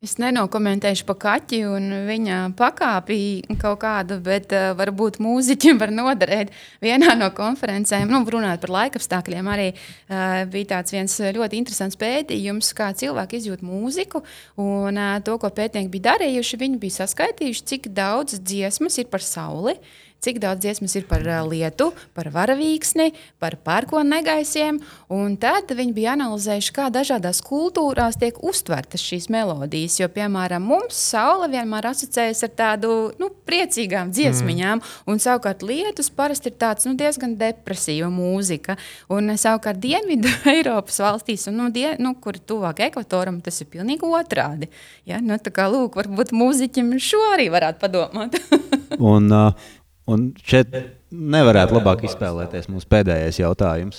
Es 0.05 0.17
nenokomentēšu 0.21 1.05
par 1.07 1.15
kaķi 1.17 1.59
un 1.65 1.85
viņa 2.05 2.39
pakāpi 2.57 3.17
kaut 3.61 3.79
kādu, 3.81 4.17
bet 4.21 4.51
uh, 4.53 4.73
varbūt 4.77 5.17
mūziķim 5.23 5.79
var 5.81 5.93
noderēt. 5.93 6.51
Vienā 6.83 7.15
no 7.17 7.31
konferencēm, 7.33 8.11
nu, 8.11 8.19
runājot 8.35 8.65
par 8.65 8.73
laikapstākļiem, 8.75 9.49
arī 9.49 9.67
uh, 9.71 10.43
bija 10.51 10.75
tāds 10.75 10.93
viens 10.93 11.15
ļoti 11.37 11.61
interesants 11.61 11.97
pētījums, 12.01 12.73
kā 12.77 12.91
cilvēki 12.97 13.39
izjūt 13.39 13.65
mūziku. 13.65 14.21
Un 14.61 14.99
uh, 14.99 15.15
to, 15.25 15.39
ko 15.41 15.49
pētnieki 15.49 15.93
bija 15.95 16.11
darījuši, 16.11 16.61
viņi 16.65 16.81
bija 16.81 16.99
saskaitījuši, 16.99 17.65
cik 17.73 17.89
daudz 17.95 18.41
dziesmas 18.43 18.99
ir 19.01 19.09
par 19.09 19.25
sauli. 19.25 19.77
Cik 20.25 20.41
daudz 20.43 20.63
dziesmas 20.65 20.95
ir 20.97 21.05
par 21.09 21.23
uh, 21.25 21.43
lietu, 21.45 21.91
par 22.17 22.31
varavīksni, 22.33 23.11
par 23.41 23.57
pērkonu 23.65 24.09
negaisiem. 24.09 24.81
Un 25.13 25.37
tad 25.41 25.69
viņi 25.75 25.93
bija 25.95 26.15
analizējuši, 26.15 26.73
kā 26.75 26.89
dažādās 26.93 27.41
kultūrās 27.45 28.17
tiek 28.21 28.37
uztvertas 28.43 29.03
šīs 29.05 29.29
melodijas. 29.33 29.99
Jo, 30.01 30.09
piemēram, 30.11 30.65
mums 30.65 30.97
saule 31.11 31.49
vienmēr 31.53 31.91
asociējas 31.91 32.45
ar 32.47 32.53
tādu 32.57 32.93
nu, 33.21 33.29
priecīgām 33.45 34.11
dziesmiņām, 34.15 34.81
mm. 34.81 35.11
un 35.11 35.21
savukārt 35.21 35.63
lietus 35.65 36.09
parasti 36.13 36.51
ir 36.51 36.57
tāds 36.61 36.87
nu, 36.89 36.95
diezgan 36.97 37.35
depresīva 37.39 38.09
mūzika. 38.13 38.77
Un 39.13 39.33
savukārt 39.39 39.81
Dienvidu 39.83 40.31
Eiropas 40.55 40.99
valstīs, 41.03 41.45
un, 41.51 41.59
nu, 41.61 41.69
dien, 41.73 41.97
nu, 42.01 42.15
kur 42.21 42.39
tuvāk 42.39 42.81
ekvatoram, 42.89 43.41
tas 43.45 43.61
ir 43.61 43.69
pilnīgi 43.71 44.07
otrādi. 44.09 44.71
Ja? 45.07 45.21
Nu, 45.23 45.37
tā 45.41 45.53
kā 45.55 45.67
lūk, 45.71 45.97
varbūt 45.99 46.33
mūziķim 46.35 46.95
šo 47.01 47.21
arī 47.33 47.49
varētu 47.53 47.81
padomāt. 47.83 48.39
un, 49.13 49.31
uh, 49.33 49.73
un 50.09 50.33
šeit 50.45 50.73
nevarētu 51.11 51.75
labāk 51.77 51.99
izspēlēties 52.07 52.69
mūsu 52.71 52.87
pēdējais 52.91 53.41
jautājums. 53.41 53.97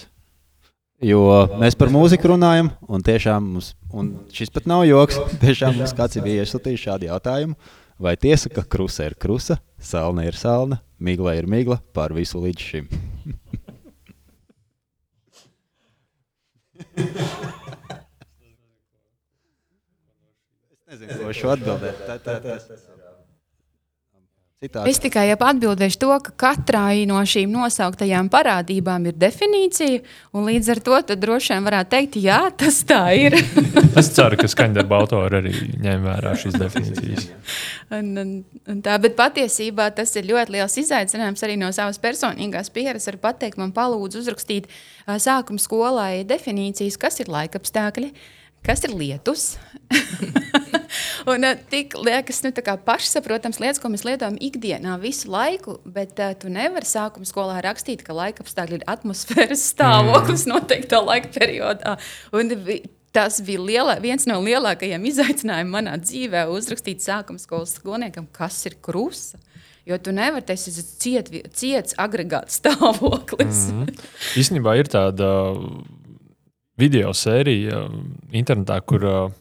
Jo 1.05 1.21
mēs 1.61 1.75
par 1.77 1.89
mūziku 1.93 2.29
runājam, 2.33 2.71
un 2.89 3.03
mums, 3.05 3.75
un 3.93 4.15
šis 4.33 4.51
pat 4.55 4.65
nav 4.71 4.87
joks, 4.89 5.17
tiešām 5.45 5.77
mums 5.77 5.93
kāds 5.97 6.17
ir 6.17 6.25
iesūtījis 6.39 6.85
šādu 6.89 7.05
jautājumu. 7.11 7.55
Vai 8.01 8.17
tiesa, 8.21 8.49
ka 8.53 8.61
krusa 8.61 9.07
ir 9.09 9.15
krusa, 9.17 9.57
salna 9.81 10.27
ir 10.29 10.37
salna, 10.37 10.83
migla 11.01 11.33
ir 11.37 11.47
migla 11.49 11.81
pār 11.97 12.13
visu 12.17 12.41
līdz 12.43 12.61
šim? 12.61 12.89
es 20.97 21.01
nezinu, 21.01 21.25
ko 21.25 21.33
šo 21.37 21.49
atbildēt. 21.57 21.97
Tā, 22.09 22.17
tā, 22.25 22.35
tā. 22.45 22.57
Citādi. 24.57 24.89
Es 24.89 24.97
tikai 25.05 25.27
atbildēšu 25.35 25.99
to, 26.01 26.15
ka 26.25 26.33
katrai 26.41 27.03
no 27.05 27.19
šīm 27.29 27.51
nosauktajām 27.53 28.31
parādībām 28.33 29.05
ir 29.11 29.19
definīcija, 29.21 29.99
un 30.33 30.47
līdz 30.49 30.71
ar 30.73 30.81
to 30.87 31.01
droši 31.13 31.53
vien 31.53 31.67
varētu 31.67 31.91
teikt, 31.93 32.17
jā, 32.25 32.39
tas 32.57 32.79
tā 32.89 33.03
ir. 33.21 33.37
es 34.01 34.09
ceru, 34.17 34.39
ka 34.41 34.49
skaņdarba 34.49 35.03
autori 35.03 35.43
arī 35.43 35.53
ņem 35.85 36.09
vērā 36.09 36.33
šīs 36.41 36.57
definīcijas. 36.57 37.29
un, 37.99 38.09
un, 38.23 38.33
un 38.73 38.81
tā, 38.81 38.97
bet 39.05 39.21
patiesībā 39.21 39.91
tas 40.01 40.17
ir 40.17 40.31
ļoti 40.33 40.57
liels 40.57 40.81
izaicinājums 40.87 41.45
arī 41.45 41.61
no 41.61 41.69
savas 41.77 42.01
personīgās 42.01 42.73
pieredzes. 42.73 43.11
Var 43.13 43.21
pateikt, 43.29 43.61
man 43.61 43.77
palūdz 43.77 44.23
uzrakstīt 44.23 44.73
sākuma 45.05 45.61
skolai 45.61 46.25
definīcijas, 46.25 46.97
kas 46.97 47.21
ir 47.21 47.29
laikapstākļi, 47.29 48.15
kas 48.65 48.89
ir 48.89 48.97
lietus. 48.97 49.51
un 51.33 51.47
uh, 51.47 51.55
tik 51.71 51.97
liekas, 51.99 52.43
nu, 52.45 52.53
pašsaprotams 52.87 53.61
lietas, 53.63 53.81
ko 53.83 53.91
mēs 53.93 54.05
lietojam 54.07 54.39
ikdienā 54.43 54.99
visu 55.03 55.31
laiku, 55.33 55.79
bet 55.85 56.19
uh, 56.23 56.35
tu 56.39 56.51
nevari 56.53 56.89
sākuma 56.89 57.29
skolā 57.29 57.63
rakstīt, 57.65 58.05
ka 58.07 58.17
laika 58.17 58.45
apstākļi 58.45 58.81
ir 58.81 58.87
atmosfēras 58.91 59.65
stāvoklis 59.73 60.47
mm. 60.47 60.55
noteiktā 60.55 61.03
laika 61.05 61.33
periodā. 61.39 61.97
Un, 62.37 62.55
Tas 63.17 63.39
bija 63.41 63.63
lielā, 63.65 63.95
viens 64.05 64.27
no 64.29 64.35
lielākajiem 64.45 65.07
izaicinājumiem 65.09 65.71
manā 65.73 65.95
dzīvē, 65.97 66.43
uzrakstīt 66.53 67.01
sākuma 67.01 67.41
skolas 67.41 67.73
skolniekam, 67.79 68.27
kas 68.29 68.59
ir 68.69 68.77
krusta. 68.85 69.41
Jo 69.89 69.97
tu 70.03 70.13
nevari, 70.13 70.45
tas 70.45 70.67
ir 70.69 70.85
ciet, 71.01 71.31
ciets 71.57 71.97
agregāts 72.03 72.57
stāvoklis. 72.61 73.71
Mm 73.71 73.87
-hmm. 73.87 74.05
Īstenībā 74.43 74.77
ir 74.77 74.91
tāda 74.93 75.31
video 76.77 77.15
sērija 77.15 77.87
internetā, 78.33 78.81
kur 78.85 79.05
uh, 79.05 79.33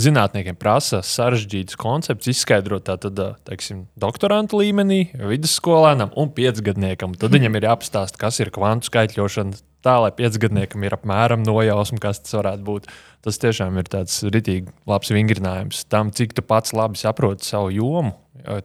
zinātniekiem 0.00 0.56
prasa 0.58 1.00
sarežģītus 1.06 1.78
konceptus 1.78 2.32
izskaidrot 2.34 2.86
tātad, 2.88 3.20
teiksim, 3.46 3.84
doktorantu 4.00 4.62
līmenī, 4.62 5.06
vidusskolēnam 5.14 6.14
un 6.18 6.32
piecgadniekam. 6.34 7.14
Tad 7.18 7.34
viņam 7.34 7.58
ir 7.58 7.68
jāapstāsta, 7.68 8.20
kas 8.20 8.40
ir 8.42 8.50
kvantu 8.54 8.90
skaitļošana, 8.90 9.62
tā 9.84 9.98
lai 10.02 10.10
piecgadniekam 10.16 10.84
ir 10.86 10.96
apmēram 10.96 11.44
nojausma, 11.46 12.00
kas 12.02 12.22
tas 12.24 12.36
varētu 12.40 12.66
būt. 12.66 12.90
Tas 13.24 13.40
tiešām 13.40 13.78
ir 13.80 13.88
tāds 13.88 14.18
ritīgi 14.26 14.72
labs 14.88 15.12
vingrinājums 15.14 15.86
tam, 15.92 16.10
cik 16.12 16.34
tu 16.36 16.44
pats 16.44 16.74
labi 16.76 17.00
saproti 17.00 17.46
savu 17.46 17.70
jomu. 17.72 18.16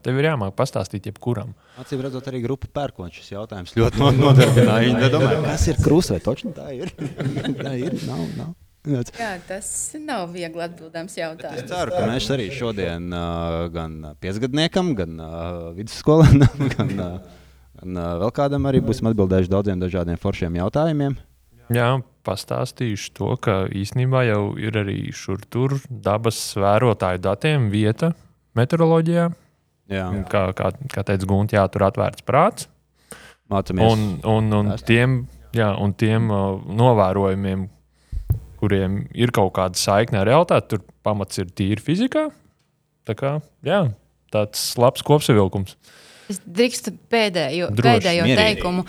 Tev 0.04 0.18
ir 0.20 0.32
jāmāk 0.32 0.56
pastāstīt 0.58 1.06
jebkuram. 1.08 1.54
Acīm 1.80 2.02
redzot, 2.04 2.26
arī 2.28 2.42
grupa 2.44 2.68
pērkons 2.74 3.16
šis 3.16 3.36
jautājums 3.38 3.76
ļoti 3.78 4.10
nodarbināja. 4.18 4.90
Viņi 4.90 5.12
domāja, 5.14 5.44
kas 5.46 5.68
ir 5.72 5.80
krusve, 5.80 6.20
točni 6.26 6.52
tā 6.58 6.74
ir. 6.76 6.92
tā 7.64 7.78
ir, 7.80 7.96
nav, 8.10 8.26
nav. 8.36 8.58
Jā, 8.88 9.34
tas 9.44 9.70
nav 10.00 10.30
viegli 10.32 10.64
atbildams 10.64 11.18
jautājums. 11.18 11.66
Es 11.66 11.68
ceru, 11.68 11.92
ka 11.92 12.06
mēs 12.08 12.30
arī 12.32 12.46
šodien 12.56 13.10
uh, 13.12 13.66
gan 13.74 13.98
piecgadniekam, 14.24 14.94
gan 14.96 15.18
uh, 15.20 15.66
vidusskolēnam, 15.76 16.62
gan, 16.78 16.94
uh, 16.96 17.42
gan 17.82 18.00
uh, 18.00 18.14
vēl 18.24 18.32
kādam 18.38 18.70
arī 18.72 18.80
būsim 18.86 19.12
atbildējuši 19.12 19.52
daudziem 19.52 19.84
dažādiem 19.84 20.22
foršiem 20.22 20.56
jautājumiem. 20.62 21.18
Jā, 21.76 21.90
pastāstīšu 22.26 23.12
to, 23.20 23.34
ka 23.44 23.66
īsnībā 23.68 24.24
jau 24.30 24.44
ir 24.58 24.80
arī 24.80 25.02
šur 25.14 25.44
tur 25.52 25.76
dabas 25.90 26.40
vērotāju 26.58 27.22
datiem 27.28 27.68
vieta 27.74 28.14
meteoroloģijā. 28.58 29.28
Jā. 29.90 30.06
Kā, 30.30 30.46
kā, 30.56 30.72
kā 30.94 31.04
teica 31.06 31.28
Gunte, 31.28 31.58
jā, 31.58 31.66
tur 31.74 31.84
atvērts 31.90 32.26
prāts. 32.26 32.70
Mācāmies. 33.50 33.92
Un, 33.92 34.08
un, 34.30 34.50
un 34.54 34.72
tiem, 34.86 35.20
jā, 35.58 35.72
un 35.82 35.94
tiem 35.98 36.30
uh, 36.30 36.58
novērojumiem, 36.80 37.68
kuriem 38.60 39.02
ir 39.16 39.34
kaut 39.36 39.54
kāda 39.58 39.80
saikne 39.80 40.22
ar 40.22 40.30
realitāti, 40.30 40.76
tur 40.76 40.84
pamats 41.06 41.40
ir 41.42 41.50
tīri 41.56 41.84
fizikā. 41.84 42.30
Tā 43.08 43.16
kā, 43.18 43.38
jā, 43.66 43.88
tāds 44.34 44.72
labs 44.80 45.04
kopsavilkums. 45.06 45.78
Es 46.30 46.38
drīkstu 46.46 46.92
pēdējo, 47.10 47.72
Droši, 47.74 47.90
pēdējo 47.90 48.26
mierīgi. 48.28 48.38
teikumu. 48.38 48.84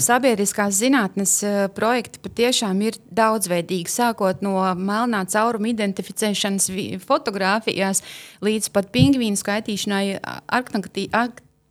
Sabiedriskās 0.00 0.78
zinātnes 0.78 1.34
projekti 1.76 2.22
patiešām 2.24 2.80
ir 2.86 2.96
daudzveidīgi, 3.12 3.92
sākot 3.92 4.40
no 4.40 4.54
melnā 4.80 5.20
cauruma 5.28 5.68
identificēšanas 5.74 6.70
fotografijās 7.04 8.00
līdz 8.40 8.70
pat 8.72 8.88
pingvīnu 8.96 9.36
skaitīšanai 9.36 10.06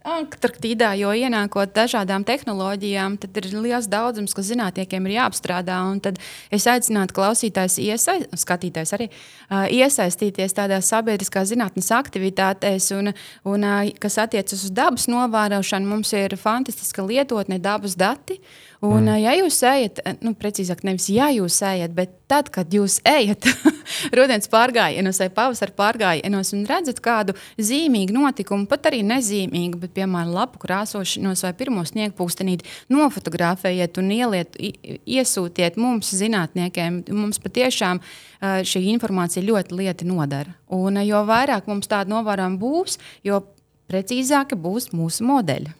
Antarktīdā, 0.05 0.91
jo 0.99 1.09
ienākot 1.17 1.71
dažādām 1.73 2.21
tehnoloģijām, 2.27 3.15
tad 3.23 3.39
ir 3.39 3.47
liels 3.57 3.87
daudzums, 3.89 4.35
kas 4.37 4.51
zinātniekiem 4.51 5.07
ir 5.07 5.15
jāapstrādā. 5.15 5.79
Tad 6.05 6.19
es 6.53 6.67
aicinātu 6.69 7.15
klausītājus, 7.17 7.79
iesaist, 7.81 8.35
skatītājus 8.37 8.93
arī 8.93 9.07
uh, 9.09 9.65
iesaistīties 9.65 10.53
tādās 10.53 10.91
sabiedriskās 10.93 11.49
zinātnes 11.49 11.89
aktivitātēs, 11.97 12.91
un, 12.99 13.15
un 13.49 13.65
uh, 13.65 13.89
kas 13.97 14.19
attiecas 14.21 14.67
uz 14.67 14.75
dabas 14.77 15.09
novērošanu. 15.09 15.89
Mums 15.89 16.13
ir 16.13 16.37
fantastiska 16.37 17.01
lietotne, 17.01 17.57
dabas 17.57 17.97
dati. 17.97 18.37
Un, 18.83 19.05
mm. 19.05 19.17
ja 19.23 19.33
jūs 19.37 19.57
ejat, 19.65 20.01
nu, 20.25 20.33
precīzāk, 20.35 20.81
nevis 20.85 21.07
ja 21.13 21.29
jūs 21.31 21.55
ejat, 21.63 21.93
bet 21.95 22.11
tad, 22.29 22.49
kad 22.53 22.73
jūs 22.73 22.97
ejat 23.07 23.47
rudens 24.17 24.49
pārgājienos 24.51 25.21
vai 25.21 25.29
pavasara 25.33 25.73
pārgājienos 25.77 26.51
un 26.57 26.65
redzat 26.67 26.99
kādu 27.03 27.35
zīmīgu 27.55 28.15
notikumu, 28.15 28.67
pat 28.69 28.89
arī 28.91 28.99
nezīmīgu, 29.07 29.79
bet, 29.85 29.93
piemēram, 29.95 30.33
lapu 30.35 30.59
krāsošanos 30.61 31.45
vai 31.47 31.53
pirmo 31.57 31.85
sniegpūstenīti, 31.87 32.67
nofotografējiet 32.91 33.99
un 34.01 34.11
ieliet, 34.15 34.59
iesūtiet 34.59 35.79
mums, 35.81 36.11
zinātniekiem. 36.19 37.03
Mums 37.15 37.39
patiešām 37.43 38.03
šī 38.43 38.85
informācija 38.91 39.45
ļoti 39.45 39.79
lieti 39.79 40.07
nodara. 40.09 40.55
Un 40.75 40.99
jo 41.05 41.23
vairāk 41.27 41.69
mums 41.71 41.87
tādu 41.91 42.11
novērojumu 42.17 42.59
būs, 42.61 42.99
jo 43.25 43.43
precīzāka 43.89 44.57
būs 44.59 44.91
mūsu 44.95 45.25
modeļi. 45.29 45.75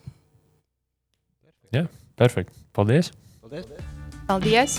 Jā, 1.75 1.89
perfekti. 2.15 2.64
Paldies! 2.75 3.07
Paldies! 3.39 3.67
Paldies. 4.27 4.73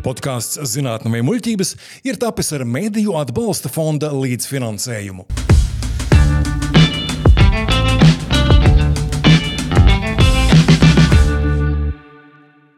Podkāsts 0.00 0.56
Zinātnē 0.70 1.10
vai 1.12 1.20
muļķības 1.26 1.74
ir 2.08 2.16
tapis 2.16 2.54
ar 2.56 2.64
Mēdīju 2.64 3.12
atbalsta 3.20 3.68
fonda 3.68 4.08
līdzfinansējumu. 4.14 5.26